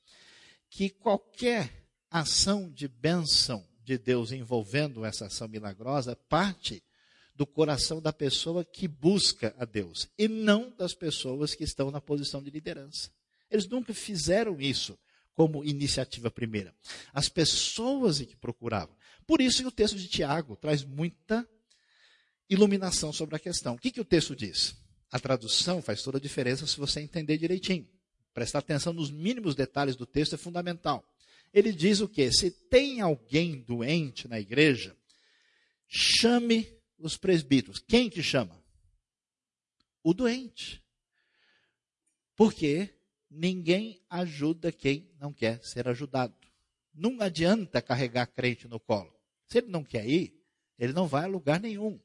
que 0.69 0.91
qualquer 0.91 1.89
ação 2.11 2.71
de 2.71 2.87
bênção 2.87 3.67
de 3.83 3.97
Deus 3.97 4.33
envolvendo 4.33 5.03
essa 5.03 5.29
ação 5.29 5.49
milagrosa 5.49 6.15
parte 6.15 6.83
do 7.39 7.47
coração 7.47 8.03
da 8.03 8.13
pessoa 8.13 8.65
que 8.65 8.89
busca 8.89 9.55
a 9.57 9.65
Deus 9.65 10.09
e 10.19 10.27
não 10.27 10.75
das 10.77 10.93
pessoas 10.93 11.55
que 11.55 11.63
estão 11.63 11.89
na 11.89 12.01
posição 12.01 12.43
de 12.43 12.51
liderança. 12.51 13.13
Eles 13.49 13.69
nunca 13.69 13.95
fizeram 13.95 14.61
isso 14.61 14.99
como 15.35 15.65
iniciativa 15.65 16.33
primeira. 16.33 16.75
As 17.15 17.29
pessoas 17.29 18.19
que 18.19 18.35
procuravam. 18.35 18.97
Por 19.25 19.41
isso 19.41 19.63
que 19.63 19.69
o 19.69 19.73
texto 19.73 19.97
de 19.97 20.09
Tiago 20.09 20.57
traz 20.57 20.83
muita 20.83 21.49
iluminação 22.51 23.13
sobre 23.13 23.37
a 23.37 23.39
questão. 23.39 23.77
O 23.77 23.79
que, 23.79 23.93
que 23.93 24.01
o 24.01 24.05
texto 24.05 24.35
diz? 24.35 24.75
A 25.09 25.21
tradução 25.21 25.81
faz 25.81 26.03
toda 26.03 26.19
a 26.19 26.21
diferença 26.21 26.67
se 26.67 26.77
você 26.77 27.01
entender 27.01 27.39
direitinho. 27.39 27.89
Prestar 28.35 28.59
atenção 28.59 28.93
nos 28.93 29.13
mínimos 29.13 29.55
detalhes 29.55 29.95
do 29.95 30.05
texto 30.05 30.35
é 30.35 30.39
fundamental. 30.39 31.05
Ele 31.55 31.73
diz 31.73 32.01
o 32.01 32.09
quê? 32.09 32.33
Se 32.33 32.51
tem 32.51 33.01
alguém 33.01 33.61
doente 33.61 34.27
na 34.27 34.41
igreja, 34.41 34.97
chame 35.87 36.78
os 36.99 37.17
presbíteros. 37.17 37.79
Quem 37.79 38.11
que 38.11 38.23
chama? 38.23 38.63
O 40.03 40.13
doente. 40.13 40.83
Porque 42.37 42.95
ninguém 43.31 44.01
ajuda 44.09 44.73
quem 44.73 45.11
não 45.21 45.33
quer 45.33 45.63
ser 45.65 45.89
ajudado. 45.89 46.35
Não 46.95 47.21
adianta 47.21 47.81
carregar 47.81 48.27
crente 48.27 48.67
no 48.67 48.81
colo. 48.81 49.13
Se 49.47 49.59
ele 49.59 49.69
não 49.69 49.85
quer 49.85 50.09
ir, 50.09 50.35
ele 50.79 50.93
não 50.93 51.07
vai 51.07 51.25
a 51.25 51.29
lugar 51.29 51.61
nenhum. 51.61 52.01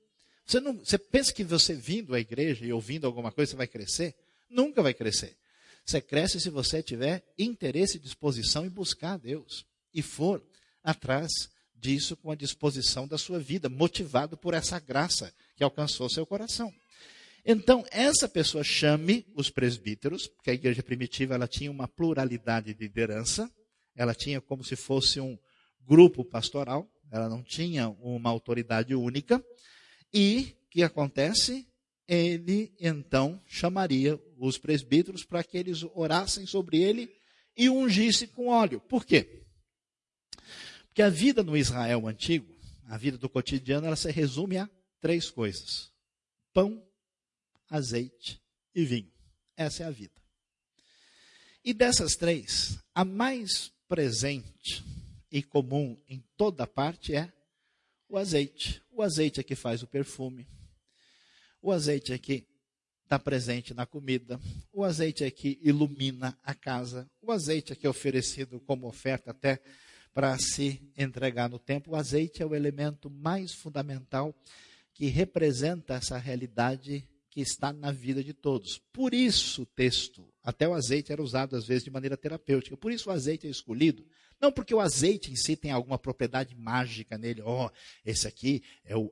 Você, 0.45 0.59
não, 0.59 0.77
você 0.77 0.97
pensa 0.97 1.33
que 1.33 1.43
você 1.43 1.73
vindo 1.73 2.13
à 2.13 2.19
igreja 2.19 2.65
e 2.65 2.73
ouvindo 2.73 3.07
alguma 3.07 3.31
coisa, 3.31 3.51
você 3.51 3.57
vai 3.57 3.67
crescer? 3.67 4.15
Nunca 4.49 4.81
vai 4.81 4.93
crescer. 4.93 5.37
Você 5.85 5.99
cresce 6.01 6.39
se 6.39 6.49
você 6.49 6.81
tiver 6.81 7.23
interesse 7.37 7.97
e 7.97 7.99
disposição 7.99 8.65
em 8.65 8.69
buscar 8.69 9.13
a 9.13 9.17
Deus. 9.17 9.65
E 9.93 10.01
for 10.01 10.43
atrás 10.83 11.49
disso 11.83 12.15
com 12.15 12.31
a 12.31 12.35
disposição 12.35 13.05
da 13.05 13.17
sua 13.17 13.39
vida, 13.39 13.67
motivado 13.67 14.37
por 14.37 14.53
essa 14.53 14.79
graça 14.79 15.33
que 15.57 15.63
alcançou 15.63 16.09
seu 16.09 16.25
coração. 16.25 16.73
Então, 17.45 17.83
essa 17.91 18.29
pessoa 18.29 18.63
chame 18.63 19.25
os 19.35 19.49
presbíteros, 19.49 20.27
porque 20.27 20.49
a 20.49 20.53
igreja 20.53 20.81
primitiva 20.81 21.35
ela 21.35 21.45
tinha 21.45 21.69
uma 21.69 21.85
pluralidade 21.85 22.73
de 22.73 22.79
liderança, 22.79 23.51
ela 23.93 24.15
tinha 24.15 24.39
como 24.39 24.63
se 24.63 24.77
fosse 24.77 25.19
um 25.19 25.37
grupo 25.85 26.23
pastoral, 26.23 26.89
ela 27.11 27.27
não 27.27 27.43
tinha 27.43 27.89
uma 27.89 28.29
autoridade 28.29 28.95
única. 28.95 29.43
E 30.13 30.55
o 30.65 30.69
que 30.69 30.83
acontece? 30.83 31.67
Ele 32.07 32.73
então 32.79 33.41
chamaria 33.45 34.17
os 34.37 34.57
presbíteros 34.57 35.25
para 35.25 35.43
que 35.43 35.57
eles 35.57 35.83
orassem 35.93 36.45
sobre 36.45 36.81
ele 36.81 37.13
e 37.57 37.69
ungisse 37.69 38.25
com 38.27 38.47
óleo. 38.47 38.79
Por 38.79 39.05
quê? 39.05 39.42
Porque 40.93 41.01
a 41.01 41.09
vida 41.09 41.41
no 41.41 41.57
Israel 41.57 42.07
antigo, 42.07 42.55
a 42.85 42.95
vida 42.99 43.17
do 43.17 43.27
cotidiano, 43.27 43.87
ela 43.87 43.95
se 43.95 44.11
resume 44.11 44.59
a 44.59 44.69
três 45.01 45.27
coisas: 45.27 45.91
pão, 46.53 46.85
azeite 47.67 48.39
e 48.75 48.85
vinho. 48.85 49.11
Essa 49.57 49.81
é 49.81 49.85
a 49.87 49.89
vida. 49.89 50.13
E 51.65 51.73
dessas 51.73 52.15
três, 52.15 52.77
a 52.93 53.03
mais 53.03 53.71
presente 53.87 54.85
e 55.31 55.41
comum 55.41 55.99
em 56.07 56.23
toda 56.37 56.67
parte 56.67 57.15
é 57.15 57.33
o 58.07 58.15
azeite. 58.15 58.79
O 58.91 59.01
azeite 59.01 59.39
é 59.39 59.43
que 59.43 59.55
faz 59.55 59.81
o 59.81 59.87
perfume. 59.87 60.47
O 61.59 61.71
azeite 61.71 62.13
é 62.13 62.19
que 62.19 62.47
está 63.03 63.17
presente 63.17 63.73
na 63.73 63.87
comida. 63.87 64.39
O 64.71 64.83
azeite 64.83 65.23
é 65.23 65.31
que 65.31 65.57
ilumina 65.63 66.37
a 66.43 66.53
casa. 66.53 67.09
O 67.19 67.31
azeite 67.31 67.73
é 67.73 67.75
que 67.75 67.87
é 67.87 67.89
oferecido 67.89 68.59
como 68.59 68.87
oferta 68.87 69.31
até 69.31 69.59
para 70.13 70.37
se 70.37 70.81
entregar 70.97 71.49
no 71.49 71.57
tempo. 71.57 71.91
O 71.91 71.95
azeite 71.95 72.41
é 72.41 72.45
o 72.45 72.55
elemento 72.55 73.09
mais 73.09 73.53
fundamental 73.53 74.35
que 74.93 75.07
representa 75.07 75.95
essa 75.95 76.17
realidade 76.17 77.07
que 77.29 77.41
está 77.41 77.73
na 77.73 77.91
vida 77.91 78.23
de 78.23 78.31
todos. 78.31 78.77
Por 78.91 79.11
isso 79.11 79.63
o 79.63 79.65
texto, 79.65 80.31
até 80.43 80.67
o 80.67 80.73
azeite 80.73 81.11
era 81.11 81.21
usado 81.21 81.55
às 81.55 81.65
vezes 81.65 81.83
de 81.83 81.89
maneira 81.89 82.15
terapêutica. 82.15 82.77
Por 82.77 82.91
isso 82.91 83.09
o 83.09 83.11
azeite 83.11 83.47
é 83.47 83.49
escolhido. 83.49 84.05
Não 84.39 84.51
porque 84.51 84.75
o 84.75 84.79
azeite 84.79 85.31
em 85.31 85.35
si 85.35 85.55
tem 85.55 85.71
alguma 85.71 85.97
propriedade 85.97 86.53
mágica 86.55 87.17
nele. 87.17 87.41
Ó, 87.41 87.65
oh, 87.65 87.71
esse 88.05 88.27
aqui 88.27 88.61
é 88.85 88.95
o 88.95 89.11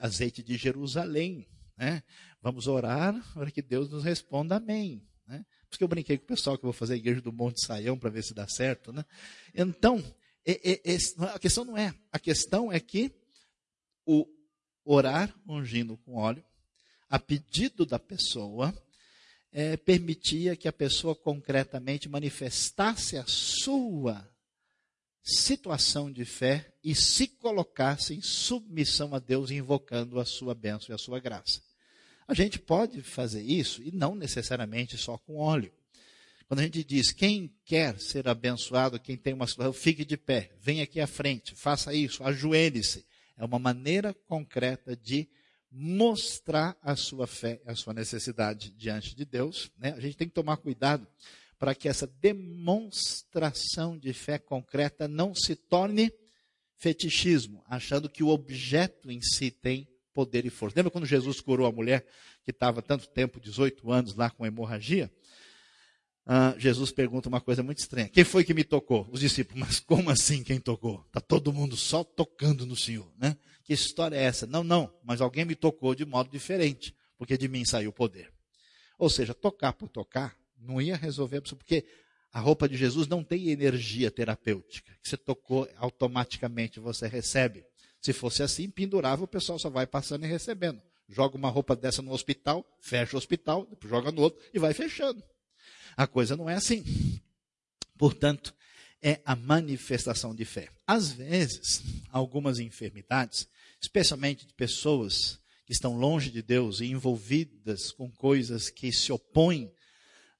azeite 0.00 0.42
de 0.42 0.56
Jerusalém. 0.56 1.48
Né? 1.78 2.02
Vamos 2.42 2.66
orar 2.66 3.14
para 3.32 3.50
que 3.50 3.62
Deus 3.62 3.88
nos 3.88 4.04
responda 4.04 4.56
amém. 4.56 5.02
Né? 5.26 5.38
Por 5.38 5.72
isso 5.72 5.78
que 5.78 5.84
eu 5.84 5.88
brinquei 5.88 6.18
com 6.18 6.24
o 6.24 6.28
pessoal 6.28 6.58
que 6.58 6.64
eu 6.64 6.70
vou 6.70 6.78
fazer 6.78 6.94
a 6.94 6.96
igreja 6.96 7.20
do 7.20 7.32
Monte 7.32 7.64
Saião 7.64 7.98
para 7.98 8.10
ver 8.10 8.22
se 8.22 8.34
dá 8.34 8.46
certo. 8.46 8.92
Né? 8.92 9.04
Então, 9.54 10.02
é, 10.46 10.96
a 11.34 11.38
questão 11.38 11.64
não 11.64 11.76
é. 11.76 11.94
A 12.12 12.18
questão 12.18 12.72
é 12.72 12.78
que 12.78 13.12
o 14.04 14.26
orar 14.84 15.34
ungindo 15.48 15.96
com 15.98 16.14
óleo 16.14 16.44
a 17.08 17.18
pedido 17.18 17.86
da 17.86 17.98
pessoa, 17.98 18.74
é, 19.52 19.76
permitia 19.76 20.56
que 20.56 20.68
a 20.68 20.72
pessoa 20.72 21.14
concretamente 21.14 22.08
manifestasse 22.08 23.16
a 23.16 23.24
sua 23.26 24.28
situação 25.22 26.10
de 26.10 26.24
fé 26.24 26.72
e 26.84 26.94
se 26.94 27.26
colocasse 27.26 28.14
em 28.14 28.20
submissão 28.20 29.14
a 29.14 29.18
Deus, 29.18 29.50
invocando 29.50 30.20
a 30.20 30.24
sua 30.24 30.54
bênção 30.54 30.90
e 30.90 30.94
a 30.94 30.98
sua 30.98 31.18
graça. 31.18 31.60
A 32.28 32.34
gente 32.34 32.58
pode 32.58 33.02
fazer 33.02 33.42
isso 33.42 33.82
e 33.82 33.92
não 33.92 34.14
necessariamente 34.14 34.98
só 34.98 35.16
com 35.18 35.36
óleo. 35.36 35.72
Quando 36.48 36.60
a 36.60 36.62
gente 36.62 36.84
diz, 36.84 37.10
quem 37.10 37.52
quer 37.64 37.98
ser 37.98 38.28
abençoado, 38.28 39.00
quem 39.00 39.16
tem 39.16 39.34
uma 39.34 39.46
situação, 39.46 39.72
fique 39.72 40.04
de 40.04 40.16
pé, 40.16 40.52
venha 40.60 40.84
aqui 40.84 41.00
à 41.00 41.06
frente, 41.06 41.56
faça 41.56 41.92
isso, 41.92 42.22
ajoelhe-se. 42.22 43.04
É 43.36 43.44
uma 43.44 43.58
maneira 43.58 44.14
concreta 44.14 44.96
de 44.96 45.28
mostrar 45.70 46.76
a 46.80 46.94
sua 46.94 47.26
fé, 47.26 47.60
a 47.66 47.74
sua 47.74 47.92
necessidade 47.92 48.70
diante 48.70 49.14
de 49.14 49.24
Deus. 49.24 49.70
Né? 49.76 49.92
A 49.96 50.00
gente 50.00 50.16
tem 50.16 50.28
que 50.28 50.34
tomar 50.34 50.56
cuidado 50.56 51.06
para 51.58 51.74
que 51.74 51.88
essa 51.88 52.06
demonstração 52.06 53.98
de 53.98 54.12
fé 54.12 54.38
concreta 54.38 55.08
não 55.08 55.34
se 55.34 55.56
torne 55.56 56.12
fetichismo, 56.76 57.64
achando 57.66 58.08
que 58.08 58.22
o 58.22 58.28
objeto 58.28 59.10
em 59.10 59.20
si 59.20 59.50
tem 59.50 59.88
poder 60.12 60.46
e 60.46 60.50
força. 60.50 60.76
Lembra 60.76 60.90
quando 60.90 61.06
Jesus 61.06 61.40
curou 61.40 61.66
a 61.66 61.72
mulher 61.72 62.06
que 62.42 62.50
estava 62.50 62.80
tanto 62.80 63.08
tempo, 63.08 63.40
18 63.40 63.90
anos, 63.90 64.14
lá 64.14 64.30
com 64.30 64.46
hemorragia? 64.46 65.10
Ah, 66.28 66.56
Jesus 66.58 66.90
pergunta 66.90 67.28
uma 67.28 67.40
coisa 67.40 67.62
muito 67.62 67.78
estranha: 67.78 68.08
Quem 68.08 68.24
foi 68.24 68.42
que 68.42 68.52
me 68.52 68.64
tocou? 68.64 69.08
Os 69.12 69.20
discípulos, 69.20 69.60
mas 69.60 69.78
como 69.78 70.10
assim 70.10 70.42
quem 70.42 70.58
tocou? 70.58 71.04
Está 71.06 71.20
todo 71.20 71.52
mundo 71.52 71.76
só 71.76 72.02
tocando 72.02 72.66
no 72.66 72.74
Senhor, 72.74 73.08
né? 73.16 73.36
Que 73.62 73.72
história 73.72 74.16
é 74.16 74.22
essa? 74.22 74.46
Não, 74.46 74.64
não, 74.64 74.92
mas 75.04 75.20
alguém 75.20 75.44
me 75.44 75.54
tocou 75.54 75.94
de 75.94 76.04
modo 76.04 76.28
diferente, 76.28 76.94
porque 77.16 77.38
de 77.38 77.46
mim 77.46 77.64
saiu 77.64 77.90
o 77.90 77.92
poder. 77.92 78.32
Ou 78.98 79.08
seja, 79.08 79.34
tocar 79.34 79.72
por 79.72 79.88
tocar 79.88 80.36
não 80.58 80.80
ia 80.80 80.96
resolver, 80.96 81.40
porque 81.40 81.86
a 82.32 82.40
roupa 82.40 82.68
de 82.68 82.76
Jesus 82.76 83.06
não 83.06 83.22
tem 83.22 83.50
energia 83.50 84.10
terapêutica. 84.10 84.92
Que 85.02 85.08
você 85.08 85.16
tocou, 85.16 85.68
automaticamente 85.76 86.80
você 86.80 87.06
recebe. 87.06 87.64
Se 88.00 88.12
fosse 88.12 88.42
assim, 88.42 88.68
pendurava, 88.68 89.24
o 89.24 89.28
pessoal 89.28 89.58
só 89.58 89.70
vai 89.70 89.86
passando 89.86 90.24
e 90.24 90.28
recebendo. 90.28 90.82
Joga 91.08 91.36
uma 91.36 91.48
roupa 91.48 91.76
dessa 91.76 92.02
no 92.02 92.12
hospital, 92.12 92.66
fecha 92.80 93.16
o 93.16 93.18
hospital, 93.18 93.68
joga 93.84 94.10
no 94.10 94.22
outro 94.22 94.42
e 94.52 94.58
vai 94.58 94.74
fechando. 94.74 95.22
A 95.96 96.06
coisa 96.06 96.36
não 96.36 96.48
é 96.48 96.54
assim. 96.54 97.20
Portanto, 97.96 98.54
é 99.02 99.20
a 99.24 99.34
manifestação 99.34 100.34
de 100.34 100.44
fé. 100.44 100.68
Às 100.86 101.12
vezes, 101.12 101.82
algumas 102.10 102.58
enfermidades 102.58 103.48
especialmente 103.80 104.46
de 104.46 104.54
pessoas 104.54 105.38
que 105.64 105.72
estão 105.72 105.96
longe 105.96 106.30
de 106.30 106.42
Deus 106.42 106.80
e 106.80 106.86
envolvidas 106.86 107.90
com 107.92 108.10
coisas 108.10 108.70
que 108.70 108.92
se 108.92 109.12
opõem 109.12 109.64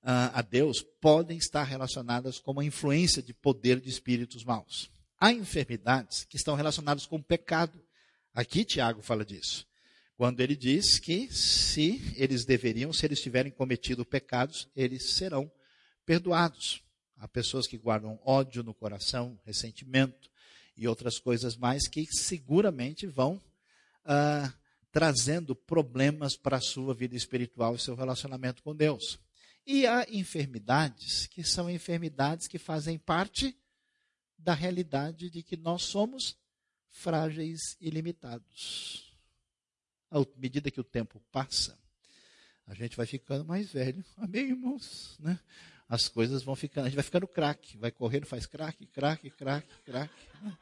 uh, 0.03 0.31
a 0.33 0.43
Deus, 0.43 0.83
podem 1.01 1.37
estar 1.37 1.65
relacionadas 1.65 2.39
com 2.39 2.53
uma 2.53 2.65
influência 2.65 3.23
de 3.23 3.35
poder 3.35 3.81
de 3.81 3.89
espíritos 3.89 4.45
maus. 4.45 4.91
Há 5.19 5.33
enfermidades 5.33 6.25
que 6.25 6.37
estão 6.37 6.55
relacionadas 6.55 7.07
com 7.07 7.17
o 7.17 7.23
pecado. 7.23 7.81
Aqui 8.35 8.65
Tiago 8.65 9.03
fala 9.03 9.25
disso. 9.25 9.67
Quando 10.17 10.41
ele 10.41 10.57
diz 10.57 10.99
que 10.99 11.31
se 11.31 12.15
eles 12.17 12.47
deveriam, 12.47 12.93
se 12.93 13.05
eles 13.05 13.21
tiverem 13.21 13.53
cometido 13.53 14.05
pecados, 14.05 14.67
eles 14.75 15.15
serão 15.15 15.51
perdoados. 16.07 16.83
Há 17.19 17.29
pessoas 17.29 17.67
que 17.67 17.77
guardam 17.77 18.19
ódio 18.25 18.63
no 18.63 18.73
coração, 18.73 19.39
ressentimento, 19.45 20.31
e 20.77 20.87
outras 20.87 21.19
coisas 21.19 21.57
mais 21.57 21.89
que 21.89 22.07
seguramente 22.07 23.07
vão 23.07 23.43
ah, 24.05 24.53
trazendo 24.91 25.55
problemas 25.55 26.37
para 26.37 26.59
a 26.59 26.63
sua 26.63 26.95
vida 26.95 27.17
espiritual 27.17 27.75
e 27.75 27.79
seu 27.79 27.95
relacionamento 27.95 28.63
com 28.63 28.75
Deus. 28.75 29.19
E 29.67 29.87
há 29.87 30.07
enfermidades 30.11 31.27
que 31.27 31.43
são 31.43 31.69
enfermidades 31.69 32.47
que 32.47 32.59
fazem 32.59 32.99
parte 32.99 33.55
da 34.39 34.55
realidade 34.55 35.29
de 35.29 35.43
que 35.43 35.57
nós 35.57 35.83
somos 35.83 36.37
frágeis 36.89 37.77
e 37.81 37.91
limitados. 37.91 39.06
À 40.11 40.25
medida 40.37 40.71
que 40.71 40.81
o 40.81 40.85
tempo 40.85 41.21
passa, 41.33 41.79
a 42.67 42.75
gente 42.75 42.97
vai 42.97 43.07
ficando 43.07 43.45
mais 43.45 43.73
velho. 43.73 44.05
Amém, 44.17 44.51
irmãos? 44.51 45.17
Né? 45.21 45.39
As 45.89 46.09
coisas 46.09 46.43
vão 46.43 46.57
ficando, 46.57 46.87
a 46.87 46.89
gente 46.89 46.97
vai 46.97 47.05
ficando 47.05 47.27
craque, 47.27 47.77
vai 47.77 47.91
correndo, 47.91 48.27
faz 48.27 48.47
craque, 48.47 48.87
craque, 48.87 49.31
craque, 49.31 49.69
craque. 49.85 50.29
Né? 50.43 50.57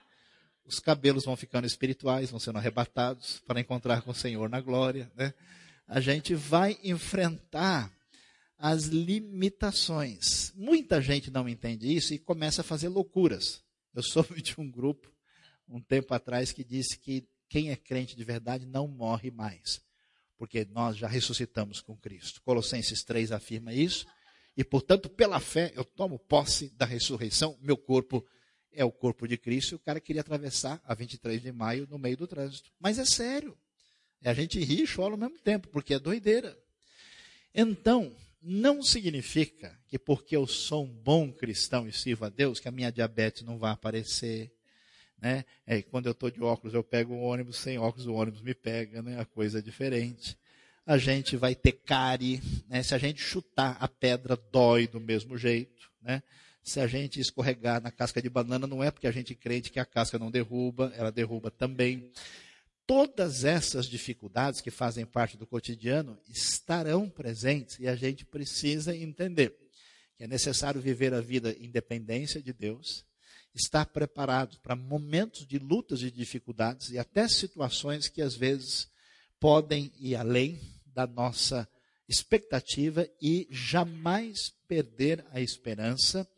os 0.66 0.80
cabelos 0.80 1.24
vão 1.24 1.36
ficando 1.36 1.66
espirituais, 1.66 2.30
vão 2.30 2.40
sendo 2.40 2.58
arrebatados 2.58 3.42
para 3.46 3.60
encontrar 3.60 4.02
com 4.02 4.10
o 4.10 4.14
Senhor 4.14 4.48
na 4.48 4.60
glória. 4.60 5.10
Né? 5.14 5.34
A 5.86 6.00
gente 6.00 6.34
vai 6.34 6.78
enfrentar 6.82 7.92
as 8.58 8.84
limitações. 8.84 10.52
Muita 10.56 11.02
gente 11.02 11.30
não 11.30 11.48
entende 11.48 11.94
isso 11.94 12.14
e 12.14 12.18
começa 12.18 12.62
a 12.62 12.64
fazer 12.64 12.88
loucuras. 12.88 13.62
Eu 13.94 14.02
soube 14.02 14.40
de 14.40 14.54
um 14.58 14.70
grupo, 14.70 15.12
um 15.68 15.80
tempo 15.80 16.14
atrás, 16.14 16.50
que 16.50 16.64
disse 16.64 16.98
que 16.98 17.26
quem 17.48 17.70
é 17.70 17.76
crente 17.76 18.16
de 18.16 18.24
verdade 18.24 18.66
não 18.66 18.88
morre 18.88 19.30
mais, 19.30 19.80
porque 20.36 20.64
nós 20.64 20.96
já 20.96 21.06
ressuscitamos 21.06 21.80
com 21.80 21.96
Cristo. 21.96 22.42
Colossenses 22.42 23.04
3 23.04 23.32
afirma 23.32 23.72
isso, 23.72 24.06
e 24.56 24.62
portanto, 24.62 25.08
pela 25.08 25.40
fé, 25.40 25.72
eu 25.74 25.84
tomo 25.84 26.18
posse 26.18 26.68
da 26.70 26.84
ressurreição, 26.84 27.58
meu 27.60 27.76
corpo 27.76 28.24
é 28.72 28.84
o 28.84 28.92
corpo 28.92 29.26
de 29.26 29.36
Cristo, 29.36 29.72
e 29.72 29.76
o 29.76 29.80
cara 29.80 30.00
queria 30.00 30.20
atravessar 30.20 30.80
a 30.84 30.94
23 30.94 31.42
de 31.42 31.52
maio 31.52 31.86
no 31.88 31.98
meio 31.98 32.16
do 32.16 32.26
trânsito. 32.26 32.70
Mas 32.78 32.98
é 32.98 33.04
sério. 33.04 33.56
É 34.22 34.30
a 34.30 34.34
gente 34.34 34.58
ri 34.58 34.82
e 34.82 34.86
chora 34.86 35.14
ao 35.14 35.18
mesmo 35.18 35.38
tempo, 35.38 35.68
porque 35.68 35.94
é 35.94 35.98
doideira. 35.98 36.56
Então, 37.54 38.14
não 38.40 38.82
significa 38.82 39.78
que 39.88 39.98
porque 39.98 40.36
eu 40.36 40.46
sou 40.46 40.84
um 40.84 40.92
bom 40.92 41.32
cristão 41.32 41.88
e 41.88 41.92
sirvo 41.92 42.26
a 42.26 42.28
Deus, 42.28 42.60
que 42.60 42.68
a 42.68 42.72
minha 42.72 42.92
diabetes 42.92 43.42
não 43.42 43.58
vai 43.58 43.72
aparecer. 43.72 44.53
Né? 45.24 45.42
É, 45.66 45.80
quando 45.80 46.04
eu 46.04 46.12
estou 46.12 46.30
de 46.30 46.42
óculos, 46.42 46.74
eu 46.74 46.84
pego 46.84 47.14
o 47.14 47.22
ônibus, 47.22 47.56
sem 47.56 47.78
óculos, 47.78 48.06
o 48.06 48.12
ônibus 48.12 48.42
me 48.42 48.52
pega, 48.52 49.00
né? 49.00 49.18
a 49.18 49.24
coisa 49.24 49.60
é 49.60 49.62
diferente. 49.62 50.36
A 50.84 50.98
gente 50.98 51.34
vai 51.34 51.54
ter 51.54 51.72
cárie, 51.72 52.42
né? 52.68 52.82
se 52.82 52.94
a 52.94 52.98
gente 52.98 53.22
chutar 53.22 53.78
a 53.80 53.88
pedra, 53.88 54.36
dói 54.52 54.86
do 54.86 55.00
mesmo 55.00 55.38
jeito. 55.38 55.90
Né? 56.02 56.22
Se 56.62 56.78
a 56.78 56.86
gente 56.86 57.18
escorregar 57.18 57.80
na 57.80 57.90
casca 57.90 58.20
de 58.20 58.28
banana, 58.28 58.66
não 58.66 58.84
é 58.84 58.90
porque 58.90 59.06
a 59.06 59.10
gente 59.10 59.34
crente 59.34 59.72
que 59.72 59.80
a 59.80 59.86
casca 59.86 60.18
não 60.18 60.30
derruba, 60.30 60.92
ela 60.94 61.10
derruba 61.10 61.50
também 61.50 62.12
todas 62.86 63.46
essas 63.46 63.86
dificuldades 63.86 64.60
que 64.60 64.70
fazem 64.70 65.06
parte 65.06 65.38
do 65.38 65.46
cotidiano 65.46 66.18
estarão 66.28 67.08
presentes 67.08 67.78
e 67.78 67.88
a 67.88 67.96
gente 67.96 68.26
precisa 68.26 68.94
entender 68.94 69.56
que 70.18 70.24
é 70.24 70.26
necessário 70.26 70.82
viver 70.82 71.14
a 71.14 71.20
vida 71.22 71.56
em 71.58 71.70
dependência 71.70 72.42
de 72.42 72.52
Deus, 72.52 73.06
estar 73.54 73.86
preparado 73.86 74.58
para 74.60 74.74
momentos 74.74 75.46
de 75.46 75.58
lutas 75.58 76.02
e 76.02 76.10
dificuldades 76.10 76.90
e 76.90 76.98
até 76.98 77.28
situações 77.28 78.08
que 78.08 78.20
às 78.20 78.34
vezes 78.34 78.88
podem 79.38 79.92
ir 79.98 80.16
além 80.16 80.60
da 80.86 81.06
nossa 81.06 81.68
expectativa 82.08 83.08
e 83.20 83.46
jamais 83.50 84.52
perder 84.66 85.24
a 85.30 85.40
esperança 85.40 86.28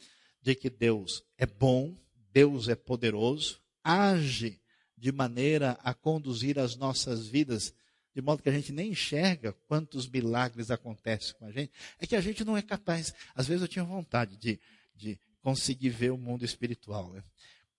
de 0.42 0.54
que 0.54 0.70
Deus 0.70 1.24
é 1.38 1.46
bom, 1.46 1.96
Deus 2.32 2.68
é 2.68 2.74
poderoso, 2.74 3.60
age 3.82 4.60
de 4.96 5.10
maneira 5.10 5.78
a 5.82 5.92
conduzir 5.92 6.58
as 6.58 6.76
nossas 6.76 7.26
vidas, 7.26 7.74
de 8.14 8.22
modo 8.22 8.42
que 8.42 8.48
a 8.48 8.52
gente 8.52 8.72
nem 8.72 8.90
enxerga 8.90 9.52
quantos 9.66 10.08
milagres 10.08 10.70
acontecem 10.70 11.34
com 11.38 11.46
a 11.46 11.50
gente, 11.50 11.72
é 11.98 12.06
que 12.06 12.16
a 12.16 12.20
gente 12.20 12.44
não 12.44 12.56
é 12.56 12.62
capaz. 12.62 13.12
Às 13.34 13.46
vezes 13.46 13.62
eu 13.62 13.68
tinha 13.68 13.84
vontade 13.84 14.36
de, 14.36 14.58
de 14.94 15.18
conseguir 15.46 15.90
ver 15.90 16.10
o 16.10 16.18
mundo 16.18 16.44
espiritual. 16.44 17.12
Né? 17.12 17.22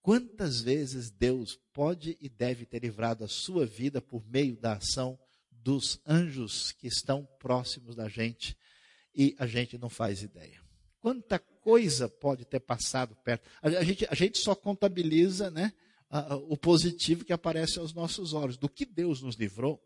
Quantas 0.02 0.62
vezes 0.62 1.12
Deus 1.12 1.60
pode 1.74 2.18
e 2.22 2.30
deve 2.30 2.66
ter 2.66 2.80
livrado 2.80 3.26
a 3.26 3.28
sua 3.28 3.66
vida 3.66 4.02
por 4.02 4.26
meio 4.26 4.56
da 4.56 4.78
ação 4.78 5.20
dos 5.52 6.00
anjos 6.08 6.72
que 6.72 6.88
estão 6.88 7.28
próximos 7.38 7.94
da 7.94 8.08
gente 8.08 8.56
e 9.14 9.36
a 9.38 9.46
gente 9.46 9.78
não 9.78 9.90
faz 9.90 10.22
ideia. 10.22 10.62
Quanta 11.02 11.38
coisa 11.38 12.08
pode 12.08 12.46
ter 12.46 12.62
passado 12.62 13.18
perto. 13.18 13.46
A, 13.62 13.68
a 13.68 13.84
gente, 13.84 14.08
a 14.10 14.16
gente 14.16 14.38
só 14.38 14.56
contabiliza, 14.56 15.52
né? 15.52 15.74
o 16.48 16.56
positivo 16.56 17.26
que 17.26 17.34
aparece 17.34 17.80
aos 17.80 17.94
nossos 17.94 18.32
olhos. 18.32 18.56
Do 18.56 18.70
que 18.70 18.86
Deus 18.86 19.22
nos 19.22 19.36
livrou, 19.36 19.84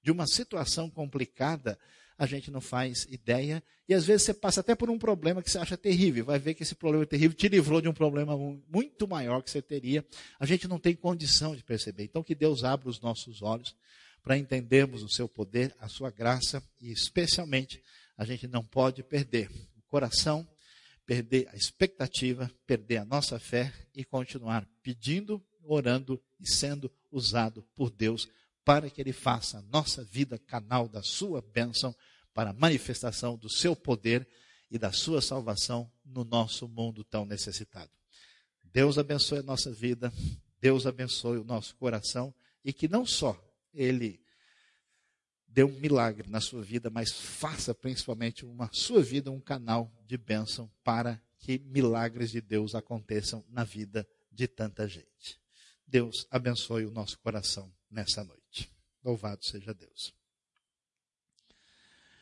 de 0.00 0.12
uma 0.12 0.28
situação 0.28 0.88
complicada, 0.88 1.76
a 2.18 2.26
gente 2.26 2.50
não 2.50 2.60
faz 2.60 3.06
ideia. 3.10 3.62
E 3.88 3.94
às 3.94 4.06
vezes 4.06 4.22
você 4.22 4.34
passa 4.34 4.60
até 4.60 4.74
por 4.74 4.90
um 4.90 4.98
problema 4.98 5.42
que 5.42 5.50
você 5.50 5.58
acha 5.58 5.76
terrível. 5.76 6.24
Vai 6.24 6.38
ver 6.38 6.54
que 6.54 6.62
esse 6.62 6.74
problema 6.74 7.04
é 7.04 7.06
terrível 7.06 7.36
te 7.36 7.48
livrou 7.48 7.80
de 7.80 7.88
um 7.88 7.92
problema 7.92 8.36
muito 8.68 9.06
maior 9.06 9.42
que 9.42 9.50
você 9.50 9.62
teria. 9.62 10.04
A 10.38 10.46
gente 10.46 10.66
não 10.66 10.78
tem 10.78 10.94
condição 10.94 11.54
de 11.54 11.62
perceber. 11.62 12.04
Então, 12.04 12.22
que 12.22 12.34
Deus 12.34 12.64
abra 12.64 12.88
os 12.88 13.00
nossos 13.00 13.42
olhos 13.42 13.76
para 14.22 14.36
entendermos 14.36 15.02
o 15.02 15.08
seu 15.08 15.28
poder, 15.28 15.74
a 15.78 15.88
sua 15.88 16.10
graça 16.10 16.62
e, 16.80 16.90
especialmente, 16.90 17.80
a 18.16 18.24
gente 18.24 18.48
não 18.48 18.64
pode 18.64 19.02
perder 19.02 19.48
o 19.76 19.82
coração, 19.88 20.46
perder 21.04 21.48
a 21.52 21.56
expectativa, 21.56 22.50
perder 22.66 22.96
a 22.96 23.04
nossa 23.04 23.38
fé 23.38 23.72
e 23.94 24.04
continuar 24.04 24.66
pedindo 24.82 25.40
orando 25.66 26.20
e 26.40 26.48
sendo 26.48 26.90
usado 27.10 27.62
por 27.74 27.90
Deus 27.90 28.28
para 28.66 28.90
que 28.90 29.00
Ele 29.00 29.12
faça 29.12 29.58
a 29.58 29.62
nossa 29.62 30.02
vida 30.02 30.36
canal 30.40 30.88
da 30.88 31.00
sua 31.00 31.40
bênção 31.40 31.94
para 32.34 32.50
a 32.50 32.52
manifestação 32.52 33.38
do 33.38 33.48
seu 33.48 33.76
poder 33.76 34.26
e 34.68 34.76
da 34.76 34.90
sua 34.90 35.22
salvação 35.22 35.88
no 36.04 36.24
nosso 36.24 36.66
mundo 36.66 37.04
tão 37.04 37.24
necessitado. 37.24 37.92
Deus 38.64 38.98
abençoe 38.98 39.38
a 39.38 39.42
nossa 39.44 39.70
vida, 39.72 40.12
Deus 40.60 40.84
abençoe 40.84 41.38
o 41.38 41.44
nosso 41.44 41.76
coração 41.76 42.34
e 42.64 42.72
que 42.72 42.88
não 42.88 43.06
só 43.06 43.40
Ele 43.72 44.20
dê 45.46 45.62
um 45.62 45.78
milagre 45.78 46.28
na 46.28 46.40
sua 46.40 46.60
vida, 46.60 46.90
mas 46.90 47.12
faça 47.12 47.72
principalmente 47.72 48.44
uma 48.44 48.68
sua 48.72 49.00
vida 49.00 49.30
um 49.30 49.40
canal 49.40 49.92
de 50.04 50.18
bênção 50.18 50.68
para 50.82 51.22
que 51.38 51.60
milagres 51.60 52.32
de 52.32 52.40
Deus 52.40 52.74
aconteçam 52.74 53.44
na 53.48 53.62
vida 53.62 54.04
de 54.32 54.48
tanta 54.48 54.88
gente. 54.88 55.40
Deus 55.86 56.26
abençoe 56.32 56.84
o 56.84 56.90
nosso 56.90 57.16
coração 57.20 57.72
nessa 57.88 58.24
noite. 58.24 58.45
Louvado 59.06 59.44
seja 59.44 59.72
Deus. 59.72 60.12